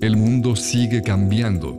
El 0.00 0.16
mundo 0.16 0.54
sigue 0.54 1.02
cambiando. 1.02 1.76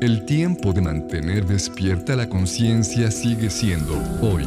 El 0.00 0.24
tiempo 0.24 0.72
de 0.72 0.80
mantener 0.82 1.44
despierta 1.46 2.14
la 2.14 2.28
conciencia 2.28 3.10
sigue 3.10 3.50
siendo 3.50 4.00
hoy. 4.20 4.46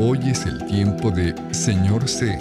Hoy 0.00 0.20
es 0.24 0.46
el 0.46 0.64
tiempo 0.64 1.10
de 1.10 1.34
Señor 1.50 2.08
C. 2.08 2.38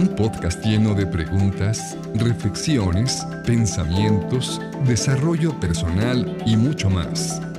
Un 0.00 0.08
podcast 0.16 0.64
lleno 0.64 0.94
de 0.94 1.04
preguntas, 1.04 1.94
reflexiones, 2.14 3.22
pensamientos, 3.44 4.58
desarrollo 4.86 5.60
personal 5.60 6.38
y 6.46 6.56
mucho 6.56 6.88
más. 6.88 7.49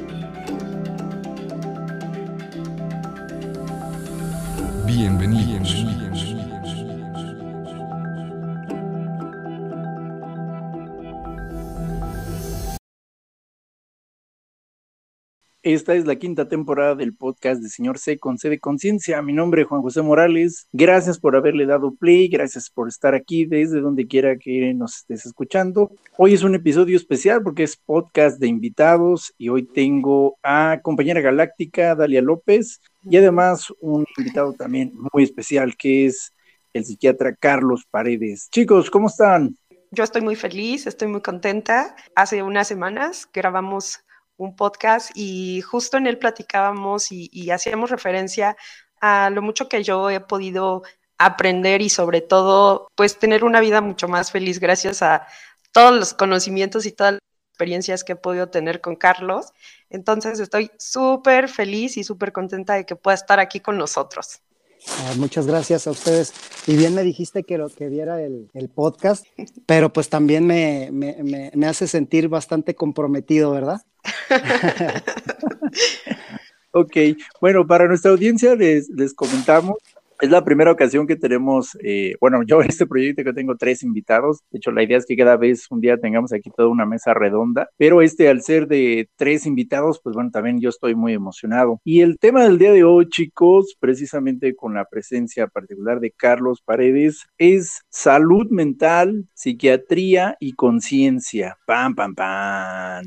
Esta 15.74 15.96
es 15.96 16.06
la 16.06 16.18
quinta 16.18 16.50
temporada 16.50 16.96
del 16.96 17.16
podcast 17.16 17.62
de 17.62 17.70
Señor 17.70 17.98
C 17.98 18.20
con 18.20 18.38
C 18.38 18.50
de 18.50 18.60
Conciencia. 18.60 19.22
Mi 19.22 19.32
nombre 19.32 19.62
es 19.62 19.70
Juan 19.70 19.82
José 19.82 20.02
Morales. 20.02 20.68
Gracias 20.74 21.18
por 21.18 21.38
haberle 21.38 21.66
dado 21.66 21.96
play, 21.96 22.28
gracias 22.28 22.70
por 22.70 22.90
estar 22.90 23.16
aquí 23.16 23.46
desde 23.46 23.80
donde 23.80 24.06
quiera 24.06 24.36
que 24.36 24.74
nos 24.74 24.98
estés 24.98 25.26
escuchando. 25.26 25.90
Hoy 26.18 26.34
es 26.34 26.44
un 26.44 26.56
episodio 26.56 26.98
especial 26.98 27.42
porque 27.42 27.64
es 27.64 27.78
podcast 27.78 28.38
de 28.38 28.48
invitados 28.48 29.34
y 29.38 29.48
hoy 29.48 29.64
tengo 29.64 30.38
a 30.44 30.82
compañera 30.84 31.22
galáctica 31.22 31.96
Dalia 31.96 32.22
López 32.22 32.82
y 33.10 33.16
además 33.16 33.72
un 33.80 34.06
invitado 34.18 34.52
también 34.52 34.92
muy 35.14 35.24
especial 35.24 35.78
que 35.78 36.08
es 36.08 36.34
el 36.74 36.84
psiquiatra 36.84 37.34
Carlos 37.34 37.86
Paredes. 37.90 38.50
Chicos, 38.52 38.92
¿cómo 38.92 39.08
están? 39.08 39.56
Yo 39.92 40.04
estoy 40.04 40.22
muy 40.22 40.36
feliz, 40.36 40.86
estoy 40.86 41.08
muy 41.08 41.22
contenta. 41.22 41.96
Hace 42.14 42.44
unas 42.44 42.68
semanas 42.68 43.30
grabamos 43.34 44.02
un 44.42 44.56
podcast 44.56 45.12
y 45.16 45.62
justo 45.62 45.98
en 45.98 46.08
él 46.08 46.18
platicábamos 46.18 47.12
y, 47.12 47.52
hacíamos 47.52 47.92
referencia 47.92 48.58
a 49.00 49.30
lo 49.30 49.42
mucho 49.42 49.70
que 49.70 49.84
yo 49.84 50.10
he 50.10 50.20
podido 50.20 50.84
aprender 51.18 51.82
y 51.82 51.90
sobre 51.90 52.22
todo 52.22 52.88
pues 52.96 53.20
tener 53.20 53.44
una 53.44 53.60
vida 53.60 53.82
mucho 53.82 54.08
más 54.08 54.32
feliz 54.32 54.60
gracias 54.60 55.02
a 55.04 55.28
todos 55.72 55.94
los 55.96 56.14
conocimientos 56.14 56.86
y 56.86 56.92
todas 56.92 57.14
las 57.14 57.22
experiencias 57.52 58.04
que 58.04 58.14
he 58.14 58.16
podido 58.16 58.50
tener 58.50 58.82
con 58.82 58.96
Carlos. 58.96 59.54
Entonces 59.90 60.40
estoy 60.40 60.72
súper 60.80 61.48
feliz 61.48 61.98
y 61.98 62.04
súper 62.04 62.32
contenta 62.32 62.74
de 62.74 62.86
que 62.86 62.96
pueda 62.96 63.16
estar 63.16 63.40
aquí 63.40 63.60
con 63.60 63.78
nosotros. 63.78 64.42
Ah, 64.88 65.14
muchas 65.18 65.48
gracias 65.48 65.88
a 65.88 65.92
ustedes. 65.92 66.34
Y 66.68 66.76
bien 66.76 66.96
me 66.96 67.04
dijiste 67.04 67.44
que 67.44 67.58
lo 67.58 67.70
que 67.70 67.90
viera 67.90 68.22
el, 68.22 68.50
podcast, 68.74 69.26
pero 69.66 69.94
pues 69.94 70.10
también 70.10 70.46
me, 70.46 70.90
me, 70.92 71.52
me 71.54 71.68
hace 71.68 71.88
sentir 71.88 72.30
bastante 72.30 72.76
comprometido, 72.76 73.52
¿verdad? 73.52 73.82
ok, 76.72 76.98
bueno, 77.40 77.68
para 77.68 77.88
nuestra 77.88 78.12
audiencia 78.12 78.56
les, 78.56 78.90
les 78.90 79.14
comentamos 79.14 79.76
es 80.22 80.30
la 80.30 80.44
primera 80.44 80.72
ocasión 80.72 81.08
que 81.08 81.16
tenemos, 81.16 81.76
eh, 81.84 82.16
bueno, 82.22 82.44
yo 82.44 82.62
en 82.62 82.70
este 82.70 82.86
proyecto 82.86 83.24
que 83.24 83.34
tengo 83.34 83.58
tres 83.58 83.82
invitados, 83.82 84.42
de 84.52 84.60
hecho 84.60 84.72
la 84.72 84.84
idea 84.84 85.00
es 85.00 85.06
que 85.08 85.18
cada 85.18 85.36
vez 85.36 85.66
un 85.72 85.82
día 85.82 85.98
tengamos 85.98 86.32
aquí 86.32 86.52
toda 86.56 86.70
una 86.70 86.86
mesa 86.86 87.16
redonda, 87.16 87.70
pero 87.76 88.04
este 88.04 88.30
al 88.30 88.44
ser 88.44 88.68
de 88.68 89.10
tres 89.16 89.48
invitados, 89.48 90.00
pues 90.04 90.14
bueno, 90.14 90.30
también 90.32 90.62
yo 90.62 90.70
estoy 90.70 90.94
muy 90.94 91.14
emocionado. 91.14 91.82
Y 91.84 92.02
el 92.02 92.20
tema 92.20 92.44
del 92.44 92.60
día 92.60 92.72
de 92.72 92.84
hoy, 92.84 93.10
chicos, 93.10 93.76
precisamente 93.80 94.56
con 94.56 94.76
la 94.76 94.86
presencia 94.86 95.48
particular 95.48 96.00
de 96.00 96.12
Carlos 96.12 96.62
Paredes, 96.64 97.26
es 97.40 97.82
salud 97.90 98.48
mental, 98.52 99.26
psiquiatría 99.34 100.38
y 100.40 100.54
conciencia. 100.54 101.58
Pam, 101.66 101.96
pam, 101.96 102.14
pam. 102.14 103.06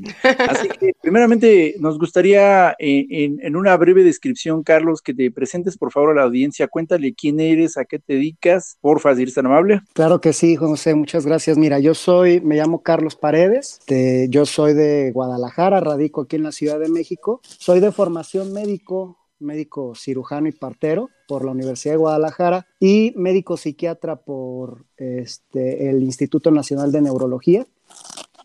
Así 0.49 0.67
que 0.67 0.91
primeramente 1.01 1.75
nos 1.79 1.97
gustaría 1.97 2.71
eh, 2.71 3.05
en, 3.09 3.39
en 3.41 3.55
una 3.55 3.77
breve 3.77 4.03
descripción, 4.03 4.63
Carlos, 4.63 5.01
que 5.01 5.13
te 5.13 5.31
presentes 5.31 5.77
por 5.77 5.93
favor 5.93 6.11
a 6.11 6.15
la 6.15 6.23
audiencia, 6.23 6.67
cuéntale 6.67 7.04
quién 7.13 7.39
eres, 7.39 7.77
a 7.77 7.85
qué 7.85 7.99
te 7.99 8.13
dedicas, 8.13 8.77
porfa, 8.81 9.15
si 9.15 9.25
amable. 9.39 9.81
Claro 9.93 10.21
que 10.21 10.33
sí, 10.33 10.55
José, 10.55 10.95
muchas 10.95 11.25
gracias. 11.25 11.57
Mira, 11.57 11.79
yo 11.79 11.93
soy, 11.93 12.41
me 12.41 12.55
llamo 12.55 12.81
Carlos 12.81 13.15
Paredes, 13.15 13.79
yo 14.29 14.45
soy 14.45 14.73
de 14.73 15.11
Guadalajara, 15.11 15.79
radico 15.79 16.21
aquí 16.21 16.35
en 16.35 16.43
la 16.43 16.51
Ciudad 16.51 16.79
de 16.79 16.89
México, 16.89 17.41
soy 17.43 17.79
de 17.79 17.91
formación 17.91 18.53
médico, 18.53 19.17
médico 19.39 19.93
cirujano 19.95 20.47
y 20.47 20.51
partero 20.51 21.09
por 21.27 21.43
la 21.43 21.51
Universidad 21.51 21.93
de 21.93 21.99
Guadalajara 21.99 22.67
y 22.79 23.13
médico 23.15 23.57
psiquiatra 23.57 24.15
por 24.15 24.85
este, 24.97 25.89
el 25.89 26.03
Instituto 26.03 26.51
Nacional 26.51 26.91
de 26.91 27.01
Neurología 27.01 27.67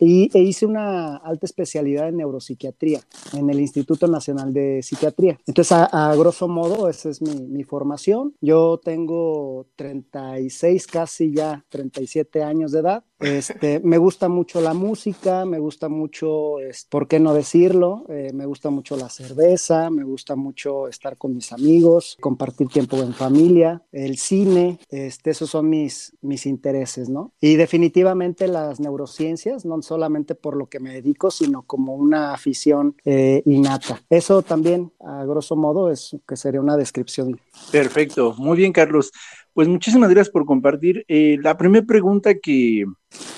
y 0.01 0.35
e 0.35 0.41
hice 0.41 0.65
una 0.65 1.17
alta 1.17 1.45
especialidad 1.45 2.09
en 2.09 2.17
neuropsiquiatría 2.17 3.01
en 3.33 3.51
el 3.51 3.59
Instituto 3.59 4.07
Nacional 4.07 4.51
de 4.51 4.81
Psiquiatría. 4.81 5.39
Entonces, 5.45 5.77
a, 5.79 6.15
grosso 6.15 6.47
modo, 6.47 6.89
esa 6.89 7.09
es 7.09 7.21
mi, 7.21 7.35
mi, 7.47 7.63
formación. 7.63 8.33
Yo 8.41 8.81
tengo 8.83 9.67
36, 9.75 10.87
casi 10.87 11.33
ya 11.33 11.63
37 11.69 12.41
años 12.41 12.71
de 12.71 12.79
edad. 12.79 13.03
Este, 13.21 13.79
me 13.81 13.97
gusta 13.97 14.29
mucho 14.29 14.61
la 14.61 14.73
música, 14.73 15.45
me 15.45 15.59
gusta 15.59 15.89
mucho, 15.89 16.55
¿por 16.89 17.07
qué 17.07 17.19
no 17.19 17.33
decirlo? 17.33 18.05
Eh, 18.09 18.31
me 18.33 18.45
gusta 18.45 18.69
mucho 18.69 18.97
la 18.97 19.09
cerveza, 19.09 19.89
me 19.89 20.03
gusta 20.03 20.35
mucho 20.35 20.87
estar 20.87 21.17
con 21.17 21.35
mis 21.35 21.51
amigos, 21.51 22.17
compartir 22.19 22.67
tiempo 22.67 22.97
en 22.97 23.13
familia, 23.13 23.83
el 23.91 24.17
cine, 24.17 24.79
este, 24.89 25.31
esos 25.31 25.49
son 25.49 25.69
mis, 25.69 26.15
mis 26.21 26.45
intereses, 26.45 27.09
¿no? 27.09 27.31
Y 27.39 27.55
definitivamente 27.55 28.47
las 28.47 28.79
neurociencias, 28.79 29.65
no 29.65 29.81
solamente 29.81 30.35
por 30.35 30.55
lo 30.55 30.67
que 30.67 30.79
me 30.79 30.93
dedico, 30.93 31.31
sino 31.31 31.61
como 31.63 31.95
una 31.95 32.33
afición 32.33 32.95
eh, 33.05 33.43
innata. 33.45 34.01
Eso 34.09 34.41
también, 34.41 34.91
a 34.99 35.25
grosso 35.25 35.55
modo, 35.55 35.91
es 35.91 36.15
que 36.27 36.35
sería 36.35 36.61
una 36.61 36.77
descripción. 36.77 37.39
Perfecto, 37.71 38.33
muy 38.37 38.57
bien, 38.57 38.73
Carlos. 38.73 39.11
Pues 39.53 39.67
muchísimas 39.67 40.09
gracias 40.09 40.31
por 40.31 40.45
compartir. 40.45 41.03
Eh, 41.07 41.37
la 41.41 41.57
primera 41.57 41.85
pregunta 41.85 42.33
que 42.35 42.85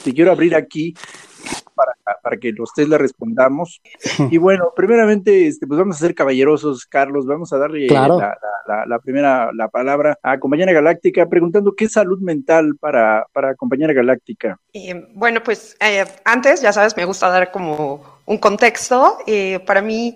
te 0.03 0.13
quiero 0.13 0.31
abrir 0.31 0.55
aquí 0.55 0.93
para, 1.75 1.93
para, 2.21 2.37
que 2.37 2.51
los 2.51 2.71
tres 2.73 2.87
la 2.87 2.99
respondamos. 2.99 3.81
Y 4.29 4.37
bueno, 4.37 4.71
primeramente, 4.75 5.47
este, 5.47 5.65
pues 5.65 5.79
vamos 5.79 5.95
a 5.95 5.99
ser 5.99 6.13
caballerosos, 6.13 6.85
Carlos, 6.85 7.25
vamos 7.25 7.51
a 7.51 7.57
darle 7.57 7.87
la, 7.87 8.99
primera 8.99 9.49
la 9.53 9.69
palabra 9.69 10.17
a 10.21 10.39
compañera 10.39 10.71
galáctica, 10.71 11.27
preguntando 11.27 11.73
qué 11.75 11.85
es 11.85 11.93
salud 11.93 12.19
mental 12.19 12.75
para, 12.79 13.25
para 13.33 13.55
compañera 13.55 13.93
galáctica. 13.93 14.59
Eh, 14.73 15.07
bueno, 15.15 15.41
pues 15.43 15.75
eh, 15.79 16.05
antes, 16.25 16.61
ya 16.61 16.71
sabes, 16.71 16.95
me 16.95 17.05
gusta 17.05 17.29
dar 17.29 17.51
como 17.51 18.19
un 18.25 18.37
contexto. 18.37 19.17
para 19.65 19.81
mí, 19.81 20.15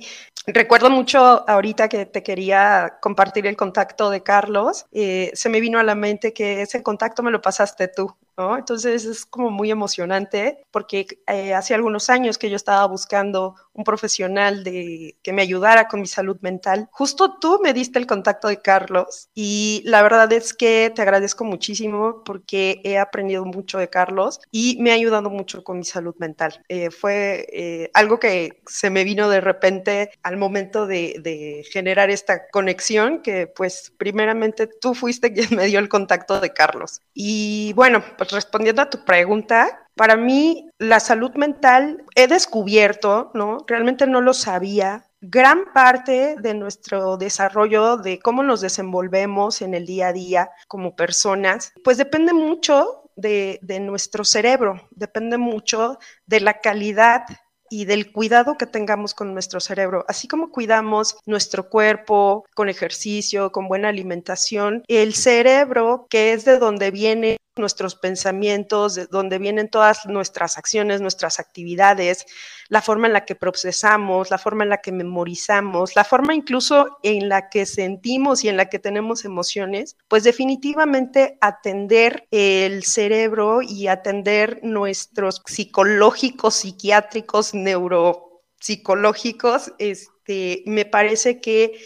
Recuerdo 0.50 0.90
mucho 0.90 1.20
ahorita 1.50 1.90
que 1.90 2.06
te 2.06 2.24
quería 2.24 3.00
compartir 3.02 3.46
el 3.48 3.58
contacto 3.58 4.10
de 4.10 4.24
Carlos, 4.24 4.86
eh, 4.94 5.30
se 5.34 5.50
me 5.50 5.60
vino 5.60 5.78
a 5.78 5.84
la 5.84 5.94
mente 5.94 6.32
que 6.32 6.62
ese 6.62 6.82
contacto 6.82 7.22
me 7.22 7.32
lo 7.32 7.42
pasaste 7.42 7.90
tú, 7.90 8.16
¿no? 8.38 8.58
Entonces 8.58 9.06
es 9.06 9.26
como 9.26 9.50
muy 9.50 9.72
emocionante 9.72 10.66
porque 10.72 11.08
eh, 11.28 11.54
hace 11.54 11.74
algunos 11.74 12.10
años 12.10 12.38
que 12.38 12.50
yo 12.50 12.56
estaba 12.56 12.86
buscando 12.86 13.56
un 13.74 13.84
profesional 13.84 14.64
de, 14.64 15.18
que 15.24 15.34
me 15.34 15.42
ayudara 15.42 15.88
con 15.88 16.02
mi 16.02 16.08
salud 16.08 16.38
mental. 16.42 16.88
Justo 16.92 17.38
tú 17.40 17.60
me 17.64 17.74
diste 17.74 18.00
el 18.00 18.08
contacto 18.08 18.48
de 18.48 18.62
Carlos 18.62 19.30
y 19.34 19.82
la 19.86 20.02
verdad 20.02 20.32
es 20.34 20.54
que 20.54 20.92
te 20.94 21.02
agradezco 21.02 21.44
muchísimo 21.44 22.24
porque 22.24 22.82
he 22.84 22.98
aprendido 22.98 23.46
mucho 23.46 23.78
de 23.78 23.90
Carlos 23.90 24.40
y 24.52 24.78
me 24.82 24.92
ha 24.92 24.96
ayudado 24.96 25.30
mucho 25.30 25.64
con 25.64 25.80
mi 25.80 25.86
salud 25.86 26.16
mental. 26.18 26.64
Eh, 26.70 26.92
fue 26.92 27.90
algo 27.94 28.20
que 28.20 28.62
se 28.68 28.90
me 28.90 29.04
vino 29.04 29.30
de 29.30 29.42
repente 29.42 30.12
al 30.24 30.38
momento 30.38 30.88
de, 30.88 31.66
generar 31.72 32.10
esta 32.10 32.48
conexión, 32.50 33.22
que 33.22 33.48
pues 33.48 33.94
primeramente 33.98 34.68
tú 34.68 34.94
fuiste 34.94 35.34
quien 35.34 35.50
me 35.56 35.66
dio 35.66 35.80
el 35.80 35.90
contacto 35.90 36.40
de 36.40 36.54
Carlos. 36.54 37.02
Y 37.14 37.74
bueno, 37.74 38.04
pues 38.18 38.27
respondiendo 38.32 38.82
a 38.82 38.90
tu 38.90 39.04
pregunta, 39.04 39.88
para 39.96 40.16
mí 40.16 40.70
la 40.78 41.00
salud 41.00 41.32
mental 41.36 42.04
he 42.16 42.28
descubierto, 42.28 43.32
¿no? 43.34 43.66
Realmente 43.68 44.06
no 44.08 44.22
lo 44.22 44.34
sabía. 44.34 45.06
Gran 45.20 45.74
parte 45.74 46.36
de 46.40 46.54
nuestro 46.54 47.18
desarrollo, 47.18 47.98
de 47.98 48.20
cómo 48.20 48.44
nos 48.44 48.62
desenvolvemos 48.62 49.64
en 49.64 49.74
el 49.74 49.88
día 49.88 50.10
a 50.10 50.14
día 50.14 50.52
como 50.68 50.96
personas, 50.96 51.74
pues 51.84 51.98
depende 51.98 52.34
mucho 52.34 53.10
de, 53.16 53.58
de, 53.64 53.80
nuestro 53.80 54.24
cerebro, 54.24 54.88
depende 54.92 55.40
mucho 55.40 55.98
de 56.28 56.40
la 56.40 56.60
calidad 56.60 57.24
y 57.70 57.86
del 57.86 58.12
cuidado 58.12 58.58
que 58.58 58.68
tengamos 58.68 59.14
con 59.14 59.34
nuestro 59.34 59.60
cerebro, 59.60 60.06
así 60.08 60.28
como 60.28 60.52
cuidamos 60.52 61.18
nuestro 61.26 61.70
cuerpo 61.70 62.46
con 62.56 62.70
ejercicio, 62.70 63.52
con 63.52 63.68
buena 63.68 63.90
alimentación, 63.90 64.84
el 64.88 65.16
cerebro, 65.16 66.06
que 66.10 66.34
es 66.34 66.46
de 66.46 66.60
donde 66.60 66.92
viene 66.92 67.38
nuestros 67.60 67.96
pensamientos, 67.96 68.96
de 68.96 69.08
donde 69.08 69.40
vienen 69.40 69.70
todas 69.70 70.06
nuestras 70.06 70.58
acciones, 70.58 71.02
nuestras 71.02 71.40
actividades, 71.40 72.26
la 72.70 72.82
forma 72.82 73.08
en 73.08 73.14
la 73.14 73.26
que 73.26 73.36
procesamos, 73.36 74.30
la 74.30 74.38
forma 74.38 74.64
en 74.64 74.70
la 74.70 74.82
que 74.82 74.92
memorizamos, 74.92 75.96
la 75.96 76.04
forma 76.04 76.36
incluso 76.36 77.00
en 77.04 77.30
la 77.30 77.48
que 77.50 77.66
sentimos 77.66 78.44
y 78.44 78.50
en 78.50 78.58
la 78.58 78.70
que 78.70 78.80
tenemos 78.80 79.24
emociones, 79.26 79.96
pues 80.08 80.24
definitivamente 80.24 81.38
atender 81.42 82.28
el 82.32 82.84
cerebro 82.84 83.62
y 83.62 83.88
atender 83.88 84.60
nuestros 84.64 85.42
psicológicos, 85.46 86.56
psiquiátricos, 86.56 87.54
neuropsicológicos, 87.54 89.74
este, 89.78 90.64
me 90.66 90.86
parece 90.86 91.40
que 91.40 91.80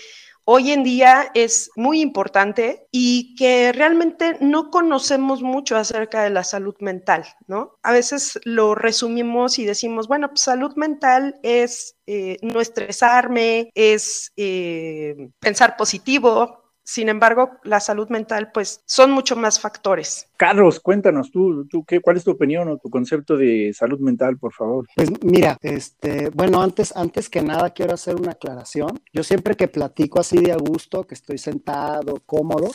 hoy 0.54 0.72
en 0.72 0.84
día 0.84 1.32
es 1.34 1.72
muy 1.78 2.02
importante 2.02 2.86
y 2.92 3.36
que 3.36 3.72
realmente 3.72 4.36
no 4.42 4.70
conocemos 4.70 5.42
mucho 5.42 5.78
acerca 5.78 6.24
de 6.24 6.30
la 6.30 6.44
salud 6.44 6.76
mental, 6.82 7.24
¿no? 7.48 7.78
A 7.84 7.94
veces 7.94 8.38
lo 8.44 8.76
resumimos 8.76 9.60
y 9.60 9.66
decimos, 9.66 10.10
bueno, 10.10 10.28
pues 10.28 10.42
salud 10.42 10.76
mental 10.76 11.40
es 11.42 11.96
eh, 12.06 12.36
no 12.42 12.60
estresarme, 12.60 13.70
es 13.76 14.34
eh, 14.36 15.30
pensar 15.40 15.78
positivo, 15.78 16.61
sin 16.84 17.10
embargo, 17.10 17.52
la 17.64 17.80
salud 17.80 18.10
mental, 18.10 18.52
pues, 18.54 18.82
son 18.86 19.12
mucho 19.12 19.36
más 19.36 19.60
factores. 19.60 20.28
Carlos, 20.38 20.80
cuéntanos 20.80 21.32
tú, 21.32 21.66
tú 21.68 21.84
qué, 21.86 22.02
¿cuál 22.02 22.18
es 22.18 22.24
tu 22.24 22.32
opinión 22.32 22.68
o 22.70 22.78
tu 22.78 22.90
concepto 22.90 23.38
de 23.38 23.72
salud 23.74 24.00
mental, 24.00 24.38
por 24.38 24.54
favor? 24.54 24.88
Pues 24.96 25.12
mira, 25.24 25.58
este, 25.62 26.30
bueno, 26.30 26.62
antes, 26.62 26.96
antes 26.96 27.30
que 27.30 27.42
nada 27.42 27.70
quiero 27.70 27.94
hacer 27.94 28.16
una 28.16 28.32
aclaración. 28.32 29.00
Yo 29.14 29.24
siempre 29.24 29.56
que 29.56 29.68
platico 29.68 30.20
así 30.20 30.38
de 30.38 30.52
a 30.52 30.58
gusto, 30.58 31.06
que 31.06 31.16
estoy 31.16 31.38
sentado, 31.38 32.22
cómodo, 32.26 32.72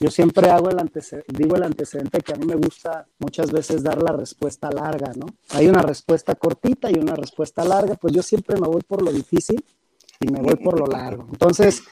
yo 0.00 0.10
siempre 0.10 0.48
hago 0.48 0.70
el 0.70 0.78
digo 1.26 1.56
el 1.56 1.62
antecedente 1.62 2.20
que 2.20 2.32
a 2.32 2.36
mí 2.36 2.46
me 2.46 2.54
gusta 2.54 3.06
muchas 3.18 3.52
veces 3.52 3.82
dar 3.82 4.02
la 4.02 4.12
respuesta 4.12 4.70
larga, 4.70 5.12
¿no? 5.14 5.26
Hay 5.50 5.68
una 5.68 5.82
respuesta 5.82 6.34
cortita 6.34 6.90
y 6.90 6.98
una 6.98 7.14
respuesta 7.14 7.64
larga, 7.64 7.96
pues 7.96 8.14
yo 8.14 8.22
siempre 8.22 8.58
me 8.58 8.66
voy 8.66 8.80
por 8.80 9.02
lo 9.02 9.12
difícil 9.12 9.62
y 10.18 10.32
me 10.32 10.40
voy 10.40 10.56
por 10.56 10.80
lo 10.80 10.86
largo. 10.86 11.26
Entonces, 11.30 11.82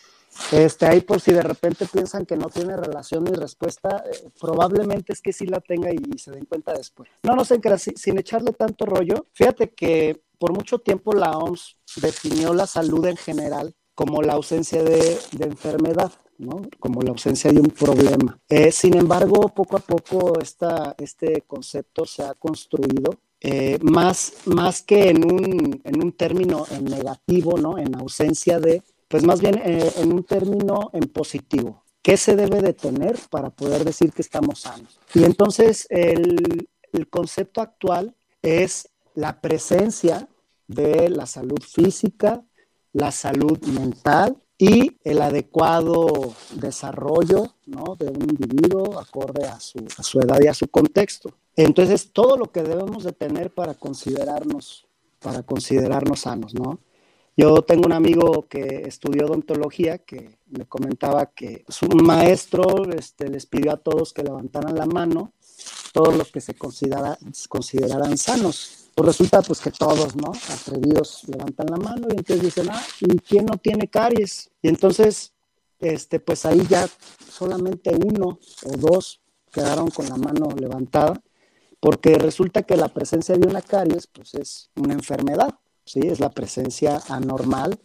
este, 0.52 0.86
ahí 0.86 1.00
por 1.00 1.20
si 1.20 1.32
de 1.32 1.42
repente 1.42 1.86
piensan 1.92 2.24
que 2.24 2.36
no 2.36 2.48
tiene 2.48 2.76
relación 2.76 3.24
mi 3.24 3.32
respuesta, 3.32 4.04
eh, 4.10 4.30
probablemente 4.40 5.12
es 5.12 5.20
que 5.20 5.32
sí 5.32 5.46
la 5.46 5.60
tenga 5.60 5.90
y, 5.92 6.18
se 6.18 6.30
den 6.30 6.46
cuenta 6.46 6.72
después. 6.72 7.10
No, 7.22 7.34
no 7.34 7.44
sé, 7.44 7.60
sin 7.96 8.18
echarle 8.18 8.52
tanto 8.52 8.86
rollo, 8.86 9.26
fíjate 9.32 9.70
que 9.70 10.22
por 10.38 10.52
mucho 10.52 10.78
tiempo 10.78 11.12
la 11.12 11.32
OMS 11.32 11.76
definió 11.96 12.54
la 12.54 12.66
salud 12.66 13.04
en 13.06 13.16
general 13.16 13.74
como 13.94 14.22
la 14.22 14.34
ausencia 14.34 14.84
de, 14.84 15.18
enfermedad, 15.40 16.12
¿no? 16.38 16.62
como 16.78 17.02
la 17.02 17.10
ausencia 17.10 17.50
de 17.50 17.58
un 17.58 17.70
problema. 17.70 18.38
Eh, 18.48 18.70
sin 18.70 18.96
embargo, 18.96 19.48
poco 19.48 19.76
a 19.76 19.80
poco 19.80 20.38
esta, 20.40 20.94
este 20.98 21.42
concepto 21.48 22.06
se 22.06 22.22
ha 22.22 22.34
construido 22.34 23.18
eh, 23.40 23.78
más, 23.82 24.34
más 24.46 24.82
que 24.82 25.10
en 25.10 25.24
un, 25.24 25.80
en 25.82 26.00
un 26.00 26.12
término 26.12 26.64
en 26.70 26.84
negativo, 26.84 27.58
¿no? 27.58 27.76
en 27.76 27.96
ausencia 27.96 28.60
de, 28.60 28.84
pues 29.08 29.24
más 29.24 29.40
bien 29.40 29.58
eh, 29.64 29.90
en 29.96 30.12
un 30.12 30.22
término 30.24 30.90
en 30.92 31.08
positivo. 31.08 31.82
¿Qué 32.02 32.16
se 32.16 32.36
debe 32.36 32.60
de 32.60 32.74
tener 32.74 33.18
para 33.30 33.50
poder 33.50 33.84
decir 33.84 34.12
que 34.12 34.22
estamos 34.22 34.60
sanos? 34.60 35.00
Y 35.14 35.24
entonces 35.24 35.86
el, 35.90 36.68
concepto 37.10 37.60
actual 37.60 38.14
es 38.42 38.88
la 39.14 39.40
presencia 39.40 40.28
de 40.66 41.08
la 41.10 41.26
salud 41.26 41.60
física, 41.60 42.44
la 42.92 43.12
salud 43.12 43.58
mental 43.66 44.36
y 44.56 44.96
el 45.04 45.22
adecuado 45.22 46.34
desarrollo 46.54 47.54
¿no? 47.66 47.96
de 47.96 48.08
un 48.08 48.22
individuo 48.22 48.98
acorde 48.98 49.46
a 49.46 49.60
su, 49.60 49.78
a 49.96 50.02
su, 50.02 50.20
edad 50.20 50.38
y 50.42 50.48
a 50.48 50.54
su 50.54 50.68
contexto. 50.68 51.32
Entonces, 51.56 52.12
todo 52.12 52.36
lo 52.36 52.50
que 52.50 52.62
debemos 52.62 53.04
de 53.04 53.12
tener 53.12 53.52
para 53.52 53.74
considerarnos, 53.74 54.86
para 55.20 55.42
considerarnos 55.42 56.20
sanos, 56.20 56.54
¿no? 56.54 56.78
Yo 57.38 57.62
tengo 57.62 57.86
un 57.86 57.92
amigo 57.92 58.48
que 58.48 58.82
estudió 58.84 59.26
odontología 59.26 59.98
que 59.98 60.40
me 60.48 60.66
comentaba 60.66 61.26
que 61.26 61.64
su 61.68 61.86
maestro 61.86 62.84
este, 62.90 63.28
les 63.28 63.46
pidió 63.46 63.70
a 63.70 63.76
todos 63.76 64.12
que 64.12 64.24
levantaran 64.24 64.74
la 64.74 64.86
mano, 64.86 65.34
todos 65.92 66.16
los 66.16 66.32
que 66.32 66.40
se 66.40 66.54
considera, 66.54 67.16
consideraran 67.48 68.18
sanos. 68.18 68.90
Pues 68.92 69.06
resulta 69.06 69.40
pues 69.42 69.60
que 69.60 69.70
todos, 69.70 70.16
¿no? 70.16 70.32
Atrevidos 70.52 71.28
levantan 71.28 71.68
la 71.70 71.76
mano 71.76 72.08
y 72.10 72.16
entonces 72.16 72.42
dicen, 72.42 72.70
ah, 72.72 72.82
¿y 73.02 73.16
quién 73.18 73.46
no 73.46 73.56
tiene 73.56 73.86
caries? 73.86 74.50
Y 74.60 74.66
entonces, 74.66 75.32
este, 75.78 76.18
pues 76.18 76.44
ahí 76.44 76.66
ya 76.68 76.88
solamente 77.30 77.94
uno 77.94 78.40
o 78.64 78.76
dos 78.78 79.20
quedaron 79.52 79.90
con 79.90 80.08
la 80.08 80.16
mano 80.16 80.48
levantada, 80.58 81.22
porque 81.78 82.18
resulta 82.18 82.64
que 82.64 82.76
la 82.76 82.88
presencia 82.88 83.36
de 83.36 83.46
una 83.46 83.62
caries, 83.62 84.08
pues 84.08 84.34
es 84.34 84.70
una 84.74 84.94
enfermedad. 84.94 85.54
¿Sí? 85.88 86.00
Es 86.04 86.20
la 86.20 86.30
presencia 86.30 87.00
anormal 87.08 87.78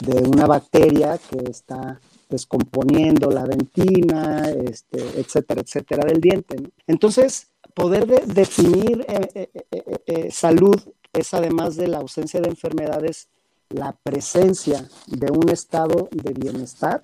de 0.00 0.22
una 0.28 0.46
bacteria 0.46 1.18
que 1.18 1.50
está 1.50 2.00
descomponiendo 2.28 3.30
la 3.30 3.44
dentina, 3.44 4.50
este, 4.50 4.98
etcétera, 5.20 5.62
etcétera, 5.62 6.04
del 6.06 6.20
diente. 6.20 6.56
Entonces, 6.86 7.48
poder 7.74 8.06
definir 8.26 9.04
eh, 9.08 9.50
eh, 9.54 10.00
eh, 10.06 10.30
salud 10.30 10.76
es 11.12 11.32
además 11.34 11.76
de 11.76 11.88
la 11.88 11.98
ausencia 11.98 12.40
de 12.40 12.48
enfermedades, 12.48 13.28
la 13.70 13.92
presencia 13.92 14.88
de 15.06 15.30
un 15.30 15.48
estado 15.48 16.08
de 16.10 16.32
bienestar, 16.32 17.02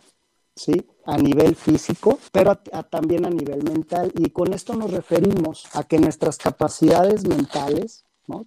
¿sí? 0.54 0.74
A 1.06 1.16
nivel 1.16 1.56
físico, 1.56 2.18
pero 2.30 2.56
también 2.90 3.24
a 3.24 3.30
nivel 3.30 3.62
mental. 3.62 4.12
Y 4.14 4.30
con 4.30 4.52
esto 4.52 4.74
nos 4.74 4.90
referimos 4.90 5.64
a 5.72 5.84
que 5.84 5.98
nuestras 5.98 6.36
capacidades 6.36 7.26
mentales, 7.26 8.04
¿no? 8.26 8.46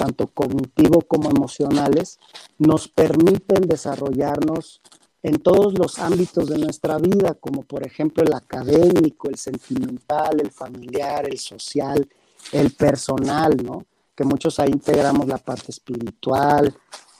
Tanto 0.00 0.28
cognitivo 0.28 1.02
como 1.02 1.28
emocionales, 1.28 2.18
nos 2.56 2.88
permiten 2.88 3.68
desarrollarnos 3.68 4.80
en 5.22 5.36
todos 5.42 5.78
los 5.78 5.98
ámbitos 5.98 6.48
de 6.48 6.56
nuestra 6.56 6.96
vida, 6.96 7.34
como 7.34 7.64
por 7.64 7.86
ejemplo 7.86 8.24
el 8.24 8.32
académico, 8.32 9.28
el 9.28 9.36
sentimental, 9.36 10.40
el 10.40 10.50
familiar, 10.50 11.26
el 11.28 11.38
social, 11.38 12.08
el 12.50 12.72
personal, 12.72 13.54
¿no? 13.62 13.84
Que 14.16 14.24
muchos 14.24 14.58
ahí 14.58 14.70
integramos 14.70 15.26
la 15.26 15.36
parte 15.36 15.70
espiritual 15.70 16.74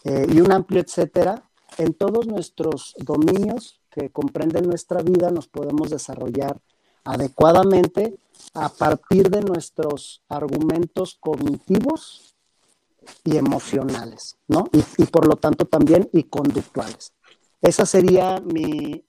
eh, 0.04 0.26
y 0.32 0.40
un 0.40 0.50
amplio 0.50 0.80
etcétera. 0.80 1.34
En 1.76 1.92
todos 1.92 2.26
nuestros 2.26 2.94
dominios 2.96 3.78
que 3.90 4.08
comprenden 4.08 4.64
nuestra 4.64 5.02
vida 5.02 5.30
nos 5.30 5.48
podemos 5.48 5.90
desarrollar 5.90 6.58
adecuadamente 7.04 8.16
a 8.54 8.70
partir 8.70 9.28
de 9.28 9.42
nuestros 9.42 10.22
argumentos 10.28 11.18
cognitivos 11.20 12.29
y 13.24 13.36
emocionales, 13.36 14.38
¿no? 14.48 14.64
Y, 14.98 15.04
por 15.06 15.26
lo 15.26 15.36
tanto 15.36 15.64
también 15.66 16.08
y 16.12 16.24
conductuales. 16.24 17.12
Esa 17.60 17.84
sería 17.84 18.40
mi, 18.40 19.04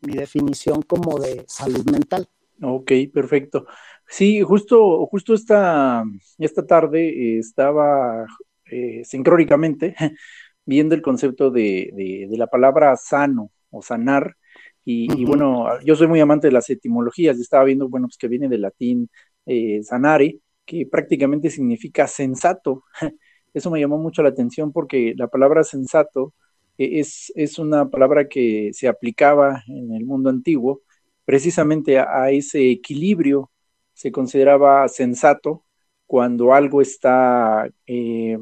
definición 0.00 0.82
como 0.82 1.18
de 1.18 1.44
salud 1.46 1.84
mental. 1.90 2.28
Ok, 2.60 2.92
perfecto. 3.12 3.66
Sí, 4.08 4.42
justo, 4.42 5.06
justo 5.06 5.34
esta, 5.34 6.02
esta 6.38 6.66
tarde 6.66 7.08
eh, 7.08 7.38
estaba 7.38 8.26
eh, 8.70 9.02
sincrónicamente 9.04 9.94
viendo 10.66 10.94
el 10.94 11.02
concepto 11.02 11.50
de, 11.50 12.26
la 12.30 12.46
palabra 12.48 12.96
sano 12.96 13.50
o 13.70 13.82
sanar. 13.82 14.36
Y, 14.84 15.26
bueno, 15.26 15.66
yo 15.84 15.94
soy 15.96 16.06
muy 16.06 16.18
amante 16.18 16.46
de 16.46 16.52
las 16.52 16.70
etimologías 16.70 17.36
y 17.36 17.42
estaba 17.42 17.64
viendo, 17.64 17.90
bueno, 17.90 18.06
pues 18.06 18.16
que 18.16 18.26
viene 18.26 18.48
del 18.48 18.62
latín 18.62 19.10
eh, 19.44 19.82
sanare, 19.82 20.40
que 20.68 20.86
prácticamente 20.86 21.50
significa 21.50 22.06
sensato. 22.06 22.84
Eso 23.54 23.70
me 23.70 23.80
llamó 23.80 23.98
mucho 23.98 24.22
la 24.22 24.28
atención 24.28 24.72
porque 24.72 25.14
la 25.16 25.28
palabra 25.28 25.64
sensato 25.64 26.34
e, 26.76 27.00
es, 27.00 27.32
es 27.34 27.58
una 27.58 27.88
palabra 27.90 28.28
que 28.28 28.70
se 28.74 28.86
aplicaba 28.86 29.64
en 29.66 29.94
el 29.94 30.04
mundo 30.04 30.30
antiguo 30.30 30.82
precisamente 31.24 31.98
a, 31.98 32.30
ese 32.30 32.70
equilibrio. 32.70 33.50
Se 33.94 34.12
consideraba 34.12 34.86
sensato 34.88 35.64
cuando 36.06 36.52
algo 36.54 36.82
está 36.82 37.68
eh, 37.86 38.38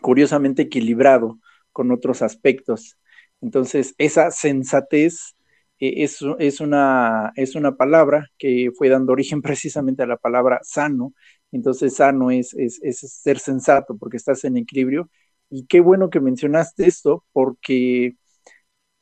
curiosamente 0.00 0.62
equilibrado 0.62 1.38
con 1.72 1.92
otros 1.92 2.22
aspectos. 2.22 2.98
Entonces, 3.42 3.94
esa 3.98 4.30
sensatez 4.30 5.34
es, 5.78 6.18
es, 6.38 6.60
una, 6.60 7.32
es 7.36 7.54
una 7.54 7.76
palabra 7.76 8.28
que 8.38 8.70
fue 8.76 8.88
dando 8.88 9.12
origen 9.12 9.42
precisamente 9.42 10.02
a 10.02 10.06
la 10.06 10.16
palabra 10.16 10.60
sano. 10.62 11.14
Entonces, 11.52 11.96
sano 11.96 12.30
es, 12.30 12.54
es, 12.54 12.80
ser 13.00 13.38
sensato 13.38 13.96
porque 13.96 14.16
estás 14.18 14.44
en 14.44 14.56
equilibrio. 14.56 15.10
Y 15.50 15.66
qué 15.66 15.80
bueno 15.80 16.10
que 16.10 16.20
mencionaste 16.20 16.86
esto 16.86 17.24
porque 17.32 18.16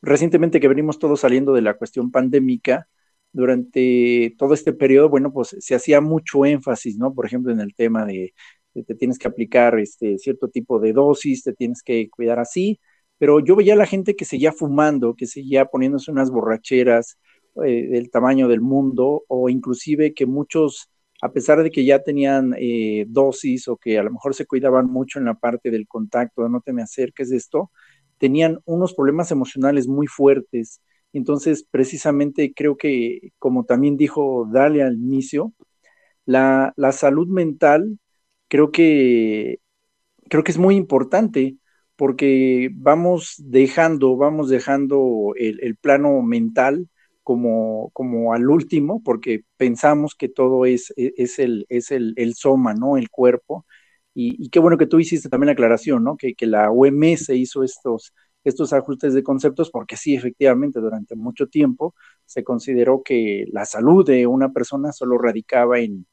recientemente 0.02 0.60
que 0.60 0.68
venimos 0.68 0.98
todos 0.98 1.20
saliendo 1.20 1.52
de 1.54 1.62
la 1.62 1.74
cuestión 1.74 2.10
pandémica, 2.10 2.88
durante 3.32 4.34
todo 4.38 4.54
este 4.54 4.72
periodo, 4.72 5.10
bueno, 5.10 5.32
pues 5.32 5.56
se 5.60 5.74
hacía 5.74 6.00
mucho 6.00 6.46
énfasis, 6.46 6.96
¿no? 6.98 7.14
Por 7.14 7.26
ejemplo, 7.26 7.52
en 7.52 7.60
el 7.60 7.74
tema 7.74 8.06
de, 8.06 8.34
de 8.74 8.82
te 8.84 8.94
tienes 8.94 9.18
que 9.18 9.28
aplicar 9.28 9.78
este 9.78 10.18
cierto 10.18 10.48
tipo 10.48 10.80
de 10.80 10.92
dosis, 10.94 11.42
te 11.42 11.52
tienes 11.52 11.82
que 11.82 12.08
cuidar 12.10 12.38
así, 12.38 12.80
pero 13.18 13.40
yo 13.40 13.56
veía 13.56 13.74
a 13.74 13.76
la 13.76 13.86
gente 13.86 14.16
que 14.16 14.24
seguía 14.24 14.52
fumando, 14.52 15.14
que 15.14 15.26
seguía 15.26 15.66
poniéndose 15.66 16.10
unas 16.10 16.30
borracheras 16.30 17.18
eh, 17.64 17.88
del 17.88 18.10
tamaño 18.10 18.48
del 18.48 18.60
mundo 18.60 19.24
o 19.28 19.48
inclusive 19.48 20.14
que 20.14 20.26
muchos, 20.26 20.90
a 21.22 21.32
pesar 21.32 21.62
de 21.62 21.70
que 21.70 21.84
ya 21.84 22.02
tenían 22.02 22.54
eh, 22.58 23.06
dosis 23.08 23.68
o 23.68 23.76
que 23.76 23.98
a 23.98 24.02
lo 24.02 24.10
mejor 24.12 24.34
se 24.34 24.46
cuidaban 24.46 24.86
mucho 24.86 25.18
en 25.18 25.24
la 25.26 25.34
parte 25.34 25.70
del 25.70 25.88
contacto, 25.88 26.48
no 26.48 26.60
te 26.60 26.72
me 26.72 26.82
acerques 26.82 27.30
de 27.30 27.36
esto, 27.38 27.70
tenían 28.18 28.58
unos 28.66 28.94
problemas 28.94 29.30
emocionales 29.30 29.88
muy 29.88 30.06
fuertes. 30.06 30.80
Entonces, 31.12 31.66
precisamente 31.70 32.52
creo 32.54 32.76
que, 32.76 33.30
como 33.38 33.64
también 33.64 33.96
dijo 33.96 34.46
Dale 34.52 34.82
al 34.82 34.96
inicio, 34.96 35.52
la, 36.26 36.74
la 36.76 36.92
salud 36.92 37.28
mental 37.28 37.98
creo 38.48 38.70
que, 38.70 39.60
creo 40.28 40.44
que 40.44 40.52
es 40.52 40.58
muy 40.58 40.76
importante 40.76 41.56
porque 41.96 42.70
vamos 42.74 43.34
dejando, 43.38 44.16
vamos 44.16 44.48
dejando 44.50 45.32
el, 45.36 45.76
plano 45.76 46.22
mental 46.22 46.88
como, 47.22 47.90
como, 47.92 48.34
al 48.34 48.48
último, 48.48 49.02
porque 49.02 49.42
pensamos 49.56 50.14
que 50.14 50.28
todo 50.28 50.66
es, 50.66 50.92
e, 50.96 51.14
es, 51.16 51.38
el, 51.38 51.66
es 51.68 51.90
el, 51.90 52.14
el, 52.16 52.34
soma, 52.34 52.74
¿no? 52.74 52.96
El 52.96 53.10
cuerpo. 53.10 53.66
Y, 54.14 54.48
qué 54.50 54.60
bueno 54.60 54.78
que 54.78 54.86
tú 54.86 54.98
hiciste 54.98 55.28
también 55.28 55.48
la 55.48 55.52
aclaración, 55.52 56.04
¿no? 56.04 56.16
Que, 56.16 56.34
que 56.34 56.46
la 56.46 56.70
OMS 56.70 57.30
hizo 57.30 57.62
estos, 57.64 58.14
estos 58.44 58.72
ajustes 58.72 59.14
de 59.14 59.22
conceptos, 59.22 59.70
porque 59.70 59.96
sí, 59.96 60.14
efectivamente, 60.14 60.80
durante 60.80 61.16
mucho 61.16 61.48
tiempo 61.48 61.94
se 62.24 62.44
consideró 62.44 63.02
que 63.02 63.46
la 63.52 63.64
salud 63.66 64.06
de 64.06 64.26
una 64.26 64.52
persona 64.52 64.92
solo 64.92 65.18
radicaba 65.18 65.80
en, 65.80 66.06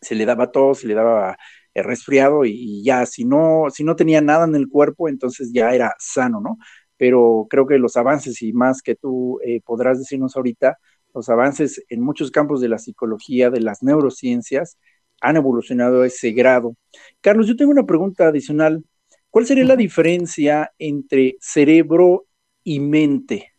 se 0.00 0.14
le 0.14 0.26
daba 0.26 0.50
tos, 0.52 0.80
se 0.80 0.88
le 0.88 0.94
daba 0.94 1.36
resfriado 1.82 2.44
y, 2.44 2.82
ya, 2.84 3.06
si 3.06 3.24
no, 3.24 3.66
si 3.70 3.84
no 3.84 3.96
tenía 3.96 4.20
nada 4.20 4.44
en 4.44 4.54
el 4.54 4.68
cuerpo, 4.68 5.08
entonces 5.08 5.50
ya 5.52 5.74
era 5.74 5.94
sano, 5.98 6.40
¿no? 6.40 6.58
Pero 6.96 7.46
creo 7.50 7.66
que 7.66 7.78
los 7.78 7.96
avances 7.96 8.40
y 8.42 8.52
más 8.52 8.82
que 8.82 8.94
tú 8.94 9.40
eh, 9.44 9.60
podrás 9.64 9.98
decirnos 9.98 10.36
ahorita, 10.36 10.78
los 11.14 11.28
avances 11.28 11.82
en 11.88 12.00
muchos 12.00 12.30
campos 12.30 12.60
de 12.60 12.68
la 12.68 12.78
psicología, 12.78 13.50
de 13.50 13.60
las 13.60 13.82
neurociencias, 13.82 14.78
han 15.20 15.36
evolucionado 15.36 16.02
a 16.02 16.06
ese 16.06 16.32
grado. 16.32 16.76
Carlos, 17.20 17.46
yo 17.46 17.56
tengo 17.56 17.70
una 17.70 17.86
pregunta 17.86 18.28
adicional. 18.28 18.84
¿Cuál 19.30 19.46
sería 19.46 19.64
la 19.64 19.76
diferencia 19.76 20.72
entre 20.78 21.36
cerebro 21.40 22.26
y 22.62 22.80
mente? 22.80 23.52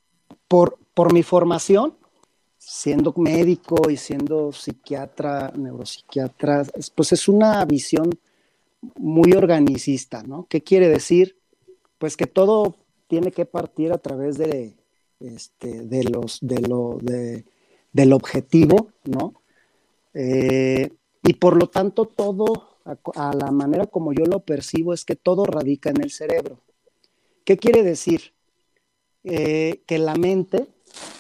Por, 0.48 0.78
por 0.94 1.14
mi 1.14 1.24
formación, 1.24 1.98
siendo 2.68 3.14
médico 3.16 3.92
y 3.92 3.98
siendo 3.98 4.52
psiquiatra, 4.52 5.54
neuropsiquiatra, 5.56 6.64
pues 6.96 7.14
es 7.14 7.28
una 7.28 7.64
visión 7.64 8.10
muy 8.98 9.34
organicista, 9.34 10.24
¿no? 10.24 10.48
¿Qué 10.50 10.62
quiere 10.62 10.90
decir? 10.90 11.38
Pues 12.00 12.18
que 12.18 12.26
todo 12.26 12.76
tiene 13.08 13.32
que 13.32 13.46
partir 13.46 13.94
a 13.94 14.00
través 14.00 14.40
de, 14.40 14.76
este, 15.20 15.86
de 15.86 16.06
los, 16.06 16.40
de 16.42 16.60
lo, 16.62 16.98
de, 17.02 17.46
del 17.94 18.14
objetivo, 18.14 18.90
¿no? 19.04 19.36
Eh, 20.16 20.90
y 21.22 21.34
por 21.36 21.58
lo 21.58 21.68
tanto 21.70 22.06
todo, 22.06 22.80
a, 22.84 23.34
la 23.36 23.52
manera 23.52 23.86
como 23.86 24.12
yo 24.12 24.26
lo 24.26 24.40
percibo, 24.40 24.92
es 24.92 25.06
que 25.06 25.16
todo 25.16 25.46
radica 25.46 25.92
en 25.92 26.02
el 26.02 26.10
cerebro. 26.10 26.62
¿Qué 27.44 27.58
quiere 27.58 27.84
decir? 27.84 28.34
Eh, 29.24 29.84
que 29.86 30.00
la 30.00 30.16
mente 30.16 30.75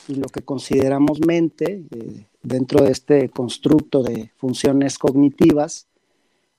y 0.07 0.15
lo 0.15 0.27
que 0.27 0.41
consideramos 0.41 1.19
mente 1.25 1.83
eh, 1.91 2.25
dentro 2.41 2.83
de 2.83 2.91
este 2.91 3.29
constructo 3.29 4.03
de 4.03 4.31
funciones 4.37 4.97
cognitivas 4.97 5.87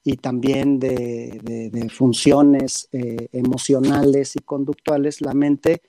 y 0.05 0.17
también 0.17 0.79
de, 0.79 1.91
funciones 1.93 2.89
eh, 2.93 3.29
emocionales 3.33 4.37
y 4.37 4.41
conductuales, 4.41 5.21
la 5.21 5.35
mente 5.35 5.83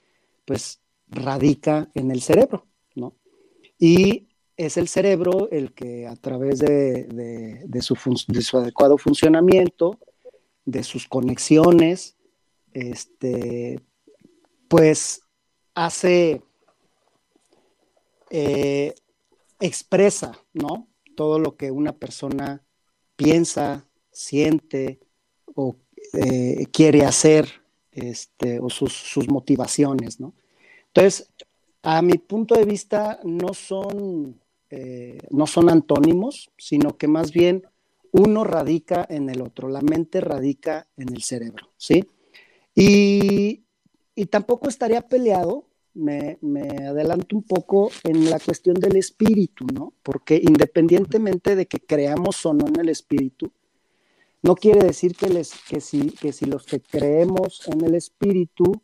pues 0.45 0.79
radica 1.09 1.89
en 1.93 2.11
el 2.11 2.21
cerebro, 2.21 2.65
¿no? 2.95 3.13
Y 3.77 4.27
es 4.55 4.77
el 4.77 4.87
cerebro 4.87 5.49
el 5.51 5.73
que 5.73 6.07
a 6.07 6.15
través 6.15 6.59
de, 6.59 7.67
su, 7.81 7.95
de 8.27 8.41
su 8.41 8.57
adecuado 8.57 8.97
funcionamiento, 8.97 9.99
de 10.65 10.83
sus 10.83 11.07
conexiones, 11.07 12.17
este, 12.73 13.79
pues 14.67 15.21
hace 15.75 16.41
eh, 18.29 18.93
expresa, 19.60 20.38
¿no? 20.53 20.88
Todo 21.15 21.39
lo 21.39 21.55
que 21.55 21.72
una 21.72 21.93
persona 21.93 22.63
piensa, 23.15 23.88
siente 24.12 25.00
o 25.55 25.75
eh, 26.13 26.65
quiere 26.72 27.03
hacer, 27.03 27.50
este, 27.91 28.60
o 28.60 28.69
sus, 28.69 29.27
motivaciones, 29.27 30.19
¿no? 30.19 30.34
Entonces, 30.88 31.31
a 31.81 32.01
mi 32.01 32.17
punto 32.17 32.55
de 32.55 32.65
vista, 32.65 33.19
no 33.24 33.53
son, 33.53 34.39
eh, 34.69 35.19
no 35.31 35.48
son 35.48 35.69
antónimos, 35.69 36.51
sino 36.57 36.98
que 36.98 37.07
más 37.07 37.31
bien 37.31 37.63
uno 38.12 38.43
radica 38.43 39.05
en 39.10 39.29
el 39.29 39.41
otro, 39.41 39.69
la 39.69 39.81
mente 39.81 40.22
radica 40.22 40.88
en 40.98 41.13
el 41.13 41.24
cerebro, 41.24 41.69
¿sí? 41.77 42.05
Y, 42.75 43.63
y 44.15 44.25
tampoco 44.27 44.69
estaría 44.69 45.07
peleado 45.07 45.66
me, 45.98 46.38
adelanto 46.88 47.36
un 47.36 47.44
poco 47.44 47.92
en 48.04 48.30
la 48.30 48.39
cuestión 48.39 48.75
del 48.75 48.96
espíritu, 48.96 49.66
¿no? 49.74 49.94
Porque 50.04 50.39
independientemente 50.42 51.56
de 51.56 51.66
que 51.66 51.80
creamos 51.80 52.46
o 52.46 52.54
no 52.54 52.68
en 52.68 52.80
el 52.80 52.89
espíritu, 52.89 53.51
no 54.42 54.56
quiere 54.56 54.86
decir 54.86 55.16
que, 55.16 55.30
les, 55.30 55.54
que, 55.68 55.82
si, 55.82 56.12
que 56.12 56.32
si 56.32 56.46
los 56.46 56.66
que 56.66 56.80
creemos 56.80 57.68
en 57.68 57.84
el 57.84 57.96
espíritu, 57.96 58.82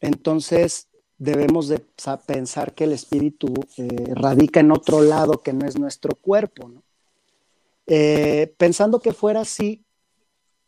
entonces 0.00 0.88
debemos 1.18 1.68
de 1.68 1.82
pensar 2.26 2.74
que 2.74 2.84
el 2.84 2.92
espíritu 2.92 3.52
eh, 3.76 4.14
radica 4.14 4.60
en 4.60 4.72
otro 4.72 5.02
lado 5.02 5.42
que 5.42 5.52
no 5.52 5.66
es 5.66 5.78
nuestro 5.78 6.14
cuerpo, 6.14 6.68
¿no? 6.68 6.82
Eh, 7.86 8.54
pensando 8.56 9.00
que 9.00 9.12
fuera 9.12 9.40
así, 9.40 9.84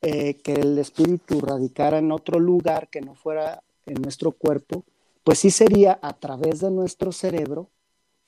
eh, 0.00 0.34
que 0.42 0.54
el 0.54 0.76
espíritu 0.78 1.40
radicara 1.40 1.98
en 1.98 2.10
otro 2.10 2.40
lugar 2.40 2.88
que 2.88 3.00
no 3.00 3.14
fuera 3.14 3.62
en 3.86 4.02
nuestro 4.02 4.32
cuerpo, 4.32 4.84
pues 5.24 5.38
sí 5.40 5.50
sería 5.50 5.98
a 6.02 6.18
través 6.18 6.60
de 6.60 6.70
nuestro 6.70 7.12
cerebro 7.12 7.70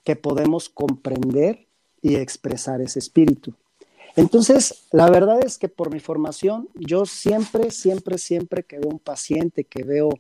que 0.05 0.17
podemos 0.17 0.69
comprender 0.69 1.67
y 2.03 2.17
expresar 2.17 2.81
ese 2.81 2.99
espíritu. 2.99 3.55
Entonces, 4.17 4.85
la 4.93 5.11
verdad 5.11 5.45
es 5.45 5.59
que 5.59 5.69
por 5.69 5.93
mi 5.93 5.99
formación, 5.99 6.69
yo 6.75 7.05
siempre, 7.05 7.71
siempre, 7.71 8.19
siempre 8.19 8.63
que 8.63 8.79
veo 8.79 8.91
un 8.91 9.01
paciente, 9.01 9.65
que 9.65 9.83
veo, 9.83 10.11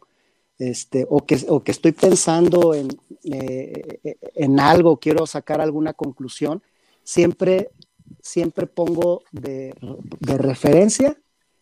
este, 0.59 1.07
o, 1.09 1.25
que, 1.25 1.38
o 1.49 1.62
que 1.62 1.71
estoy 1.71 1.93
pensando 1.93 2.75
en, 2.75 2.88
eh, 3.23 3.99
en 4.35 4.59
algo, 4.59 4.97
quiero 4.97 5.26
sacar 5.26 5.61
alguna 5.61 5.93
conclusión, 5.93 6.62
siempre, 7.04 7.71
siempre 8.21 8.66
pongo 8.66 9.23
de, 9.31 9.75
de 10.21 10.38
referencia 10.38 11.16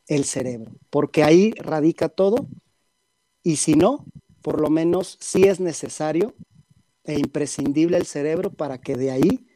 el 0.06 0.24
cerebro, 0.24 0.72
porque 0.88 1.24
ahí 1.24 1.52
radica 1.58 2.08
todo, 2.08 2.46
y 3.42 3.56
si 3.56 3.74
no, 3.74 4.06
por 4.42 4.60
lo 4.60 4.70
menos 4.70 5.16
sí 5.20 5.44
es 5.44 5.60
necesario 5.60 6.34
e 7.04 7.18
imprescindible 7.18 7.96
el 7.96 8.06
cerebro 8.06 8.50
para 8.50 8.78
que 8.78 8.96
de 8.96 9.10
ahí, 9.10 9.46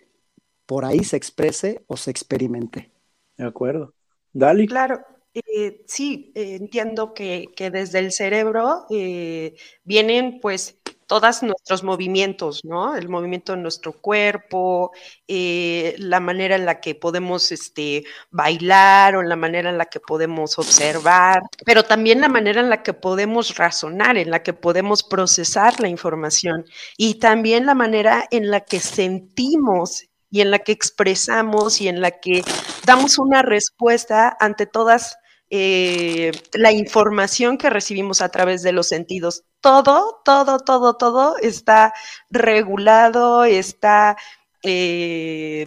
por 0.67 0.85
ahí 0.85 1.05
se 1.05 1.17
exprese 1.17 1.85
o 1.87 1.97
se 1.97 2.11
experimente. 2.11 2.91
De 3.37 3.45
acuerdo. 3.45 3.95
Dali. 4.33 4.67
Claro, 4.67 5.01
eh, 5.35 5.83
sí, 5.87 6.33
eh, 6.35 6.57
entiendo 6.57 7.13
que, 7.13 7.53
desde 7.73 7.99
el 7.99 8.13
cerebro 8.13 8.87
eh, 8.91 9.55
vienen 9.85 10.41
pues 10.41 10.76
todos 11.07 11.43
nuestros 11.43 11.85
movimientos, 11.85 12.65
¿no? 12.65 12.97
El 12.97 13.09
movimiento 13.09 13.53
de 13.53 13.59
nuestro 13.59 13.93
cuerpo, 13.93 14.93
eh, 15.29 15.95
la 15.99 16.21
manera 16.21 16.57
en 16.57 16.67
la 16.67 16.81
que 16.81 16.95
podemos 16.95 17.53
este, 17.53 18.05
bailar 18.31 19.17
o 19.17 19.23
la 19.23 19.37
manera 19.37 19.71
en 19.71 19.79
la 19.79 19.87
que 19.87 20.01
podemos 20.01 20.59
observar, 20.59 21.41
pero 21.65 21.85
también 21.85 22.21
la 22.21 22.29
manera 22.29 22.61
en 22.61 22.71
la 22.71 22.83
que 22.83 22.93
podemos 22.93 23.57
razonar, 23.57 24.17
en 24.17 24.31
la 24.31 24.43
que 24.43 24.53
podemos 24.53 25.03
procesar 25.03 25.81
la 25.81 25.89
información 25.89 26.65
y 26.97 27.15
también 27.15 27.67
la 27.67 27.75
manera 27.75 28.27
en 28.31 28.51
la 28.51 28.61
que 28.61 28.81
sentimos 28.81 30.05
y 30.31 30.41
en 30.41 30.51
la 30.51 30.59
que 30.59 30.73
expresamos 30.73 31.81
y 31.81 31.89
en 31.89 32.01
la 32.01 32.11
que 32.11 32.43
damos 32.85 33.19
una 33.19 33.43
respuesta 33.43 34.37
ante 34.41 34.67
todas 34.67 35.19
eh, 35.51 36.33
la 36.53 36.73
información 36.73 37.59
que 37.59 37.71
recibimos 37.71 38.21
a 38.21 38.29
través 38.31 38.63
de 38.63 38.73
los 38.73 38.89
sentidos. 38.89 39.45
Todo, 39.61 40.21
todo, 40.25 40.59
todo, 40.59 40.97
todo 40.97 41.37
está 41.39 41.93
regulado, 42.31 43.45
está 43.45 44.17
eh, 44.63 45.67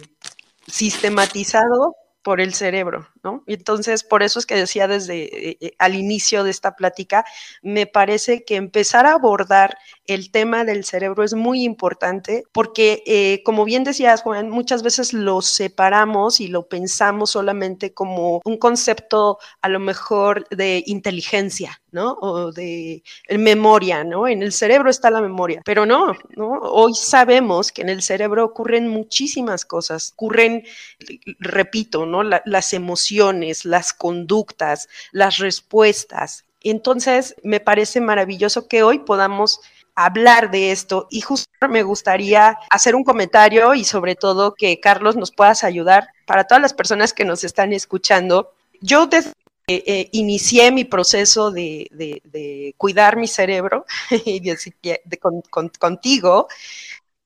sistematizado 0.66 1.96
por 2.22 2.40
el 2.40 2.54
cerebro. 2.54 3.08
¿No? 3.22 3.42
Entonces, 3.46 4.04
por 4.04 4.22
eso 4.22 4.38
es 4.38 4.46
que 4.46 4.54
decía 4.56 4.88
desde 4.88 5.50
eh, 5.50 5.74
al 5.78 5.94
inicio 5.94 6.44
de 6.44 6.50
esta 6.50 6.76
plática, 6.76 7.24
me 7.62 7.86
parece 7.86 8.44
que 8.44 8.56
empezar 8.56 9.06
a 9.06 9.12
abordar 9.12 9.76
el 10.06 10.30
tema 10.30 10.64
del 10.64 10.84
cerebro 10.84 11.22
es 11.22 11.34
muy 11.34 11.64
importante 11.64 12.44
porque, 12.52 13.02
eh, 13.06 13.42
como 13.44 13.64
bien 13.64 13.84
decías, 13.84 14.22
Juan, 14.22 14.50
muchas 14.50 14.82
veces 14.82 15.12
lo 15.12 15.42
separamos 15.42 16.40
y 16.40 16.48
lo 16.48 16.68
pensamos 16.68 17.30
solamente 17.30 17.94
como 17.94 18.40
un 18.44 18.58
concepto 18.58 19.38
a 19.60 19.68
lo 19.68 19.80
mejor 19.80 20.48
de 20.48 20.82
inteligencia, 20.86 21.80
¿no? 21.92 22.18
O 22.20 22.52
de 22.52 23.02
memoria, 23.38 24.04
¿no? 24.04 24.26
En 24.26 24.42
el 24.42 24.52
cerebro 24.52 24.90
está 24.90 25.10
la 25.10 25.20
memoria, 25.20 25.62
pero 25.64 25.86
no, 25.86 26.14
¿no? 26.36 26.58
Hoy 26.60 26.94
sabemos 26.94 27.72
que 27.72 27.82
en 27.82 27.88
el 27.88 28.02
cerebro 28.02 28.44
ocurren 28.44 28.88
muchísimas 28.88 29.64
cosas, 29.64 30.12
ocurren, 30.14 30.64
repito, 31.38 32.06
¿no? 32.06 32.22
las 32.22 32.72
emociones, 32.72 33.09
las 33.64 33.92
conductas, 33.92 34.88
las 35.12 35.38
respuestas. 35.38 36.44
Entonces, 36.62 37.34
me 37.42 37.60
parece 37.60 38.00
maravilloso 38.00 38.68
que 38.68 38.82
hoy 38.82 39.00
podamos 39.00 39.60
hablar 39.94 40.50
de 40.50 40.70
esto 40.70 41.06
y 41.10 41.20
justo 41.20 41.50
me 41.68 41.82
gustaría 41.82 42.58
hacer 42.70 42.94
un 42.94 43.04
comentario 43.04 43.74
y 43.74 43.84
sobre 43.84 44.14
todo 44.14 44.54
que 44.54 44.80
Carlos 44.80 45.16
nos 45.16 45.30
puedas 45.30 45.64
ayudar 45.64 46.08
para 46.26 46.44
todas 46.44 46.62
las 46.62 46.74
personas 46.74 47.12
que 47.12 47.24
nos 47.24 47.44
están 47.44 47.72
escuchando. 47.72 48.52
Yo 48.80 49.08
eh, 49.66 50.08
inicié 50.12 50.72
mi 50.72 50.84
proceso 50.84 51.50
de, 51.50 52.74
cuidar 52.76 53.16
mi 53.16 53.28
cerebro 53.28 53.84
y 54.24 54.40
de, 54.40 54.58
contigo, 55.78 56.48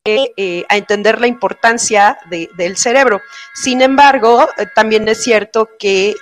eh, 0.06 0.66
a 0.68 0.76
entender 0.76 1.18
la 1.18 1.26
importancia 1.26 2.18
del 2.28 2.76
cerebro. 2.76 3.22
Sin 3.54 3.80
embargo, 3.80 4.46
eh, 4.58 4.66
también 4.74 5.08
es 5.08 5.22
cierto 5.22 5.70
que 5.78 6.14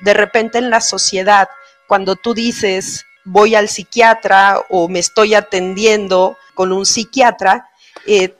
de 0.00 0.14
repente 0.14 0.58
en 0.58 0.70
la 0.70 0.80
sociedad, 0.80 1.48
cuando 1.88 2.14
tú 2.14 2.34
dices 2.34 3.04
voy 3.24 3.56
al 3.56 3.68
psiquiatra 3.68 4.60
o 4.70 4.88
me 4.88 5.00
estoy 5.00 5.34
atendiendo 5.34 6.36
con 6.54 6.70
un 6.70 6.86
psiquiatra, 6.86 7.68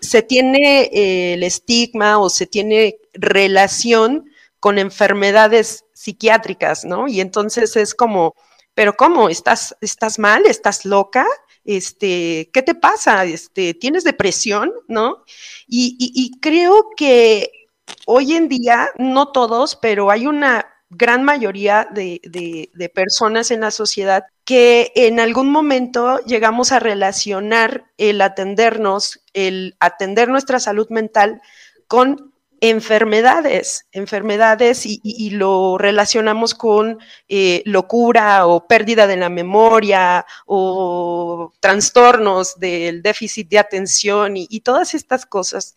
se 0.01 0.23
tiene 0.23 1.35
el 1.35 1.43
estigma 1.43 2.21
o 2.21 2.31
se 2.31 2.47
tiene 2.47 2.97
relación 3.13 4.31
con 4.61 4.79
enfermedades 4.79 5.85
psiquiátricas, 5.95 6.85
¿no? 6.85 7.09
Y 7.09 7.21
entonces 7.21 7.75
es 7.75 7.93
como, 7.93 8.37
pero 8.75 8.97
¿cómo? 8.97 9.29
¿Estás, 9.29 9.75
estás 9.81 10.21
mal? 10.21 10.47
¿Estás 10.47 10.85
loca? 10.85 11.27
Este, 11.71 12.51
¿qué 12.53 12.63
te 12.63 12.75
pasa? 12.75 13.25
Este, 13.25 13.75
¿Tienes 13.75 14.03
depresión? 14.03 14.73
¿No? 14.89 15.23
Y, 15.69 16.33
creo 16.41 16.91
que 16.97 17.69
hoy 18.07 18.35
en 18.35 18.49
día, 18.49 18.89
no 18.99 19.29
todos, 19.29 19.77
pero 19.77 20.11
hay 20.11 20.27
una 20.27 20.67
gran 20.89 21.23
mayoría 21.23 21.87
de, 21.89 22.21
de, 22.25 22.89
personas 22.89 23.53
en 23.53 23.61
la 23.61 23.71
sociedad 23.71 24.25
que 24.45 24.91
en 24.97 25.21
algún 25.21 25.53
momento 25.53 26.19
llegamos 26.27 26.73
a 26.73 26.81
relacionar 26.81 27.85
el 27.99 28.21
atendernos, 28.21 29.21
el 29.33 29.77
atender 29.79 30.29
nuestra 30.29 30.59
salud 30.59 30.89
mental 30.91 31.41
con 31.87 32.30
enfermedades, 32.61 33.87
enfermedades 33.93 34.83
y, 34.85 35.31
lo 35.31 35.79
relacionamos 35.79 36.55
con 36.55 36.99
eh, 37.29 37.63
locura 37.65 38.47
o 38.47 38.67
pérdida 38.67 39.07
de 39.07 39.17
la 39.17 39.31
memoria 39.31 40.27
o 40.47 41.53
trastornos 41.61 42.59
del 42.61 43.03
déficit 43.03 43.49
de 43.49 43.59
atención 43.59 44.37
y, 44.37 44.61
todas 44.61 44.95
estas 44.95 45.25
cosas. 45.25 45.77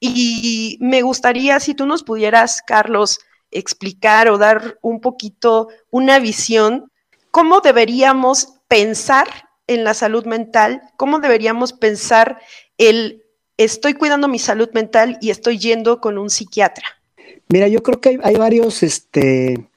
Y 0.00 0.76
me 0.80 1.02
gustaría 1.02 1.58
si 1.60 1.74
tú 1.74 1.86
nos 1.86 2.02
pudieras, 2.02 2.62
Carlos, 2.66 3.20
explicar 3.50 4.28
o 4.28 4.36
dar 4.36 4.78
un 4.82 5.00
poquito 5.00 5.68
una 5.90 6.18
visión, 6.18 6.92
cómo 7.30 7.60
deberíamos 7.60 8.54
pensar 8.68 9.48
en 9.66 9.82
la 9.84 9.94
salud 9.94 10.26
mental, 10.26 10.82
cómo 10.96 11.20
deberíamos 11.20 11.72
pensar 11.72 12.38
el 12.76 13.24
estoy 13.58 13.94
cuidando 13.94 14.28
mi 14.28 14.38
salud 14.38 14.70
mental 14.72 15.18
y 15.20 15.30
estoy 15.30 15.58
yendo 15.58 16.00
con 16.00 16.16
un 16.16 16.30
psiquiatra? 16.30 16.84
Mira, 17.48 17.68
yo 17.68 17.82
creo 17.82 18.00
que 18.00 18.18
hay, 18.22 18.36
varios, 18.36 18.82
este, 18.82 19.68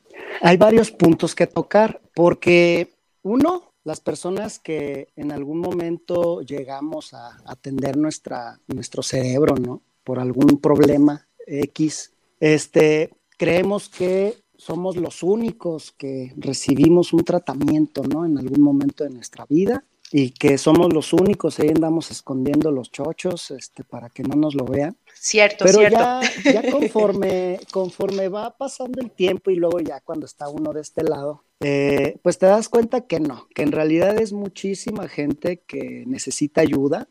hay 0.42 0.58
varios 0.58 0.92
puntos 0.92 1.36
que 1.36 1.48
tocar, 1.48 2.02
porque 2.16 2.94
uno, 3.24 3.74
las 3.84 4.00
personas 4.00 4.60
que 4.60 5.08
en 5.16 5.32
algún 5.32 5.60
momento 5.60 6.42
llegamos 6.42 7.14
a 7.14 7.38
atender 7.46 7.98
nuestra, 7.98 8.60
nuestro 8.68 9.04
cerebro, 9.04 9.56
¿no? 9.56 9.82
Por 10.04 10.20
algún 10.20 10.60
problema 10.60 11.28
X, 11.48 12.14
este, 12.40 13.12
creemos 13.38 13.90
que 13.90 14.38
somos 14.58 14.96
los 14.96 15.24
únicos 15.24 15.92
que 15.92 16.34
recibimos 16.38 17.14
un 17.14 17.24
tratamiento, 17.24 18.04
¿no? 18.04 18.26
En 18.26 18.38
algún 18.38 18.62
momento 18.62 19.04
de 19.04 19.10
nuestra 19.10 19.46
vida 19.50 19.84
y 20.14 20.32
que 20.32 20.58
somos 20.58 20.94
los 20.94 21.14
únicos, 21.14 21.60
ahí 21.60 21.70
andamos 21.70 22.12
escondiendo 22.12 22.70
los 22.70 22.92
chochos 22.92 23.50
este, 23.52 23.86
para 23.86 24.10
que 24.10 24.24
no 24.24 24.36
nos 24.36 24.56
lo 24.56 24.66
vean. 24.66 24.98
Cierto, 25.14 25.64
Pero 25.64 25.80
cierto. 25.80 25.98
Ya, 25.98 26.22
ya 26.44 26.62
conforme, 26.72 27.60
conforme 27.72 28.28
va 28.28 28.58
pasando 28.58 29.02
el 29.02 29.12
tiempo 29.12 29.52
y 29.52 29.56
luego 29.56 29.80
ya 29.80 30.02
cuando 30.02 30.26
está 30.26 30.50
uno 30.50 30.74
de 30.74 30.82
este 30.82 31.04
lado, 31.04 31.44
eh, 31.62 32.18
pues 32.24 32.38
te 32.38 32.46
das 32.46 32.68
cuenta 32.68 33.02
que 33.08 33.22
no, 33.22 33.48
que 33.56 33.64
en 33.64 33.72
realidad 33.72 34.20
es 34.20 34.34
muchísima 34.34 35.08
gente 35.08 35.62
que 35.66 36.04
necesita 36.06 36.60
ayuda, 36.60 37.08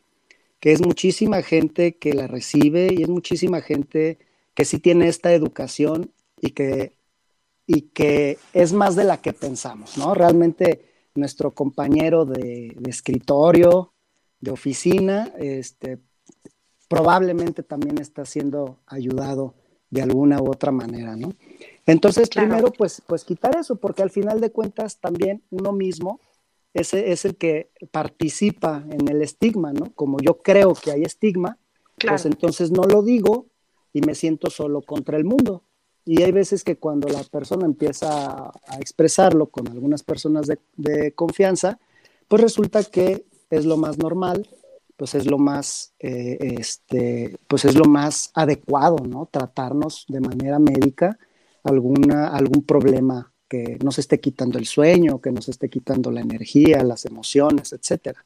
que 0.59 0.73
es 0.73 0.83
muchísima 0.83 1.43
gente 1.43 1.97
que 1.97 2.13
la 2.13 2.27
recibe 2.27 2.89
y 2.91 3.03
es 3.03 3.09
muchísima 3.09 3.63
gente 3.63 4.19
que 4.55 4.67
sí 4.67 4.79
tiene 4.79 5.09
esta 5.09 5.33
educación 5.33 6.13
y 6.39 6.51
que, 6.51 6.93
y 7.67 7.83
que 7.83 8.37
es 8.53 8.75
más 8.75 8.95
de 8.95 9.05
la 9.05 9.23
que 9.23 9.33
pensamos, 9.33 9.97
¿no? 9.97 10.15
Realmente 10.15 10.90
nuestro 11.15 11.53
compañero 11.53 12.25
de, 12.25 12.77
escritorio, 12.87 13.93
de 14.41 14.51
oficina, 14.51 15.33
este, 15.39 15.99
probablemente 16.89 17.63
también 17.63 17.99
está 17.99 18.25
siendo 18.25 18.79
ayudado 18.87 19.55
de 19.91 20.03
alguna 20.03 20.41
u 20.41 20.51
otra 20.51 20.71
manera, 20.71 21.17
¿no? 21.17 21.33
Entonces, 21.87 22.29
primero, 22.29 22.73
pues, 22.73 23.03
pues 23.07 23.25
quitar 23.25 23.57
eso, 23.57 23.77
porque 23.77 24.03
al 24.03 24.11
final 24.11 24.41
de 24.41 24.53
cuentas 24.53 24.99
también 24.99 25.43
uno 25.51 25.73
mismo 25.73 26.21
es, 26.73 26.95
es 26.95 27.25
el 27.25 27.37
que 27.37 27.71
participa 27.91 28.85
en 28.89 29.09
el 29.09 29.23
estigma, 29.23 29.73
¿no? 29.73 29.93
Como 29.95 30.19
yo 30.21 30.39
creo 30.43 30.75
que 30.75 30.93
hay 30.93 31.03
estigma, 31.03 31.59
pues 31.99 32.25
entonces 32.25 32.71
no 32.71 32.85
lo 32.85 33.03
digo 33.03 33.47
y 33.93 34.01
me 34.03 34.15
siento 34.15 34.51
solo 34.51 34.83
contra 34.83 35.17
el 35.17 35.25
mundo. 35.25 35.65
Y 36.05 36.23
hay 36.23 36.33
veces 36.33 36.65
que 36.65 36.77
cuando 36.77 37.09
la 37.09 37.23
persona 37.25 37.67
empieza 37.67 38.51
a, 38.67 38.79
expresarlo 38.81 39.47
con 39.47 39.69
algunas 39.69 40.03
personas 40.03 40.47
de, 40.77 41.13
confianza, 41.13 41.79
pues 42.29 42.43
resulta 42.43 42.83
que 42.85 43.25
es 43.51 43.65
lo 43.65 43.77
más 43.77 43.99
normal, 43.99 44.49
pues 44.97 45.15
es 45.15 45.27
lo 45.27 45.39
más, 45.39 45.93
eh, 45.99 46.57
este, 46.59 47.37
pues 47.49 47.65
es 47.65 47.75
lo 47.75 47.85
más 47.85 48.31
adecuado, 48.35 48.99
¿no? 48.99 49.29
Tratarnos 49.31 50.05
de 50.09 50.21
manera 50.21 50.59
médica 50.59 51.19
alguna, 51.65 52.29
algún 52.29 52.63
problema 52.65 53.33
que 53.49 53.79
nos 53.83 53.99
esté 53.99 54.21
quitando 54.21 54.59
el 54.59 54.67
sueño, 54.67 55.21
que 55.21 55.33
nos 55.33 55.49
esté 55.49 55.69
quitando 55.69 56.13
la 56.13 56.21
energía, 56.21 56.85
las 56.85 57.05
emociones, 57.05 57.73
etcétera. 57.73 58.25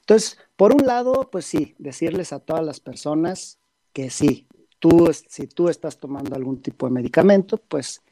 Entonces, 0.00 0.36
por 0.56 0.74
un 0.74 0.84
lado, 0.84 1.28
pues 1.30 1.44
sí, 1.44 1.76
decirles 1.78 2.32
a 2.32 2.40
todas 2.40 2.66
las 2.66 2.80
personas 2.80 3.58
que 3.92 4.10
sí, 4.10 4.47
tú, 4.78 5.10
si 5.28 5.46
tú 5.46 5.68
estás 5.68 5.98
tomando 5.98 6.34
algún 6.34 6.62
tipo 6.62 6.86
de 6.86 6.92
medicamento, 6.92 7.56
pues 7.56 8.02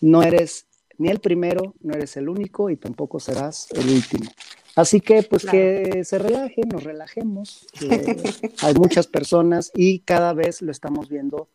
no 0.00 0.22
eres 0.22 0.66
ni 0.98 1.08
el 1.08 1.20
primero, 1.20 1.74
no 1.80 1.94
eres 1.94 2.16
el 2.16 2.28
único 2.28 2.70
y 2.70 2.76
tampoco 2.76 3.18
serás 3.20 3.68
el 3.72 3.88
último. 3.88 4.30
Así 4.76 5.00
que 5.00 5.22
pues 5.22 5.44
que 5.44 6.02
se 6.04 6.18
relajen, 6.18 6.68
nos 6.68 6.82
relajemos. 6.82 7.66
hay 8.62 8.74
muchas 8.74 9.06
personas 9.06 9.70
y 9.74 10.00
cada 10.00 10.32
vez 10.32 10.62
lo 10.62 10.72
estamos 10.72 11.08
viendo 11.08 11.48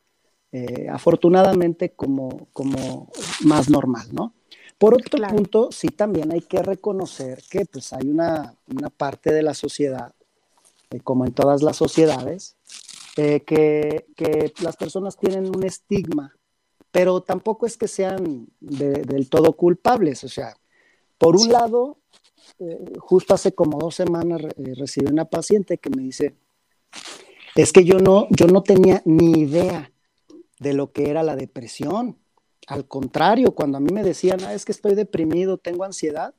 eh, 0.51 0.87
afortunadamente 0.89 1.91
como, 1.91 2.47
como 2.53 3.11
más 3.41 3.69
normal, 3.69 4.07
¿no? 4.13 4.33
Por 4.77 4.93
otro 4.93 5.19
punto, 5.27 5.69
sí 5.71 5.89
también 5.89 6.31
hay 6.31 6.41
que 6.41 6.63
reconocer 6.63 7.43
que 7.49 7.65
pues 7.65 7.91
hay 7.91 8.07
una, 8.07 8.55
una 8.73 8.89
parte 8.89 9.33
de 9.33 9.43
la 9.43 9.53
sociedad, 9.53 10.13
eh, 10.89 11.01
como 11.01 11.25
en 11.25 11.33
todas 11.33 11.61
las 11.61 11.75
sociedades, 11.75 12.55
eh, 13.21 13.41
que, 13.41 14.53
las 14.61 14.77
personas 14.77 15.17
tienen 15.17 15.53
un 15.53 15.65
estigma, 15.65 16.33
pero 16.89 17.21
tampoco 17.21 17.65
es 17.65 17.75
que 17.75 17.89
sean 17.89 18.47
del 18.61 19.29
todo 19.29 19.57
culpables. 19.57 20.23
O 20.23 20.29
sea, 20.29 20.55
por 21.17 21.35
un 21.35 21.49
lado, 21.49 21.97
eh, 22.59 22.93
justo 22.97 23.33
hace 23.33 23.51
como 23.51 23.77
dos 23.77 23.95
semanas 23.95 24.41
eh, 24.55 24.73
recibí 24.73 25.11
una 25.11 25.25
paciente 25.25 25.77
que 25.77 25.89
me 25.89 26.01
dice, 26.01 26.33
es 27.55 27.73
que 27.73 27.83
yo 27.83 27.99
no, 27.99 28.27
yo 28.29 28.47
no 28.47 28.63
tenía 28.63 29.01
ni 29.03 29.41
idea 29.41 29.91
de 30.59 30.73
lo 30.73 30.93
que 30.93 31.09
era 31.09 31.21
la 31.21 31.35
depresión. 31.35 32.17
Al 32.67 32.87
contrario, 32.87 33.53
cuando 33.53 33.79
a 33.79 33.81
mí 33.81 33.91
me 33.91 34.03
decían, 34.03 34.39
ah, 34.45 34.53
es 34.53 34.63
que 34.63 34.71
estoy 34.71 34.95
deprimido, 34.95 35.57
tengo 35.57 35.83
ansiedad, 35.83 36.33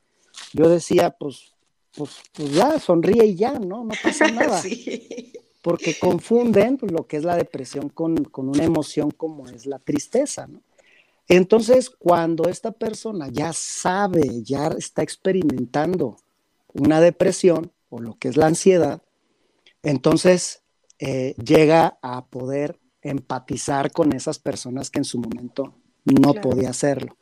yo 0.53 0.67
decía, 0.67 1.11
pues, 1.11 1.53
pues, 1.95 2.15
pues 2.33 2.53
ya, 2.53 2.79
sonríe 2.79 3.25
y 3.25 3.35
ya, 3.35 3.59
¿no? 3.59 3.83
No 3.83 3.93
pasa 4.01 4.27
nada. 4.31 4.59
Sí 4.59 5.33
porque 5.61 5.97
confunden 5.97 6.77
pues, 6.77 6.91
lo 6.91 7.07
que 7.07 7.17
es 7.17 7.23
la 7.23 7.35
depresión 7.35 7.89
con, 7.89 8.15
una 8.35 8.63
emoción 8.63 9.11
como 9.11 9.47
es 9.47 9.65
la 9.65 9.79
tristeza, 9.79 10.47
¿no? 10.47 10.61
Entonces, 11.27 11.89
cuando 11.89 12.49
esta 12.49 12.71
persona 12.71 13.29
ya 13.29 13.53
sabe, 13.53 14.43
ya 14.43 14.67
está 14.77 15.01
experimentando 15.01 16.17
una 16.73 16.99
depresión 16.99 17.71
o 17.89 18.01
lo 18.01 18.17
que 18.17 18.27
es 18.27 18.35
la 18.35 18.47
ansiedad, 18.47 19.01
entonces 19.81 20.63
eh, 20.99 21.35
llega 21.41 21.97
a 22.01 22.25
poder 22.25 22.79
empatizar 23.01 23.91
con 23.91 24.13
esas 24.13 24.39
personas 24.39 24.89
que 24.89 24.99
en 24.99 25.05
su 25.05 25.19
momento 25.19 25.75
no 26.03 26.33
podía 26.33 26.69
hacerlo. 26.71 27.17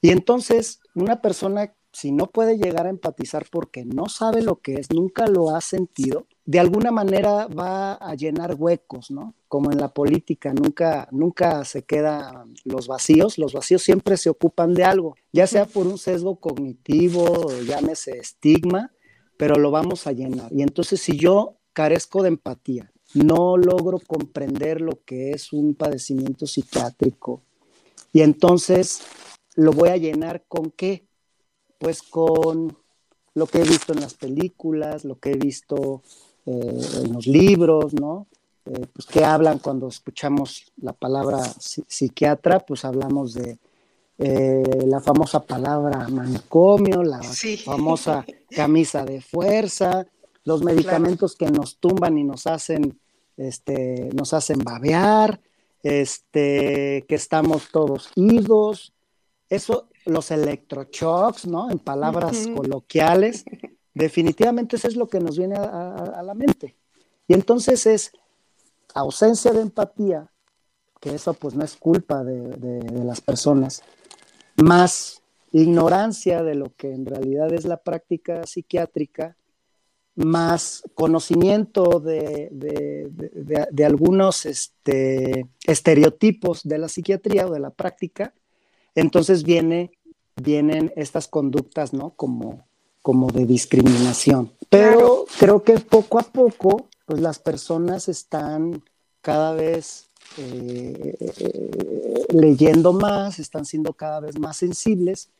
Y 0.00 0.10
entonces, 0.10 0.80
una 0.94 1.20
persona, 1.20 1.74
si 1.92 2.12
no 2.12 2.26
puede 2.26 2.58
llegar 2.58 2.86
a 2.86 2.90
empatizar 2.90 3.46
porque 3.50 3.84
no 3.84 4.08
sabe 4.08 4.42
lo 4.42 4.60
que 4.60 4.74
es, 4.74 4.90
nunca 4.92 5.26
lo 5.26 5.54
ha 5.54 5.60
sentido, 5.60 6.26
de 6.48 6.58
alguna 6.58 6.90
manera 6.90 7.46
va 7.46 7.92
a 7.92 8.14
llenar 8.14 8.54
huecos, 8.58 9.10
¿no? 9.10 9.34
Como 9.48 9.70
en 9.70 9.76
la 9.76 9.92
política, 9.92 10.54
nunca, 10.54 11.06
nunca 11.12 11.62
se 11.66 11.82
quedan 11.82 12.54
los 12.64 12.88
vacíos, 12.88 13.36
los 13.36 13.52
vacíos 13.52 13.82
siempre 13.82 14.16
se 14.16 14.30
ocupan 14.30 14.72
de 14.72 14.82
algo, 14.82 15.14
ya 15.30 15.46
sea 15.46 15.66
por 15.66 15.86
un 15.86 15.98
sesgo 15.98 16.36
cognitivo, 16.36 17.48
llámese 17.66 18.12
estigma, 18.12 18.90
pero 19.36 19.56
lo 19.56 19.70
vamos 19.70 20.06
a 20.06 20.12
llenar. 20.12 20.50
Y 20.50 20.62
entonces 20.62 21.02
si 21.02 21.18
yo 21.18 21.58
carezco 21.74 22.22
de 22.22 22.28
empatía, 22.28 22.90
no 23.12 23.58
logro 23.58 23.98
comprender 23.98 24.80
lo 24.80 25.04
que 25.04 25.32
es 25.32 25.52
un 25.52 25.74
padecimiento 25.74 26.46
psiquiátrico, 26.46 27.42
y 28.10 28.22
entonces 28.22 29.02
lo 29.54 29.72
voy 29.72 29.90
a 29.90 29.98
llenar 29.98 30.46
con 30.48 30.70
qué? 30.70 31.06
Pues 31.76 32.00
con 32.00 32.74
lo 33.34 33.46
que 33.46 33.58
he 33.58 33.64
visto 33.64 33.92
en 33.92 34.00
las 34.00 34.14
películas, 34.14 35.04
lo 35.04 35.18
que 35.18 35.32
he 35.32 35.36
visto 35.36 36.02
eh, 36.48 37.02
en 37.04 37.12
los 37.12 37.26
libros, 37.26 37.92
¿no? 37.92 38.26
Eh, 38.64 38.86
pues 38.92 39.04
que 39.06 39.22
hablan 39.22 39.58
cuando 39.58 39.88
escuchamos 39.88 40.72
la 40.80 40.94
palabra 40.94 41.42
psiquiatra, 41.58 42.60
pues 42.60 42.86
hablamos 42.86 43.34
de 43.34 43.58
eh, 44.16 44.82
la 44.86 45.00
famosa 45.00 45.44
palabra 45.44 46.08
manicomio, 46.08 47.02
la 47.02 47.20
famosa 47.64 48.24
camisa 48.50 49.04
de 49.04 49.20
fuerza, 49.20 50.06
los 50.44 50.62
medicamentos 50.62 51.36
que 51.36 51.50
nos 51.50 51.76
tumban 51.76 52.16
y 52.16 52.24
nos 52.24 52.46
hacen, 52.46 52.98
este, 53.36 54.08
nos 54.14 54.32
hacen 54.32 54.60
babear, 54.60 55.40
este, 55.82 57.04
que 57.06 57.14
estamos 57.14 57.68
todos 57.70 58.08
idos, 58.14 58.94
eso, 59.50 59.88
los 60.06 60.30
electroshocks, 60.30 61.46
¿no? 61.46 61.70
En 61.70 61.78
palabras 61.78 62.48
coloquiales, 62.54 63.44
definitivamente 63.98 64.76
eso 64.76 64.88
es 64.88 64.96
lo 64.96 65.08
que 65.08 65.20
nos 65.20 65.36
viene 65.36 65.56
a, 65.56 66.22
la 66.24 66.34
mente. 66.34 66.76
Y 67.26 67.34
entonces 67.34 67.86
es 67.86 68.12
ausencia 68.94 69.52
de 69.52 69.60
empatía, 69.60 70.30
que 71.00 71.14
eso 71.14 71.34
pues 71.34 71.54
no 71.54 71.64
es 71.64 71.76
culpa 71.76 72.24
de 72.24 73.04
las 73.04 73.20
personas, 73.20 73.82
más 74.56 75.22
ignorancia 75.52 76.42
de 76.42 76.54
lo 76.54 76.74
que 76.76 76.92
en 76.92 77.06
realidad 77.06 77.52
es 77.52 77.64
la 77.64 77.76
práctica 77.78 78.44
psiquiátrica, 78.44 79.36
más 80.18 80.82
conocimiento 80.94 82.00
de, 82.00 82.50
algunos 83.86 84.46
este, 84.46 85.46
estereotipos 85.64 86.64
de 86.64 86.78
la 86.78 86.88
psiquiatría 86.88 87.46
o 87.46 87.52
de 87.52 87.60
la 87.60 87.70
práctica, 87.70 88.34
entonces 88.96 89.44
viene, 89.44 89.92
vienen 90.34 90.92
estas 90.96 91.28
conductas, 91.28 91.92
¿no? 91.92 92.10
Como, 92.10 92.66
como 93.08 93.30
de 93.30 93.46
discriminación. 93.46 94.52
Pero 94.68 95.24
creo 95.38 95.62
que 95.62 95.78
poco 95.78 96.18
a 96.18 96.24
poco, 96.24 96.88
pues 97.06 97.22
las 97.22 97.38
personas 97.38 98.06
están 98.06 98.82
cada 99.22 99.54
vez 99.54 100.10
eh, 100.36 101.16
leyendo 102.28 102.92
más, 102.92 103.38
están 103.38 103.64
siendo 103.64 103.94
cada 103.94 104.20
vez 104.20 104.38
más 104.38 104.58
sensibles 104.58 105.30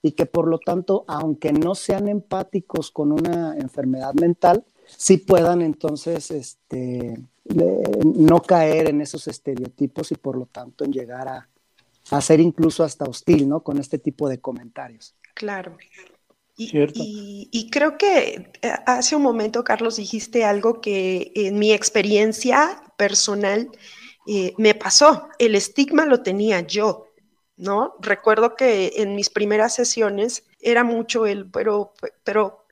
y 0.00 0.12
que 0.12 0.24
por 0.24 0.48
lo 0.48 0.58
tanto, 0.58 1.04
aunque 1.06 1.52
no 1.52 1.74
sean 1.74 2.08
empáticos 2.08 2.90
con 2.90 3.12
una 3.12 3.54
enfermedad 3.58 4.14
mental, 4.14 4.64
sí 4.86 5.18
puedan 5.18 5.60
entonces 5.60 6.30
este, 6.30 7.20
no 7.44 8.40
caer 8.40 8.88
en 8.88 9.02
esos 9.02 9.28
estereotipos 9.28 10.12
y 10.12 10.14
por 10.14 10.34
lo 10.38 10.46
tanto 10.46 10.86
en 10.86 10.94
llegar 10.94 11.28
a, 11.28 11.46
a 12.10 12.20
ser 12.22 12.40
incluso 12.40 12.84
hasta 12.84 13.04
hostil, 13.04 13.46
¿no? 13.46 13.60
Con 13.60 13.76
este 13.76 13.98
tipo 13.98 14.30
de 14.30 14.40
comentarios. 14.40 15.14
Claro. 15.34 15.76
Y, 16.60 17.48
y, 17.52 17.70
creo 17.70 17.96
que 17.96 18.50
eh, 18.62 18.72
hace 18.84 19.14
un 19.14 19.22
momento, 19.22 19.62
Carlos, 19.62 19.96
dijiste 19.96 20.44
algo 20.44 20.80
que 20.80 21.30
en 21.36 21.56
mi 21.56 21.72
experiencia 21.72 22.82
personal 22.96 23.70
eh, 24.26 24.54
me 24.58 24.74
pasó. 24.74 25.28
El 25.38 25.54
estigma 25.54 26.04
lo 26.04 26.22
tenía 26.22 26.60
yo. 26.60 27.08
¿no? 27.58 27.94
Recuerdo 28.00 28.56
que 28.56 28.94
en 28.96 29.14
mis 29.14 29.30
primeras 29.30 29.74
sesiones 29.74 30.44
era 30.60 30.84
mucho 30.84 31.26
el, 31.26 31.50
pero, 31.50 31.92
pero 32.24 32.64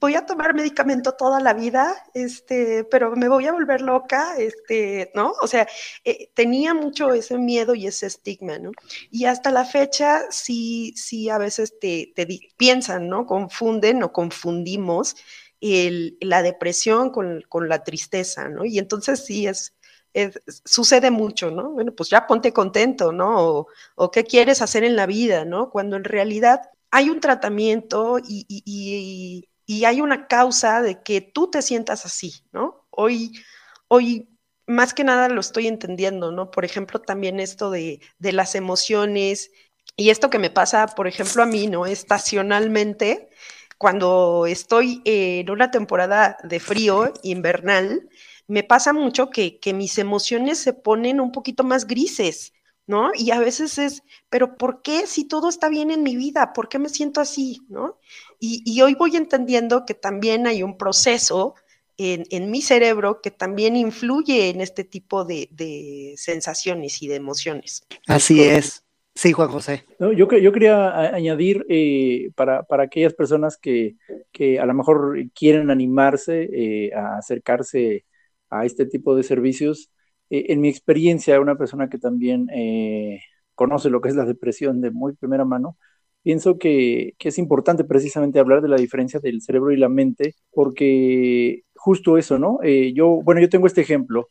voy 0.00 0.14
a 0.14 0.26
tomar 0.26 0.54
medicamento 0.54 1.12
toda 1.12 1.40
la 1.40 1.54
vida, 1.54 1.94
este, 2.14 2.84
pero 2.84 3.14
me 3.16 3.28
voy 3.28 3.46
a 3.46 3.52
volver 3.52 3.80
loca, 3.80 4.36
este, 4.36 5.10
¿no? 5.14 5.32
O 5.42 5.46
sea, 5.46 5.66
eh, 6.04 6.30
tenía 6.34 6.74
mucho 6.74 7.12
ese 7.12 7.38
miedo 7.38 7.74
y 7.74 7.86
ese 7.86 8.06
estigma, 8.06 8.58
¿no? 8.58 8.72
Y 9.10 9.26
hasta 9.26 9.50
la 9.50 9.64
fecha 9.64 10.22
sí, 10.30 10.92
sí 10.96 11.28
a 11.28 11.38
veces 11.38 11.78
te, 11.80 12.12
te 12.14 12.26
piensan, 12.56 13.08
¿no? 13.08 13.26
Confunden 13.26 14.02
o 14.02 14.12
confundimos 14.12 15.16
el, 15.60 16.16
la 16.20 16.42
depresión 16.42 17.10
con, 17.10 17.42
con, 17.48 17.68
la 17.68 17.84
tristeza, 17.84 18.48
¿no? 18.48 18.64
Y 18.64 18.78
entonces 18.78 19.24
sí 19.24 19.46
es, 19.46 19.74
sucede 20.64 21.10
mucho, 21.10 21.50
¿no? 21.50 21.70
Bueno, 21.70 21.92
pues 21.94 22.10
ya 22.10 22.26
ponte 22.26 22.52
contento, 22.52 23.12
¿no? 23.12 23.66
O, 23.96 24.10
qué 24.10 24.24
quieres 24.24 24.62
hacer 24.62 24.84
en 24.84 24.96
la 24.96 25.06
vida, 25.06 25.44
¿no? 25.44 25.70
Cuando 25.70 25.96
en 25.96 26.04
realidad 26.04 26.60
hay 26.90 27.10
un 27.10 27.20
tratamiento 27.20 28.18
y, 28.18 28.44
y, 28.48 29.48
hay 29.84 30.00
una 30.00 30.26
causa 30.26 30.82
de 30.82 31.02
que 31.02 31.20
tú 31.20 31.50
te 31.50 31.62
sientas 31.62 32.04
así, 32.06 32.44
¿no? 32.52 32.86
Hoy, 32.90 33.32
hoy 33.88 34.28
más 34.66 34.94
que 34.94 35.04
nada 35.04 35.28
lo 35.28 35.40
estoy 35.40 35.66
entendiendo, 35.66 36.32
¿no? 36.32 36.50
Por 36.50 36.64
ejemplo, 36.64 37.00
también 37.00 37.40
esto 37.40 37.70
de, 37.70 38.00
de 38.18 38.32
las 38.32 38.54
emociones 38.54 39.50
y 39.96 40.10
esto 40.10 40.30
que 40.30 40.38
me 40.38 40.50
pasa, 40.50 40.86
por 40.86 41.06
ejemplo, 41.06 41.42
a 41.42 41.46
mí, 41.46 41.66
¿no? 41.66 41.86
Estacionalmente, 41.86 43.28
cuando 43.78 44.46
estoy 44.46 45.02
en 45.04 45.50
una 45.50 45.70
temporada 45.70 46.38
de 46.44 46.60
frío 46.60 47.12
invernal, 47.22 48.08
me 48.46 48.62
pasa 48.62 48.92
mucho 48.92 49.30
que, 49.30 49.58
mis 49.74 49.98
emociones 49.98 50.58
se 50.58 50.72
ponen 50.72 51.20
un 51.20 51.32
poquito 51.32 51.64
más 51.64 51.86
grises, 51.86 52.52
¿no? 52.86 53.10
Y 53.14 53.30
a 53.30 53.38
veces 53.38 53.78
es, 53.78 54.02
pero 54.28 54.56
¿por 54.56 54.82
qué 54.82 55.06
si 55.06 55.24
todo 55.24 55.48
está 55.48 55.68
bien 55.68 55.90
en 55.90 56.02
mi 56.02 56.16
vida? 56.16 56.52
¿Por 56.52 56.68
qué 56.68 56.78
me 56.78 56.88
siento 56.88 57.20
así, 57.20 57.62
¿no? 57.68 57.98
Y, 58.44 58.80
hoy 58.82 58.96
voy 58.96 59.14
entendiendo 59.14 59.84
que 59.86 59.94
también 59.94 60.48
hay 60.48 60.64
un 60.64 60.76
proceso 60.76 61.54
en, 61.96 62.50
mi 62.50 62.60
cerebro 62.60 63.20
que 63.22 63.30
también 63.30 63.76
influye 63.76 64.48
en 64.48 64.60
este 64.60 64.82
tipo 64.82 65.24
de, 65.24 66.14
sensaciones 66.16 67.00
y 67.02 67.06
de 67.06 67.14
emociones. 67.14 67.86
Así 68.08 68.42
es. 68.42 68.82
Sí, 69.14 69.30
Juan 69.30 69.48
José. 69.48 69.84
yo, 70.00 70.14
yo 70.14 70.52
quería 70.52 71.14
añadir 71.14 71.64
eh, 71.68 72.30
para, 72.34 72.66
aquellas 72.80 73.14
personas 73.14 73.56
que, 73.56 73.94
a 74.60 74.66
lo 74.66 74.74
mejor 74.74 75.22
quieren 75.34 75.70
animarse 75.70 76.48
eh, 76.52 76.92
a 76.94 77.18
acercarse 77.18 78.06
a 78.50 78.64
este 78.64 78.86
tipo 78.86 79.14
de 79.14 79.22
servicios. 79.22 79.92
Eh, 80.30 80.46
en 80.48 80.60
mi 80.60 80.68
experiencia, 80.68 81.40
una 81.40 81.56
persona 81.56 81.88
que 81.88 81.98
también 81.98 82.48
eh, 82.52 83.20
conoce 83.54 83.88
lo 83.88 84.00
que 84.00 84.08
es 84.08 84.16
la 84.16 84.24
depresión 84.24 84.80
de 84.80 84.90
muy 84.90 85.12
primera 85.12 85.44
mano, 85.44 85.76
pienso 86.22 86.58
que, 86.58 87.14
es 87.18 87.38
importante 87.38 87.84
precisamente 87.84 88.38
hablar 88.38 88.62
de 88.62 88.68
la 88.68 88.76
diferencia 88.76 89.20
del 89.20 89.42
cerebro 89.42 89.72
y 89.72 89.76
la 89.76 89.88
mente, 89.88 90.34
porque 90.50 91.62
justo 91.74 92.18
eso, 92.18 92.38
¿no? 92.38 92.58
Eh, 92.62 92.92
yo, 92.94 93.20
bueno, 93.22 93.40
yo 93.40 93.48
tengo 93.48 93.66
este 93.66 93.80
ejemplo, 93.82 94.28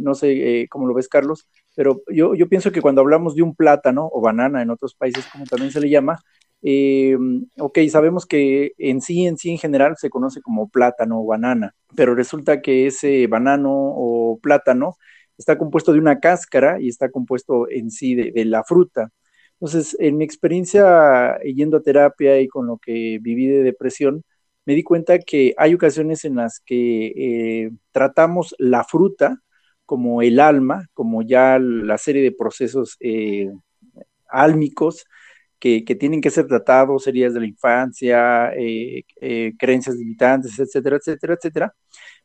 no 0.00 0.14
sé 0.16 0.66
cómo 0.68 0.88
lo 0.88 0.94
ves, 0.94 1.08
Carlos, 1.08 1.48
pero 1.76 2.02
yo, 2.12 2.34
yo 2.34 2.48
pienso 2.48 2.72
que 2.72 2.82
cuando 2.82 3.02
hablamos 3.02 3.36
de 3.36 3.42
un 3.42 3.54
plátano 3.54 4.08
o 4.12 4.20
banana 4.20 4.60
en 4.60 4.70
otros 4.70 4.96
países, 4.96 5.24
como 5.30 5.44
también 5.44 5.70
se 5.70 5.80
le 5.80 5.88
llama, 5.88 6.18
eh, 6.62 7.16
ok, 7.58 7.78
sabemos 7.88 8.26
que 8.26 8.72
en 8.78 9.00
sí, 9.00 9.26
en 9.26 9.36
sí, 9.38 9.50
en 9.50 9.58
general 9.58 9.94
se 9.98 10.10
conoce 10.10 10.40
como 10.40 10.68
plátano 10.68 11.20
o 11.20 11.26
banana, 11.26 11.74
pero 11.94 12.14
resulta 12.14 12.60
que 12.60 12.86
ese 12.86 13.26
banano 13.28 13.70
o 13.72 14.38
plátano 14.42 14.96
está 15.38 15.58
compuesto 15.58 15.92
de 15.92 16.00
una 16.00 16.18
cáscara 16.18 16.80
y 16.80 16.88
está 16.88 17.10
compuesto 17.10 17.68
en 17.70 17.90
sí 17.90 18.14
de, 18.14 18.44
la 18.46 18.64
fruta. 18.64 19.10
Entonces, 19.60 19.96
en 20.00 20.18
mi 20.18 20.24
experiencia 20.24 21.38
yendo 21.42 21.78
a 21.78 21.82
terapia 21.82 22.40
y 22.40 22.48
con 22.48 22.66
lo 22.66 22.78
que 22.78 23.18
viví 23.22 23.46
de 23.46 23.62
depresión, 23.62 24.22
me 24.66 24.74
di 24.74 24.82
cuenta 24.82 25.18
que 25.18 25.54
hay 25.56 25.74
ocasiones 25.74 26.24
en 26.24 26.36
las 26.36 26.60
que 26.60 27.06
eh, 27.16 27.70
tratamos 27.92 28.54
la 28.58 28.84
fruta 28.84 29.40
como 29.86 30.20
el 30.22 30.40
alma, 30.40 30.88
como 30.92 31.22
ya 31.22 31.58
la 31.58 31.98
serie 31.98 32.22
de 32.22 32.32
procesos 32.32 32.96
eh, 33.00 33.50
álmicos 34.28 35.06
que, 35.58 35.82
tienen 35.98 36.20
que 36.20 36.30
ser 36.30 36.46
tratados, 36.46 37.06
heridas 37.06 37.34
de 37.34 37.40
la 37.40 37.46
infancia, 37.46 38.52
eh, 38.54 39.04
eh, 39.20 39.52
creencias 39.58 39.96
limitantes, 39.96 40.58
etcétera, 40.58 40.96
etcétera, 40.98 41.34
etcétera. 41.34 41.74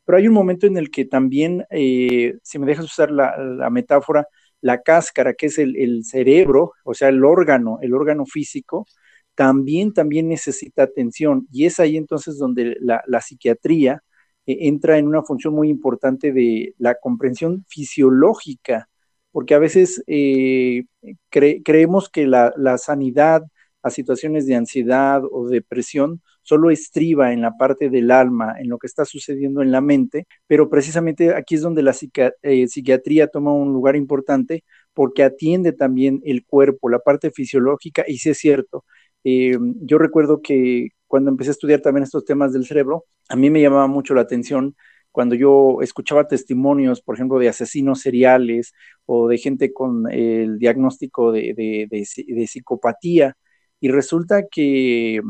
Pero 0.04 0.18
hay 0.18 0.28
un 0.28 0.34
momento 0.34 0.66
en 0.66 0.76
el 0.76 0.90
que 0.90 1.04
también, 1.06 1.64
si 1.70 2.58
me 2.58 2.66
dejas 2.66 2.84
usar 2.86 3.10
la, 3.10 3.68
metáfora, 3.70 4.26
la 4.62 4.80
cáscara, 4.82 5.34
que 5.34 5.46
es 5.46 5.58
el, 5.58 6.04
cerebro, 6.04 6.72
o 6.84 6.94
sea, 6.94 7.08
el 7.08 7.24
órgano, 7.24 7.78
el 7.82 7.94
órgano 7.94 8.24
físico, 8.24 8.86
también, 9.34 9.92
también 9.92 10.28
necesita 10.28 10.84
atención. 10.84 11.46
Y 11.52 11.66
es 11.66 11.80
ahí 11.80 11.96
entonces 11.96 12.38
donde 12.38 12.76
la, 12.80 13.20
psiquiatría 13.20 14.02
eh, 14.46 14.56
entra 14.68 14.98
en 14.98 15.08
una 15.08 15.22
función 15.22 15.54
muy 15.54 15.68
importante 15.68 16.32
de 16.32 16.74
la 16.78 16.94
comprensión 16.94 17.64
fisiológica, 17.68 18.88
porque 19.32 19.54
a 19.54 19.58
veces 19.58 20.02
eh, 20.06 20.84
creemos 21.30 22.08
que 22.08 22.26
la, 22.26 22.52
la 22.56 22.78
sanidad 22.78 23.42
a 23.82 23.90
situaciones 23.90 24.46
de 24.46 24.54
ansiedad 24.54 25.22
o 25.30 25.48
depresión 25.48 26.22
solo 26.42 26.70
estriba 26.70 27.32
en 27.32 27.40
la 27.40 27.56
parte 27.56 27.88
del 27.88 28.10
alma, 28.10 28.56
en 28.58 28.68
lo 28.68 28.78
que 28.78 28.86
está 28.86 29.04
sucediendo 29.04 29.62
en 29.62 29.70
la 29.70 29.80
mente, 29.80 30.26
pero 30.46 30.68
precisamente 30.68 31.34
aquí 31.34 31.54
es 31.54 31.62
donde 31.62 31.82
la 31.82 31.94
eh, 32.42 32.66
psiquiatría 32.68 33.28
toma 33.28 33.52
un 33.52 33.72
lugar 33.72 33.96
importante 33.96 34.64
porque 34.92 35.22
atiende 35.22 35.72
también 35.72 36.20
el 36.24 36.44
cuerpo, 36.44 36.88
la 36.88 36.98
parte 36.98 37.30
fisiológica, 37.30 38.04
y 38.06 38.18
sí 38.18 38.30
es 38.30 38.38
cierto. 38.38 38.84
Eh, 39.24 39.56
yo 39.80 39.98
recuerdo 39.98 40.42
que 40.42 40.88
cuando 41.06 41.30
empecé 41.30 41.50
a 41.50 41.52
estudiar 41.52 41.80
también 41.80 42.04
estos 42.04 42.24
temas 42.24 42.52
del 42.52 42.66
cerebro, 42.66 43.04
a 43.28 43.36
mí 43.36 43.50
me 43.50 43.62
llamaba 43.62 43.86
mucho 43.86 44.14
la 44.14 44.22
atención 44.22 44.74
cuando 45.12 45.34
yo 45.34 45.78
escuchaba 45.82 46.26
testimonios, 46.26 47.02
por 47.02 47.14
ejemplo, 47.14 47.38
de 47.38 47.48
asesinos 47.48 48.00
seriales 48.00 48.72
o 49.04 49.28
de 49.28 49.38
gente 49.38 49.72
con 49.72 50.10
el 50.10 50.58
diagnóstico 50.58 51.32
de, 51.32 51.54
de 51.54 52.46
psicopatía, 52.46 53.36
y 53.78 53.88
resulta 53.88 54.46
que 54.50 55.20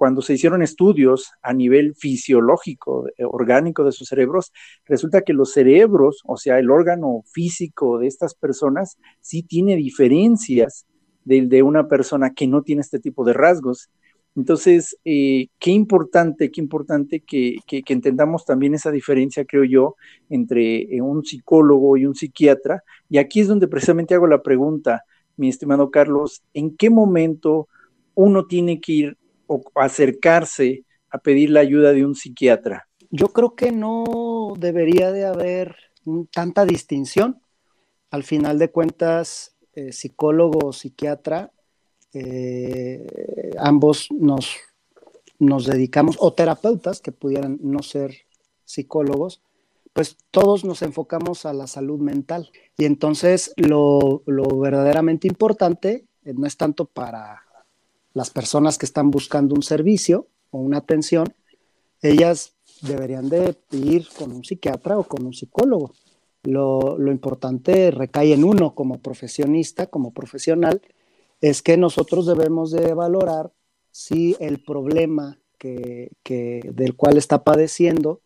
cuando 0.00 0.22
se 0.22 0.32
hicieron 0.32 0.62
estudios 0.62 1.30
a 1.42 1.52
nivel 1.52 1.94
fisiológico, 1.94 3.06
eh, 3.18 3.24
orgánico 3.26 3.84
de 3.84 3.92
sus 3.92 4.08
cerebros, 4.08 4.50
resulta 4.86 5.20
que 5.20 5.34
los 5.34 5.52
cerebros, 5.52 6.22
o 6.24 6.38
sea, 6.38 6.58
el 6.58 6.70
órgano 6.70 7.22
físico 7.30 7.98
de 7.98 8.06
estas 8.06 8.34
personas, 8.34 8.96
sí 9.20 9.42
tiene 9.42 9.76
diferencias 9.76 10.86
del 11.26 11.50
de 11.50 11.62
una 11.62 11.86
persona 11.86 12.32
que 12.32 12.46
no 12.46 12.62
tiene 12.62 12.80
este 12.80 12.98
tipo 12.98 13.26
de 13.26 13.34
rasgos. 13.34 13.90
Entonces, 14.34 14.96
eh, 15.04 15.48
qué 15.58 15.72
importante, 15.72 16.50
qué 16.50 16.62
importante 16.62 17.20
que, 17.20 17.58
entendamos 17.68 18.46
también 18.46 18.72
esa 18.72 18.90
diferencia, 18.90 19.44
creo 19.44 19.64
yo, 19.64 19.96
entre 20.30 20.96
eh, 20.96 21.02
un 21.02 21.26
psicólogo 21.26 21.98
y 21.98 22.06
un 22.06 22.14
psiquiatra. 22.14 22.82
Y 23.10 23.18
aquí 23.18 23.40
es 23.40 23.48
donde 23.48 23.68
precisamente 23.68 24.14
hago 24.14 24.26
la 24.26 24.42
pregunta, 24.42 25.04
mi 25.36 25.50
estimado 25.50 25.90
Carlos, 25.90 26.42
¿en 26.54 26.74
qué 26.74 26.88
momento 26.88 27.68
uno 28.14 28.46
tiene 28.46 28.80
que 28.80 28.92
ir 28.92 29.19
o 29.50 29.62
acercarse 29.74 30.84
a 31.10 31.18
pedir 31.18 31.50
la 31.50 31.60
ayuda 31.60 31.92
de 31.92 32.06
un 32.06 32.14
psiquiatra? 32.14 32.88
Yo 33.10 33.28
creo 33.28 33.56
que 33.56 33.72
no 33.72 34.54
debería 34.56 35.10
de 35.10 35.26
haber 35.26 35.74
tanta 36.30 36.64
distinción. 36.64 37.42
Al 38.12 38.22
final 38.22 38.58
de 38.60 38.70
cuentas, 38.70 39.56
eh, 39.74 39.92
psicólogo 39.92 40.68
o 40.68 40.72
psiquiatra, 40.72 41.52
eh, 42.12 43.06
ambos 43.58 44.08
nos, 44.12 44.56
nos 45.40 45.66
dedicamos, 45.66 46.16
o 46.20 46.32
terapeutas 46.32 47.00
que 47.00 47.10
pudieran 47.10 47.58
no 47.60 47.82
ser 47.82 48.14
psicólogos, 48.64 49.42
pues 49.92 50.16
todos 50.30 50.64
nos 50.64 50.82
enfocamos 50.82 51.44
a 51.44 51.52
la 51.52 51.66
salud 51.66 51.98
mental. 51.98 52.52
Y 52.78 52.84
entonces 52.84 53.52
lo, 53.56 54.22
lo 54.26 54.44
verdaderamente 54.60 55.26
importante 55.26 56.06
eh, 56.24 56.34
no 56.34 56.46
es 56.46 56.56
tanto 56.56 56.84
para 56.84 57.42
las 58.12 58.30
personas 58.30 58.78
que 58.78 58.86
están 58.86 59.10
buscando 59.10 59.54
un 59.54 59.62
servicio 59.62 60.26
o 60.50 60.58
una 60.58 60.78
atención, 60.78 61.34
ellas 62.02 62.54
deberían 62.82 63.28
de 63.28 63.56
ir 63.72 64.08
con 64.16 64.32
un 64.32 64.44
psiquiatra 64.44 64.98
o 64.98 65.04
con 65.04 65.24
un 65.24 65.34
psicólogo. 65.34 65.92
Lo, 66.42 66.96
importante 67.10 67.90
recae 67.90 68.32
en 68.32 68.44
uno 68.44 68.74
como 68.74 68.98
profesionista, 68.98 69.86
como 69.86 70.12
profesional, 70.12 70.80
es 71.40 71.62
que 71.62 71.76
nosotros 71.76 72.26
debemos 72.26 72.70
de 72.70 72.94
valorar 72.94 73.52
si 73.90 74.36
el 74.40 74.62
problema 74.62 75.38
que, 75.58 76.10
del 76.24 76.96
cual 76.96 77.18
está 77.18 77.44
padeciendo 77.44 78.22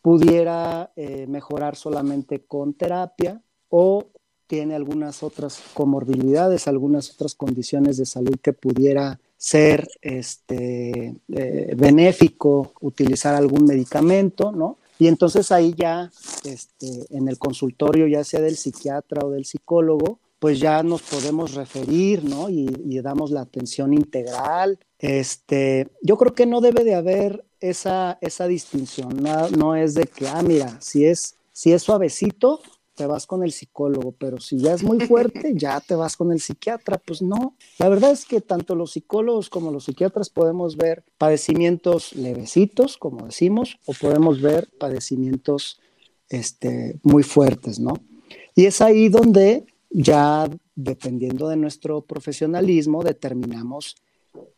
pudiera 0.00 0.92
eh, 0.96 1.26
mejorar 1.26 1.76
solamente 1.76 2.44
con 2.44 2.74
terapia 2.74 3.42
o 3.68 4.08
tiene 4.46 4.74
algunas 4.74 5.22
otras 5.22 5.60
comorbilidades, 5.74 6.68
algunas 6.68 7.10
otras 7.10 7.34
condiciones 7.34 7.96
de 7.96 8.06
salud 8.06 8.36
que 8.42 8.52
pudiera 8.52 9.20
ser 9.36 9.88
este, 10.00 11.16
eh, 11.28 11.74
benéfico 11.76 12.72
utilizar 12.80 13.34
algún 13.34 13.64
medicamento, 13.66 14.52
¿no? 14.52 14.78
Y 14.98 15.08
entonces 15.08 15.50
ahí 15.52 15.74
ya, 15.76 16.10
este, 16.44 17.06
en 17.10 17.28
el 17.28 17.38
consultorio, 17.38 18.06
ya 18.06 18.24
sea 18.24 18.40
del 18.40 18.56
psiquiatra 18.56 19.24
o 19.24 19.30
del 19.30 19.44
psicólogo, 19.44 20.20
pues 20.38 20.60
ya 20.60 20.82
nos 20.82 21.02
podemos 21.02 21.54
referir, 21.54 22.24
¿no? 22.24 22.48
Y, 22.50 23.00
damos 23.00 23.30
la 23.30 23.42
atención 23.42 23.92
integral. 23.92 24.78
Este, 24.98 25.88
yo 26.02 26.16
creo 26.16 26.34
que 26.34 26.46
no 26.46 26.60
debe 26.60 26.84
de 26.84 26.94
haber 26.94 27.44
esa, 27.60 28.18
esa 28.20 28.46
distinción, 28.46 29.22
no, 29.22 29.48
no 29.50 29.74
es 29.74 29.94
de 29.94 30.04
que, 30.04 30.28
ah, 30.28 30.42
mira, 30.42 30.78
si 30.80 31.06
es, 31.06 31.36
si 31.52 31.72
es 31.72 31.82
suavecito, 31.82 32.60
te 32.94 33.06
vas 33.06 33.26
con 33.26 33.42
el 33.42 33.52
psicólogo, 33.52 34.12
pero 34.12 34.40
si 34.40 34.58
ya 34.58 34.72
es 34.72 34.82
muy 34.82 35.00
fuerte, 35.00 35.52
ya 35.54 35.80
te 35.80 35.94
vas 35.94 36.16
con 36.16 36.32
el 36.32 36.40
psiquiatra. 36.40 36.98
Pues 36.98 37.22
no, 37.22 37.56
la 37.78 37.88
verdad 37.88 38.12
es 38.12 38.24
que 38.24 38.40
tanto 38.40 38.74
los 38.74 38.92
psicólogos 38.92 39.50
como 39.50 39.70
los 39.70 39.84
psiquiatras 39.84 40.30
podemos 40.30 40.76
ver 40.76 41.04
padecimientos 41.18 42.12
levecitos, 42.14 42.96
como 42.96 43.26
decimos, 43.26 43.78
o 43.86 43.92
podemos 43.92 44.40
ver 44.40 44.68
padecimientos 44.78 45.80
este, 46.28 46.98
muy 47.02 47.22
fuertes, 47.22 47.78
¿no? 47.78 47.94
Y 48.54 48.66
es 48.66 48.80
ahí 48.80 49.08
donde 49.08 49.66
ya, 49.90 50.48
dependiendo 50.74 51.48
de 51.48 51.56
nuestro 51.56 52.02
profesionalismo, 52.02 53.02
determinamos 53.02 53.96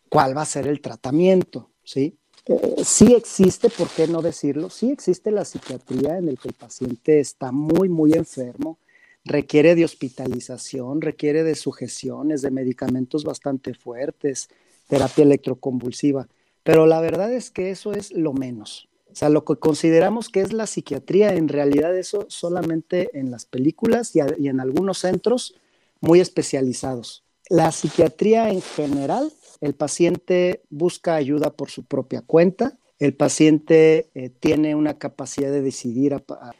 cuál 0.08 0.36
va 0.36 0.42
a 0.42 0.46
ser 0.46 0.66
el 0.66 0.80
tratamiento, 0.80 1.70
¿sí? 1.84 2.18
Eh, 2.48 2.84
sí 2.84 3.12
existe, 3.14 3.68
¿por 3.70 3.88
qué 3.88 4.06
no 4.06 4.22
decirlo? 4.22 4.70
Sí 4.70 4.90
existe 4.90 5.32
la 5.32 5.44
psiquiatría 5.44 6.18
en 6.18 6.28
el 6.28 6.38
que 6.38 6.48
el 6.48 6.54
paciente 6.54 7.18
está 7.18 7.50
muy, 7.50 7.88
muy 7.88 8.12
enfermo, 8.12 8.78
requiere 9.24 9.74
de 9.74 9.84
hospitalización, 9.84 11.00
requiere 11.00 11.42
de 11.42 11.56
sujeciones, 11.56 12.42
de 12.42 12.52
medicamentos 12.52 13.24
bastante 13.24 13.74
fuertes, 13.74 14.48
terapia 14.86 15.24
electroconvulsiva, 15.24 16.28
pero 16.62 16.86
la 16.86 17.00
verdad 17.00 17.32
es 17.32 17.50
que 17.50 17.70
eso 17.70 17.92
es 17.92 18.12
lo 18.12 18.32
menos. 18.32 18.88
O 19.10 19.16
sea, 19.16 19.28
lo 19.28 19.44
que 19.44 19.56
consideramos 19.56 20.28
que 20.28 20.42
es 20.42 20.52
la 20.52 20.66
psiquiatría, 20.66 21.34
en 21.34 21.48
realidad 21.48 21.96
eso 21.96 22.26
solamente 22.28 23.10
en 23.18 23.30
las 23.30 23.46
películas 23.46 24.14
y, 24.14 24.20
y 24.38 24.48
en 24.48 24.60
algunos 24.60 24.98
centros 24.98 25.54
muy 26.00 26.20
especializados. 26.20 27.24
La 27.48 27.72
psiquiatría 27.72 28.50
en 28.50 28.60
general 28.60 29.32
el 29.60 29.74
paciente 29.74 30.62
busca 30.70 31.14
ayuda 31.14 31.50
por 31.50 31.70
su 31.70 31.84
propia 31.84 32.22
cuenta. 32.22 32.78
El 32.98 33.14
paciente 33.14 34.10
eh, 34.14 34.30
tiene 34.30 34.74
una 34.74 34.98
capacidad 34.98 35.50
de 35.50 35.62
decidir 35.62 36.16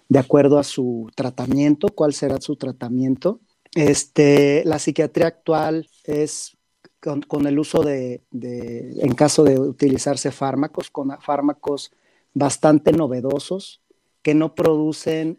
de 0.08 0.18
acuerdo 0.18 0.58
a 0.58 0.64
su 0.64 1.10
tratamiento, 1.14 1.88
cuál 1.88 2.12
será 2.12 2.40
su 2.40 2.56
tratamiento. 2.56 3.40
Este, 3.74 4.62
la 4.64 4.78
psiquiatría 4.78 5.26
actual 5.26 5.88
es 6.04 6.56
con, 7.00 7.46
el 7.46 7.58
uso 7.58 7.82
de, 7.82 8.22
en 8.32 9.14
caso 9.14 9.44
de 9.44 9.58
utilizarse 9.58 10.30
fármacos, 10.30 10.90
con 10.90 11.10
fármacos 11.20 11.92
bastante 12.34 12.92
novedosos 12.92 13.80
que 14.22 14.34
no 14.34 14.54
producen 14.54 15.38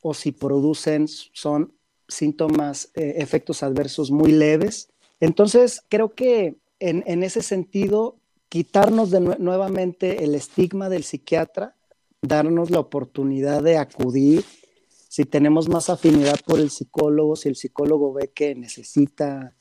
o 0.00 0.14
si 0.14 0.32
producen 0.32 1.06
son 1.08 1.74
síntomas, 2.08 2.90
eh, 2.94 3.14
efectos 3.18 3.62
adversos 3.62 4.10
muy 4.10 4.32
leves. 4.32 4.90
Entonces, 5.20 5.82
creo 5.88 6.14
que 6.14 6.56
en, 6.88 7.22
ese 7.22 7.42
sentido, 7.42 8.16
quitarnos 8.48 9.10
nuevamente 9.10 10.24
el 10.24 10.34
estigma 10.34 10.88
del 10.88 11.04
psiquiatra, 11.04 11.76
darnos 12.20 12.70
la 12.70 12.80
oportunidad 12.80 13.62
de 13.62 13.78
acudir, 13.78 14.44
si 15.08 15.24
tenemos 15.24 15.68
más 15.68 15.90
afinidad 15.90 16.40
por 16.46 16.58
el 16.58 16.70
psicólogo, 16.70 17.36
si 17.36 17.48
el 17.48 17.56
psicólogo 17.56 18.12
ve 18.12 18.30
que 18.34 18.54
necesita 18.54 19.54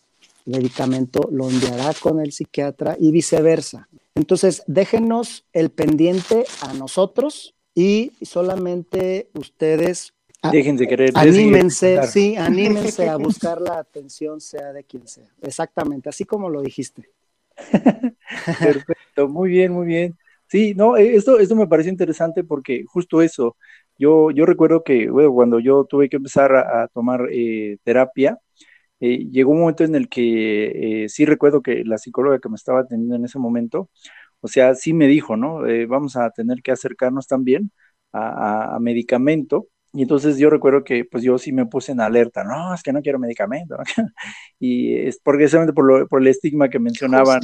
medicamento, 0.46 1.28
lo 1.32 1.50
enviará 1.50 1.94
con 1.94 2.20
el 2.20 2.32
psiquiatra 2.32 2.96
y 3.00 3.12
viceversa. 3.12 3.90
Entonces, 4.16 4.64
déjenos 4.68 5.46
el 5.54 5.70
pendiente 5.70 6.46
a 6.62 6.74
nosotros 6.74 7.54
y 7.76 8.14
solamente 8.22 9.30
ustedes 9.34 10.14
Déjense 10.50 10.88
querer. 10.88 11.12
Anímense, 11.14 12.02
sí, 12.08 12.36
anímense 12.38 13.08
a 13.08 13.18
buscar 13.18 13.62
la 13.62 13.78
atención, 13.78 14.42
sea 14.42 14.74
de 14.74 14.84
quien 14.84 15.08
sea. 15.08 15.28
Exactamente, 15.42 16.10
así 16.10 16.26
como 16.26 16.50
lo 16.50 16.62
dijiste. 16.62 17.10
Perfecto, 18.60 19.28
muy 19.28 19.50
bien, 19.50 19.72
muy 19.72 19.86
bien. 19.86 20.18
Sí, 20.48 20.74
no, 20.76 20.98
eh, 20.98 21.16
esto, 21.16 21.40
esto 21.40 21.56
me 21.56 21.68
parece 21.68 21.90
interesante 21.90 22.44
porque 22.44 22.84
justo 22.86 23.22
eso, 23.22 23.56
yo, 23.98 24.32
yo 24.32 24.46
recuerdo 24.46 24.84
que 24.84 25.10
bueno, 25.10 25.32
cuando 25.32 25.60
yo 25.60 25.86
tuve 25.86 26.10
que 26.10 26.18
empezar 26.18 26.56
a, 26.56 26.88
tomar 26.88 27.28
eh, 27.32 27.78
terapia, 27.84 28.40
eh, 29.00 29.28
llegó 29.32 29.52
un 29.52 29.62
momento 29.62 29.84
en 29.84 29.96
el 29.96 30.10
que 30.10 31.06
sí 31.10 31.26
recuerdo 31.26 31.62
que 31.62 31.84
la 31.86 31.98
psicóloga 31.98 32.40
que 32.40 32.50
me 32.50 32.56
estaba 32.56 32.82
atendiendo 32.82 33.16
en 33.16 33.26
ese 33.26 33.40
momento, 33.40 33.90
o 34.42 34.48
sea, 34.48 34.76
sí 34.76 34.94
me 34.94 35.08
dijo, 35.08 35.38
¿no? 35.38 35.62
vamos 35.88 36.18
a 36.18 36.32
tener 36.32 36.62
que 36.64 36.72
acercarnos 36.72 37.28
también 37.28 37.72
a 38.14 38.78
medicamento 38.82 39.68
y 39.94 40.04
entonces 40.04 40.38
yo 40.38 40.50
recuerdo 40.50 40.84
que 40.84 41.06
pues 41.06 41.24
yo 41.24 41.38
sí 41.38 41.52
me 41.52 41.66
puse 41.66 41.92
en 41.92 42.00
alerta, 42.00 42.44
no, 42.44 42.74
es 42.74 42.82
que 42.82 42.94
no 42.94 43.02
quiero 43.02 43.20
medicamento, 43.20 43.76
y 44.60 44.96
es 44.96 45.20
precisamente 45.20 45.74
por, 45.74 46.08
por 46.08 46.22
el 46.22 46.28
estigma 46.28 46.70
que 46.70 46.80
mencionaban 46.80 47.42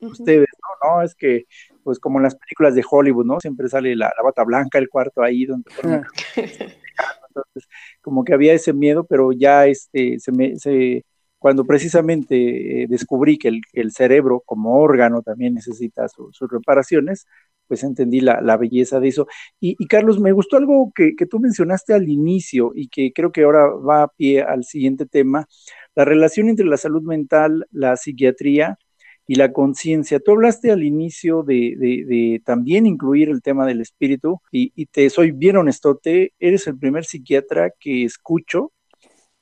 ustedes, 0.00 0.48
¿no? 0.82 0.96
no, 0.96 1.02
es 1.02 1.14
que 1.14 1.44
pues 1.82 1.98
como 1.98 2.18
en 2.18 2.24
las 2.24 2.36
películas 2.36 2.74
de 2.74 2.84
Hollywood, 2.88 3.26
¿no? 3.26 3.40
Siempre 3.40 3.68
sale 3.68 3.96
la, 3.96 4.12
bata 4.22 4.44
blanca, 4.44 4.78
el 4.78 4.88
cuarto 4.88 5.22
ahí 5.22 5.44
donde... 5.46 5.70
Entonces, 7.28 7.68
como 8.00 8.24
que 8.24 8.34
había 8.34 8.52
ese 8.52 8.72
miedo, 8.72 9.04
pero 9.04 9.32
ya 9.32 9.66
este, 9.66 10.18
se 10.18 10.32
me, 10.32 10.56
se, 10.58 11.04
cuando 11.38 11.64
precisamente 11.64 12.82
eh, 12.82 12.86
descubrí 12.88 13.38
que 13.38 13.48
el, 13.48 13.62
el, 13.72 13.92
cerebro 13.92 14.42
como 14.44 14.80
órgano 14.80 15.22
también 15.22 15.54
necesita 15.54 16.08
sus 16.08 16.38
reparaciones, 16.50 17.26
pues 17.70 17.84
entendí 17.84 18.20
la, 18.20 18.40
la 18.40 18.56
belleza 18.56 18.98
de 18.98 19.06
eso. 19.06 19.28
Y, 19.60 19.76
Carlos, 19.86 20.18
me 20.18 20.32
gustó 20.32 20.56
algo 20.56 20.90
que, 20.92 21.14
que, 21.14 21.24
tú 21.24 21.38
mencionaste 21.38 21.94
al 21.94 22.08
inicio 22.08 22.72
y 22.74 22.88
que 22.88 23.12
creo 23.12 23.30
que 23.30 23.44
ahora 23.44 23.68
va 23.68 24.02
a 24.02 24.08
pie 24.08 24.42
al 24.42 24.64
siguiente 24.64 25.06
tema, 25.06 25.46
la 25.94 26.04
relación 26.04 26.48
entre 26.48 26.66
la 26.66 26.76
salud 26.76 27.02
mental, 27.02 27.64
la 27.70 27.96
psiquiatría 27.96 28.76
y 29.24 29.36
la 29.36 29.52
conciencia. 29.52 30.18
Tú 30.18 30.32
hablaste 30.32 30.72
al 30.72 30.82
inicio 30.82 31.44
de, 31.44 31.76
de, 31.78 32.42
también 32.44 32.86
incluir 32.86 33.28
el 33.28 33.40
tema 33.40 33.64
del 33.66 33.80
espíritu 33.80 34.40
y, 34.50 34.72
y 34.74 34.86
te 34.86 35.08
soy 35.10 35.30
bien 35.30 35.56
honestote, 35.56 36.32
eres 36.40 36.66
el 36.66 36.76
primer 36.76 37.04
psiquiatra 37.04 37.70
que 37.78 38.04
escucho 38.04 38.72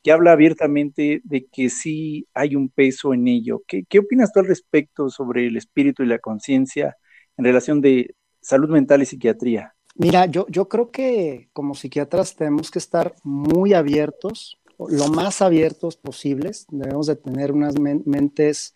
que 0.02 0.12
habla 0.12 0.32
abiertamente 0.32 1.22
de 1.24 1.46
que 1.50 1.70
sí 1.70 2.26
hay 2.34 2.56
un 2.56 2.68
peso 2.68 3.14
en 3.14 3.26
ello. 3.26 3.62
¿Qué, 3.66 3.84
qué 3.88 4.00
opinas 4.00 4.32
tú 4.34 4.40
al 4.40 4.46
respecto 4.46 5.08
sobre 5.08 5.46
el 5.46 5.56
espíritu 5.56 6.02
y 6.02 6.06
la 6.06 6.18
conciencia 6.18 6.96
en 7.38 7.44
relación 7.44 7.80
de 7.80 8.14
salud 8.40 8.68
mental 8.68 9.00
y 9.02 9.06
psiquiatría? 9.06 9.74
Mira, 9.94 10.26
yo, 10.26 10.46
yo 10.48 10.68
creo 10.68 10.90
que 10.90 11.48
como 11.52 11.74
psiquiatras 11.74 12.36
tenemos 12.36 12.70
que 12.70 12.78
estar 12.78 13.14
muy 13.24 13.72
abiertos, 13.72 14.58
lo 14.78 15.08
más 15.08 15.42
abiertos 15.42 15.96
posibles. 15.96 16.66
Debemos 16.70 17.06
de 17.06 17.16
tener 17.16 17.52
unas 17.52 17.74
mentes 17.78 18.74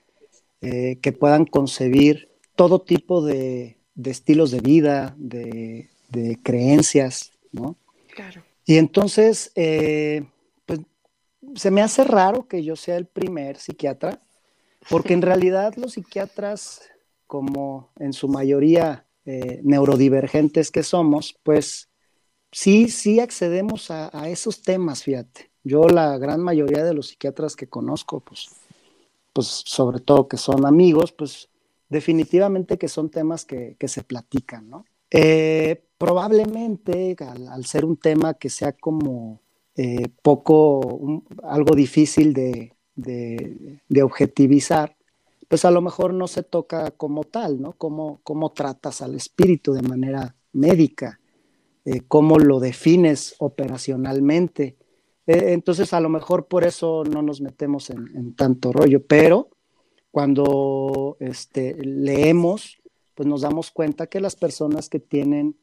eh, 0.60 0.98
que 1.00 1.12
puedan 1.12 1.44
concebir 1.44 2.28
todo 2.56 2.80
tipo 2.80 3.24
de, 3.24 3.78
de 3.94 4.10
estilos 4.10 4.50
de 4.50 4.60
vida, 4.60 5.14
de, 5.16 5.90
de, 6.08 6.38
creencias, 6.42 7.32
¿no? 7.52 7.76
Claro. 8.14 8.42
Y 8.64 8.76
entonces, 8.78 9.52
eh, 9.54 10.24
se 11.54 11.70
me 11.70 11.82
hace 11.82 12.04
raro 12.04 12.46
que 12.46 12.62
yo 12.62 12.76
sea 12.76 12.96
el 12.96 13.06
primer 13.06 13.58
psiquiatra, 13.58 14.20
porque 14.88 15.14
en 15.14 15.22
realidad 15.22 15.74
los 15.76 15.92
psiquiatras, 15.92 16.82
como 17.32 17.88
en 17.98 18.12
su 18.12 18.28
mayoría 18.28 19.06
eh, 19.24 19.62
neurodivergentes 19.64 20.70
que 20.70 20.82
somos, 20.82 21.34
pues 21.42 21.88
sí, 22.50 22.90
sí 22.90 23.20
accedemos 23.20 23.90
a, 23.90 24.28
esos 24.28 24.60
temas, 24.60 25.02
fíjate. 25.02 25.50
Yo 25.64 25.88
la 25.88 26.18
gran 26.18 26.42
mayoría 26.42 26.84
de 26.84 26.92
los 26.92 27.08
psiquiatras 27.08 27.56
que 27.56 27.70
conozco, 27.70 28.20
pues, 28.20 28.50
pues 29.32 29.46
sobre 29.46 30.00
todo 30.00 30.28
que 30.28 30.36
son 30.36 30.66
amigos, 30.66 31.12
pues 31.12 31.48
definitivamente 31.88 32.76
que 32.76 32.88
son 32.88 33.08
temas 33.08 33.46
que, 33.46 33.76
que 33.78 33.88
se 33.88 34.04
platican, 34.04 34.68
¿no? 34.68 34.84
Eh, 35.10 35.82
probablemente 35.96 37.16
al, 37.18 37.64
ser 37.64 37.86
un 37.86 37.96
tema 37.96 38.34
que 38.34 38.50
sea 38.50 38.72
como 38.72 39.40
eh, 39.74 40.08
poco, 40.20 41.22
algo 41.44 41.74
difícil 41.74 42.34
de, 42.34 42.74
de, 42.94 43.78
de, 43.88 44.02
objetivizar, 44.02 44.96
pues 45.52 45.66
a 45.66 45.70
lo 45.70 45.82
mejor 45.82 46.14
no 46.14 46.28
se 46.28 46.42
toca 46.42 46.92
como 46.92 47.24
tal, 47.24 47.60
¿no? 47.60 47.74
Cómo, 47.74 48.20
cómo 48.24 48.52
tratas 48.52 49.02
al 49.02 49.14
espíritu 49.14 49.74
de 49.74 49.82
manera 49.82 50.34
médica, 50.54 51.20
eh, 51.84 52.00
cómo 52.08 52.38
lo 52.38 52.58
defines 52.58 53.34
operacionalmente. 53.36 54.78
Eh, 55.26 55.52
entonces 55.52 55.92
a 55.92 56.00
lo 56.00 56.08
mejor 56.08 56.46
por 56.46 56.64
eso 56.64 57.04
no 57.04 57.20
nos 57.20 57.42
metemos 57.42 57.90
en, 57.90 58.34
tanto 58.34 58.72
rollo, 58.72 59.06
pero 59.06 59.50
cuando 60.10 61.18
este, 61.20 61.76
leemos, 61.84 62.80
pues 63.14 63.28
nos 63.28 63.42
damos 63.42 63.70
cuenta 63.72 64.06
que 64.06 64.20
las 64.20 64.36
personas 64.36 64.88
que 64.88 65.00
tienen 65.00 65.58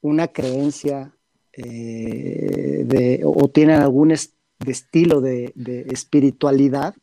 una 0.00 0.28
creencia 0.28 1.18
eh, 1.52 3.20
o 3.22 3.50
tienen 3.50 3.82
algún 3.82 4.10
estilo 4.10 5.20
de, 5.20 5.52
espiritualidad, 5.92 6.94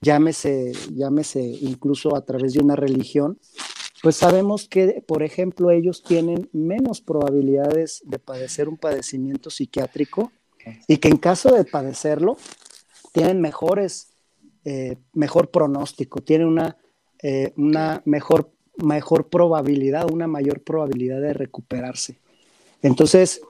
llámese, 0.00 0.72
llámese 0.94 1.42
incluso 1.42 2.16
a 2.16 2.24
través 2.24 2.54
de 2.54 2.62
una 2.62 2.76
religión, 2.76 3.38
pues 4.02 4.16
sabemos 4.16 4.66
que, 4.66 5.04
por 5.06 5.22
ejemplo, 5.22 5.70
ellos 5.70 6.02
tienen 6.02 6.48
menos 6.52 7.00
probabilidades 7.02 8.02
de 8.06 8.18
padecer 8.18 8.68
un 8.68 8.78
padecimiento 8.78 9.50
psiquiátrico 9.50 10.32
y 10.88 10.98
que 10.98 11.08
en 11.08 11.16
caso 11.16 11.54
de 11.54 11.64
padecerlo, 11.64 12.36
tienen 13.12 13.40
mejores, 13.40 14.12
eh, 14.64 14.96
mejor 15.12 15.50
pronóstico, 15.50 16.20
tienen 16.20 16.46
una, 16.46 16.76
eh, 17.22 17.52
una 17.56 18.02
mejor, 18.04 18.52
mejor 18.76 19.28
probabilidad, 19.28 20.10
una 20.10 20.26
mayor 20.26 20.62
probabilidad 20.62 21.20
de 21.20 21.32
recuperarse. 21.32 22.18
Entonces, 22.82 23.40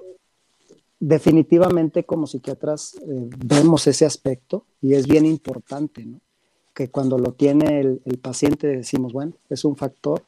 definitivamente 0.98 2.04
como 2.04 2.26
psiquiatras 2.26 2.94
eh, 2.94 3.30
vemos 3.44 3.86
ese 3.86 4.06
aspecto 4.06 4.66
y 4.80 4.94
es 4.94 5.06
bien 5.06 5.26
importante, 5.26 6.04
¿no? 6.04 6.20
Que 6.80 6.88
cuando 6.88 7.18
lo 7.18 7.32
tiene 7.32 7.78
el, 7.78 8.00
el 8.06 8.16
paciente 8.16 8.66
decimos, 8.66 9.12
bueno, 9.12 9.34
es 9.50 9.66
un 9.66 9.76
factor 9.76 10.24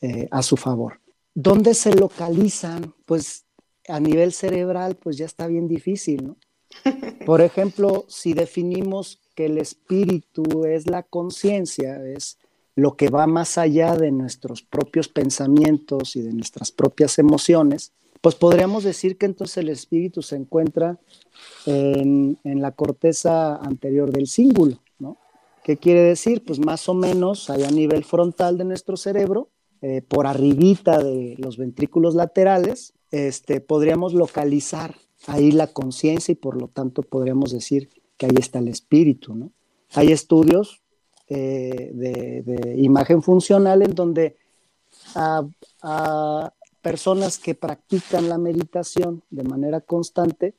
eh, 0.00 0.26
a 0.30 0.42
su 0.42 0.56
favor. 0.56 1.00
¿Dónde 1.34 1.74
se 1.74 1.94
localizan? 1.94 2.94
Pues 3.04 3.44
a 3.86 4.00
nivel 4.00 4.32
cerebral, 4.32 4.96
pues 4.96 5.18
ya 5.18 5.26
está 5.26 5.46
bien 5.48 5.68
difícil, 5.68 6.28
¿no? 6.28 6.36
Por 7.26 7.42
ejemplo, 7.42 8.06
si 8.08 8.32
definimos 8.32 9.20
que 9.34 9.44
el 9.44 9.58
espíritu 9.58 10.64
es 10.64 10.86
la 10.86 11.02
conciencia, 11.02 12.02
es 12.02 12.38
lo 12.74 12.96
que 12.96 13.10
va 13.10 13.26
más 13.26 13.58
allá 13.58 13.94
de 13.94 14.12
nuestros 14.12 14.62
propios 14.62 15.08
pensamientos 15.08 16.16
y 16.16 16.22
de 16.22 16.32
nuestras 16.32 16.72
propias 16.72 17.18
emociones, 17.18 17.92
pues 18.22 18.34
podríamos 18.34 18.82
decir 18.82 19.18
que 19.18 19.26
entonces 19.26 19.58
el 19.58 19.68
espíritu 19.68 20.22
se 20.22 20.36
encuentra 20.36 20.98
en, 21.66 22.38
en 22.44 22.62
la 22.62 22.70
corteza 22.70 23.56
anterior 23.56 24.10
del 24.10 24.26
cíngulo. 24.26 24.78
¿Qué 25.64 25.76
quiere 25.76 26.00
decir? 26.00 26.44
Pues 26.44 26.58
más 26.58 26.88
o 26.88 26.94
menos 26.94 27.48
allá 27.48 27.68
a 27.68 27.72
nivel 27.72 28.04
frontal 28.04 28.58
de 28.58 28.64
nuestro 28.64 28.96
cerebro, 28.96 29.50
eh, 29.80 30.02
por 30.02 30.26
arribita 30.26 30.98
de 30.98 31.34
los 31.38 31.56
ventrículos 31.56 32.14
laterales, 32.14 32.94
este, 33.10 33.60
podríamos 33.60 34.14
localizar 34.14 34.94
ahí 35.26 35.52
la 35.52 35.68
conciencia 35.68 36.32
y 36.32 36.36
por 36.36 36.60
lo 36.60 36.68
tanto 36.68 37.02
podríamos 37.02 37.52
decir 37.52 37.90
que 38.16 38.26
ahí 38.26 38.34
está 38.38 38.58
el 38.58 38.68
espíritu, 38.68 39.34
¿no? 39.34 39.52
Hay 39.94 40.10
estudios 40.10 40.82
eh, 41.28 41.90
de, 41.92 42.74
imagen 42.78 43.22
funcional 43.22 43.82
en 43.82 43.94
donde 43.94 44.36
a, 45.14 45.46
a, 45.82 46.52
personas 46.80 47.38
que 47.38 47.54
practican 47.54 48.28
la 48.28 48.38
meditación 48.38 49.22
de 49.30 49.44
manera 49.44 49.80
constante 49.80 50.54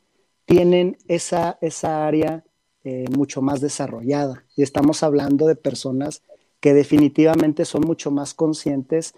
tienen 0.46 0.98
esa, 1.08 1.58
esa 1.62 2.06
área 2.08 2.44
eh, 2.84 3.06
mucho 3.16 3.42
más 3.42 3.62
desarrollada. 3.62 4.44
Y 4.56 4.64
estamos 4.64 5.04
hablando 5.04 5.48
de 5.48 5.56
personas 5.56 6.22
que 6.60 6.74
definitivamente 6.74 7.66
son 7.66 7.82
mucho 7.82 8.12
más 8.12 8.34
conscientes 8.34 9.14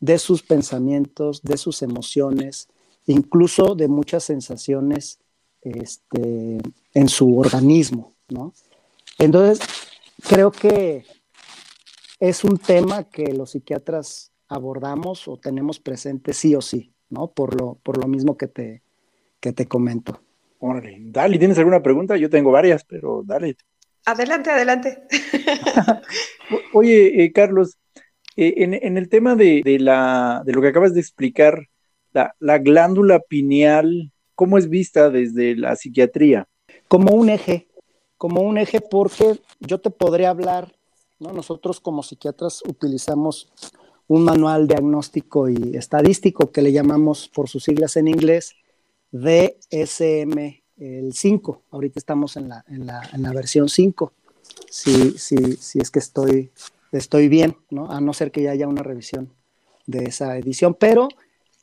de 0.00 0.18
sus 0.18 0.42
pensamientos, 0.42 1.42
de 1.42 1.56
sus 1.56 1.82
emociones, 1.82 2.68
incluso 3.06 3.74
de 3.74 3.88
muchas 3.88 4.24
sensaciones 4.24 5.18
este, 5.60 6.58
en 6.94 7.08
su 7.08 7.38
organismo, 7.38 8.12
¿no? 8.28 8.52
Entonces, 9.18 9.66
creo 10.28 10.50
que 10.50 11.04
es 12.18 12.44
un 12.44 12.58
tema 12.58 13.04
que 13.04 13.32
los 13.32 13.50
psiquiatras 13.50 14.32
abordamos 14.48 15.28
o 15.28 15.36
tenemos 15.36 15.78
presente 15.78 16.32
sí 16.32 16.54
o 16.54 16.60
sí, 16.60 16.92
¿no? 17.10 17.28
Por 17.28 17.60
lo, 17.60 17.78
por 17.82 17.98
lo 17.98 18.08
mismo 18.08 18.36
que 18.36 18.48
te, 18.48 18.82
que 19.40 19.52
te 19.52 19.66
comento. 19.66 20.20
Órale, 20.64 20.96
dale, 21.00 21.40
¿tienes 21.40 21.58
alguna 21.58 21.82
pregunta? 21.82 22.16
Yo 22.16 22.30
tengo 22.30 22.52
varias, 22.52 22.84
pero 22.84 23.24
dale. 23.24 23.56
Adelante, 24.04 24.48
adelante. 24.48 25.02
Oye, 26.72 27.24
eh, 27.24 27.32
Carlos, 27.32 27.78
eh, 28.36 28.54
en, 28.58 28.74
en, 28.74 28.96
el 28.96 29.08
tema 29.08 29.34
de, 29.34 29.62
de, 29.64 29.80
la, 29.80 30.40
de 30.46 30.52
lo 30.52 30.62
que 30.62 30.68
acabas 30.68 30.94
de 30.94 31.00
explicar, 31.00 31.66
la, 32.12 32.36
la 32.38 32.58
glándula 32.58 33.18
pineal, 33.18 34.12
¿cómo 34.36 34.56
es 34.56 34.68
vista 34.68 35.10
desde 35.10 35.56
la 35.56 35.74
psiquiatría? 35.74 36.46
Como 36.86 37.12
un 37.12 37.30
eje, 37.30 37.66
como 38.16 38.42
un 38.42 38.56
eje 38.56 38.80
porque 38.80 39.40
yo 39.58 39.80
te 39.80 39.90
podría 39.90 40.30
hablar, 40.30 40.72
¿no? 41.18 41.32
Nosotros 41.32 41.80
como 41.80 42.04
psiquiatras 42.04 42.62
utilizamos 42.68 43.52
un 44.06 44.22
manual 44.22 44.68
diagnóstico 44.68 45.48
y 45.48 45.76
estadístico 45.76 46.52
que 46.52 46.62
le 46.62 46.70
llamamos 46.70 47.28
por 47.34 47.48
sus 47.48 47.64
siglas 47.64 47.96
en 47.96 48.06
inglés 48.06 48.54
DSM 49.12 50.62
el 50.78 51.12
5. 51.12 51.62
Ahorita 51.70 51.98
estamos 51.98 52.36
en 52.36 52.48
la, 52.48 52.64
en 52.68 52.86
la, 52.86 53.08
en 53.12 53.22
la 53.22 53.32
versión 53.32 53.68
5. 53.68 54.12
Si, 54.68 55.12
si, 55.18 55.36
si, 55.56 55.78
es 55.78 55.90
que 55.90 56.00
estoy, 56.00 56.50
estoy 56.90 57.28
bien, 57.28 57.56
¿no? 57.70 57.90
a 57.90 58.00
no 58.00 58.12
ser 58.12 58.32
que 58.32 58.42
ya 58.42 58.50
haya 58.50 58.66
una 58.66 58.82
revisión 58.82 59.32
de 59.86 60.04
esa 60.04 60.36
edición. 60.36 60.74
Pero 60.74 61.08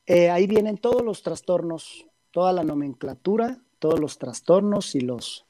eh, 0.05 0.29
ahí 0.29 0.47
vienen 0.47 0.77
todos 0.77 1.03
los 1.03 1.21
trastornos, 1.21 2.05
toda 2.31 2.53
la 2.53 2.63
nomenclatura 2.63 3.61
todos 3.79 3.99
los 3.99 4.17
trastornos 4.17 4.93
y 4.93 5.01
los, 5.01 5.45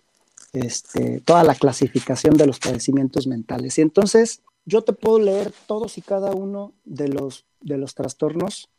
este, 0.53 1.19
toda 1.21 1.43
la 1.43 1.55
clasificación 1.55 2.35
de 2.35 2.45
los 2.45 2.59
padecimientos 2.59 3.27
mentales. 3.27 3.77
Y 3.77 3.81
entonces 3.81 4.41
yo 4.65 4.83
te 4.83 4.93
puedo 4.93 5.19
leer 5.19 5.51
todos 5.67 5.97
y 5.97 6.01
cada 6.01 6.31
uno 6.31 6.73
de 6.85 7.09
los, 7.09 7.45
de 7.59 7.77
los 7.77 7.95
trastornos 7.95 8.69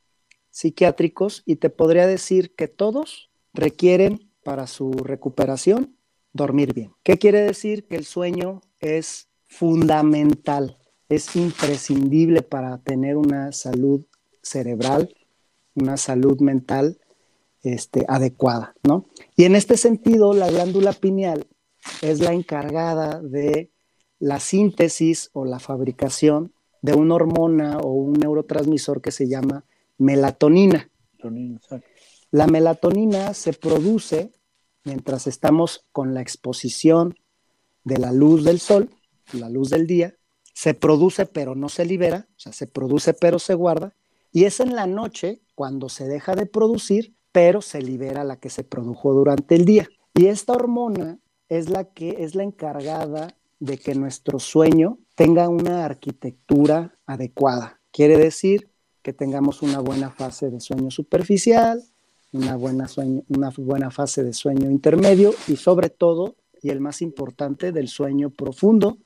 psiquiátricos 0.50 1.42
y 1.46 1.56
te 1.56 1.70
podría 1.70 2.06
decir 2.06 2.54
que 2.54 2.68
todos 2.68 3.30
requieren 3.52 4.30
para 4.42 4.66
su 4.66 4.90
recuperación 4.92 5.96
dormir 6.32 6.74
bien. 6.74 6.92
¿Qué 7.02 7.18
quiere 7.18 7.40
decir? 7.40 7.86
Que 7.86 7.96
el 7.96 8.04
sueño 8.04 8.60
es 8.78 9.28
fundamental, 9.46 10.78
es 11.08 11.34
imprescindible 11.36 12.42
para 12.42 12.78
tener 12.78 13.16
una 13.16 13.52
salud 13.52 14.06
cerebral, 14.42 15.14
una 15.74 15.96
salud 15.96 16.40
mental 16.40 16.98
este, 17.62 18.04
adecuada, 18.08 18.74
¿no? 18.82 19.06
Y 19.36 19.44
en 19.44 19.54
este 19.54 19.76
sentido, 19.76 20.32
la 20.32 20.50
glándula 20.50 20.92
pineal 20.92 21.46
es 22.00 22.20
la 22.20 22.32
encargada 22.32 23.20
de 23.20 23.70
la 24.18 24.40
síntesis 24.40 25.30
o 25.32 25.44
la 25.44 25.58
fabricación 25.58 26.52
de 26.82 26.94
una 26.94 27.14
hormona 27.14 27.78
o 27.78 27.92
un 27.92 28.14
neurotransmisor 28.14 29.00
que 29.02 29.10
se 29.10 29.28
llama 29.28 29.64
melatonina. 30.00 30.90
La 32.30 32.46
melatonina 32.46 33.34
se 33.34 33.52
produce 33.52 34.32
mientras 34.84 35.26
estamos 35.26 35.84
con 35.92 36.14
la 36.14 36.22
exposición 36.22 37.14
de 37.84 37.98
la 37.98 38.10
luz 38.10 38.44
del 38.44 38.60
sol, 38.60 38.90
la 39.32 39.50
luz 39.50 39.70
del 39.70 39.86
día, 39.86 40.16
se 40.54 40.74
produce 40.74 41.26
pero 41.26 41.54
no 41.54 41.68
se 41.68 41.84
libera, 41.84 42.28
o 42.30 42.40
sea, 42.40 42.52
se 42.52 42.66
produce 42.66 43.14
pero 43.14 43.38
se 43.38 43.54
guarda, 43.54 43.94
y 44.32 44.44
es 44.44 44.60
en 44.60 44.74
la 44.74 44.86
noche 44.86 45.42
cuando 45.54 45.88
se 45.88 46.08
deja 46.08 46.34
de 46.34 46.46
producir, 46.46 47.14
pero 47.30 47.60
se 47.60 47.82
libera 47.82 48.24
la 48.24 48.40
que 48.40 48.50
se 48.50 48.64
produjo 48.64 49.12
durante 49.12 49.54
el 49.54 49.64
día. 49.64 49.88
Y 50.14 50.26
esta 50.26 50.54
hormona 50.54 51.18
es 51.48 51.68
la 51.68 51.84
que 51.84 52.24
es 52.24 52.34
la 52.34 52.42
encargada 52.42 53.36
de 53.58 53.76
que 53.76 53.94
nuestro 53.94 54.38
sueño 54.38 54.98
tenga 55.14 55.48
una 55.48 55.84
arquitectura 55.84 56.98
adecuada. 57.06 57.80
Quiere 57.92 58.16
decir 58.16 58.69
que 59.02 59.12
tengamos 59.12 59.62
una 59.62 59.80
buena 59.80 60.10
fase 60.10 60.50
de 60.50 60.60
sueño 60.60 60.90
superficial, 60.90 61.82
una 62.32 62.56
buena, 62.56 62.86
una 63.28 63.50
buena 63.56 63.90
fase 63.90 64.22
de 64.22 64.32
sueño 64.32 64.70
intermedio 64.70 65.34
y 65.48 65.56
sobre 65.56 65.90
todo, 65.90 66.36
y 66.62 66.70
el 66.70 66.80
más 66.80 67.02
importante, 67.02 67.72
del 67.72 67.88
sueño 67.88 68.30
profundo, 68.30 68.98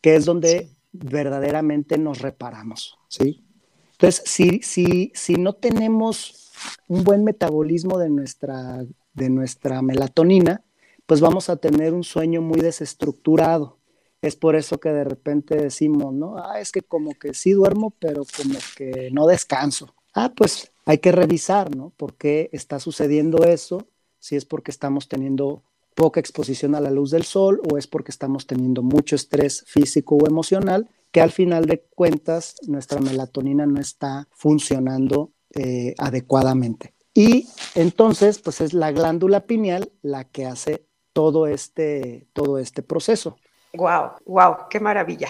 que 0.00 0.16
es 0.16 0.24
donde 0.24 0.68
verdaderamente 0.92 1.98
nos 1.98 2.20
reparamos, 2.20 2.98
¿sí? 3.08 3.44
Entonces, 3.92 4.22
si, 4.26 4.60
si, 4.62 5.10
si 5.14 5.34
no 5.34 5.54
tenemos 5.54 6.52
un 6.86 7.02
buen 7.02 7.24
metabolismo 7.24 7.98
de 7.98 8.10
nuestra, 8.10 8.84
de 9.14 9.30
nuestra 9.30 9.82
melatonina, 9.82 10.62
pues 11.06 11.20
vamos 11.20 11.48
a 11.48 11.56
tener 11.56 11.94
un 11.94 12.04
sueño 12.04 12.40
muy 12.40 12.60
desestructurado. 12.60 13.77
Es 14.20 14.36
por 14.36 14.56
eso 14.56 14.78
que 14.78 14.88
de 14.88 15.04
repente 15.04 15.56
decimos, 15.56 16.12
¿no? 16.12 16.36
Ah, 16.38 16.60
es 16.60 16.72
que 16.72 16.82
como 16.82 17.14
que 17.14 17.34
sí 17.34 17.52
duermo, 17.52 17.94
pero 17.98 18.24
como 18.36 18.58
que 18.76 19.10
no 19.12 19.26
descanso. 19.26 19.94
Ah, 20.14 20.32
pues 20.34 20.72
hay 20.84 20.98
que 20.98 21.12
revisar, 21.12 21.74
¿no? 21.76 21.90
¿Por 21.96 22.14
qué 22.14 22.50
está 22.52 22.80
sucediendo 22.80 23.44
eso? 23.44 23.86
Si 24.18 24.34
es 24.34 24.44
porque 24.44 24.70
estamos 24.70 25.08
teniendo 25.08 25.62
poca 25.94 26.20
exposición 26.20 26.74
a 26.74 26.80
la 26.80 26.90
luz 26.90 27.10
del 27.10 27.24
sol 27.24 27.60
o 27.70 27.76
es 27.76 27.86
porque 27.86 28.10
estamos 28.10 28.46
teniendo 28.46 28.82
mucho 28.82 29.16
estrés 29.16 29.64
físico 29.66 30.16
o 30.16 30.26
emocional, 30.26 30.88
que 31.12 31.20
al 31.20 31.30
final 31.30 31.66
de 31.66 31.80
cuentas 31.94 32.56
nuestra 32.66 33.00
melatonina 33.00 33.66
no 33.66 33.80
está 33.80 34.28
funcionando 34.30 35.32
eh, 35.54 35.94
adecuadamente. 35.98 36.94
Y 37.14 37.48
entonces, 37.74 38.38
pues 38.38 38.60
es 38.60 38.74
la 38.74 38.92
glándula 38.92 39.46
pineal 39.46 39.90
la 40.02 40.24
que 40.24 40.46
hace 40.46 40.86
todo 41.12 41.46
este, 41.46 42.28
todo 42.32 42.58
este 42.58 42.82
proceso. 42.82 43.38
Wow, 43.74 44.12
wow, 44.24 44.68
qué 44.70 44.80
maravilla. 44.80 45.28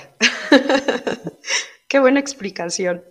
qué 1.89 1.99
buena 1.99 2.21
explicación. 2.21 3.05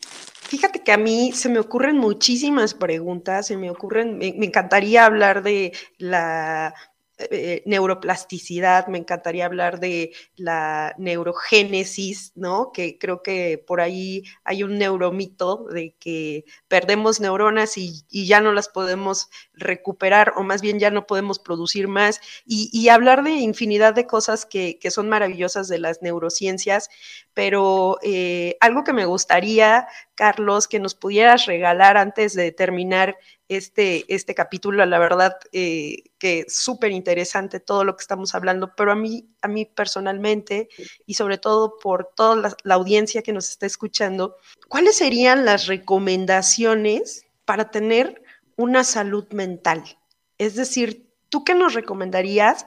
Fíjate 0.00 0.82
que 0.82 0.92
a 0.92 0.98
mí 0.98 1.32
se 1.32 1.48
me 1.48 1.58
ocurren 1.58 1.98
muchísimas 1.98 2.74
preguntas, 2.74 3.46
se 3.46 3.56
me 3.56 3.70
ocurren, 3.70 4.18
me, 4.18 4.28
encantaría 4.28 5.04
hablar 5.04 5.42
de 5.42 5.72
la 5.98 6.74
eh, 7.16 7.62
neuroplasticidad, 7.64 8.88
me 8.88 8.98
encantaría 8.98 9.46
hablar 9.46 9.78
de 9.78 10.12
la 10.34 10.96
neurogénesis, 10.98 12.32
¿no? 12.34 12.72
Que 12.72 12.98
creo 12.98 13.22
que 13.22 13.62
por 13.64 13.80
ahí 13.80 14.24
hay 14.42 14.64
un 14.64 14.78
neuromito 14.78 15.66
de 15.70 15.94
que 16.00 16.44
perdemos 16.66 17.20
neuronas 17.20 17.78
y, 17.78 18.04
ya 18.10 18.40
no 18.40 18.52
las 18.52 18.68
podemos 18.68 19.28
recuperar 19.52 20.32
o 20.34 20.42
más 20.42 20.60
bien 20.60 20.80
ya 20.80 20.90
no 20.90 21.06
podemos 21.06 21.38
producir 21.38 21.86
más 21.86 22.20
y, 22.46 22.88
hablar 22.88 23.22
de 23.22 23.30
infinidad 23.30 23.94
de 23.94 24.08
cosas 24.08 24.44
que, 24.44 24.78
son 24.90 25.08
maravillosas 25.08 25.68
de 25.68 25.78
las 25.78 26.02
neurociencias, 26.02 26.90
pero 27.32 27.98
eh, 28.02 28.56
algo 28.60 28.82
que 28.82 28.92
me 28.92 29.06
gustaría, 29.06 29.86
Carlos, 30.16 30.66
que 30.66 30.80
nos 30.80 30.96
pudieras 30.96 31.46
regalar 31.46 31.96
antes 31.96 32.34
de 32.34 32.50
terminar 32.50 33.16
este, 33.48 34.04
este 34.12 34.34
capítulo, 34.34 34.84
la 34.86 34.98
verdad 34.98 35.36
eh, 35.52 36.04
que 36.18 36.46
súper 36.48 36.92
interesante 36.92 37.60
todo 37.60 37.84
lo 37.84 37.96
que 37.96 38.02
estamos 38.02 38.34
hablando, 38.34 38.74
pero 38.74 38.92
a 38.92 38.94
mí, 38.94 39.28
a 39.42 39.48
mí 39.48 39.66
personalmente 39.66 40.68
y 41.06 41.14
sobre 41.14 41.38
todo 41.38 41.76
por 41.78 42.10
toda 42.16 42.56
la, 42.62 42.74
audiencia 42.74 43.22
que 43.22 43.32
nos 43.32 43.50
está 43.50 43.66
escuchando, 43.66 44.36
¿cuáles 44.68 44.96
serían 44.96 45.44
las 45.44 45.66
recomendaciones 45.66 47.26
para 47.44 47.70
tener 47.70 48.22
una 48.56 48.82
salud 48.82 49.26
mental? 49.32 49.84
Es 50.38 50.54
decir, 50.54 51.10
¿tú 51.28 51.44
qué 51.44 51.54
nos 51.54 51.74
recomendarías 51.74 52.66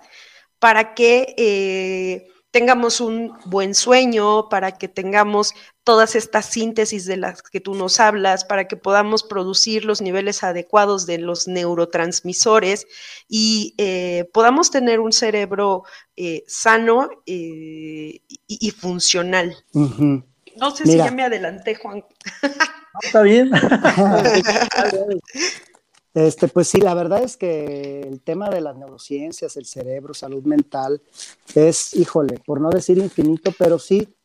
para 0.60 0.94
que... 0.94 1.34
Eh, 1.38 2.28
tengamos 2.52 3.02
un 3.02 3.34
buen 3.46 3.76
sueño, 3.76 4.50
para 4.50 4.72
que 4.72 4.88
tengamos 4.88 5.54
todas 5.84 6.16
estas 6.16 6.46
síntesis 6.46 7.06
de 7.06 7.18
las 7.18 7.42
que 7.42 7.60
tú 7.60 7.76
nos 7.76 8.00
hablas, 8.00 8.46
para 8.46 8.68
que 8.68 8.78
podamos 8.78 9.24
producir 9.24 9.86
los 9.86 10.02
niveles 10.02 10.44
adecuados 10.44 11.06
de 11.06 11.18
los 11.18 11.48
neurotransmisores 11.48 12.88
y 13.28 13.74
eh, 13.78 14.30
podamos 14.34 14.72
tener 14.72 15.00
un 15.00 15.14
cerebro 15.14 15.84
eh, 16.16 16.44
sano 16.48 17.10
eh, 17.26 18.22
y, 18.48 18.72
funcional. 18.72 19.56
No 19.74 20.76
sé 20.76 20.86
si 20.86 20.98
ya 20.98 21.12
me 21.12 21.24
adelanté, 21.24 21.76
Juan. 21.76 22.04
está 23.02 23.22
bien. 23.22 23.52
Este, 26.18 26.48
pues 26.48 26.68
sí, 26.68 26.82
la 26.82 26.96
verdad 26.96 27.22
es 27.22 27.38
que 27.38 28.00
el 28.02 28.22
tema 28.22 28.50
de 28.50 28.60
las 28.60 28.76
neurociencias, 28.76 29.56
el 29.56 29.68
cerebro, 29.68 30.16
salud 30.16 30.44
mental, 30.46 31.00
es, 31.54 31.94
híjole, 31.94 32.40
por 32.44 32.60
no 32.60 32.72
decir 32.72 32.98
infinito, 32.98 33.52
pero 33.56 33.78
sí 33.78 34.16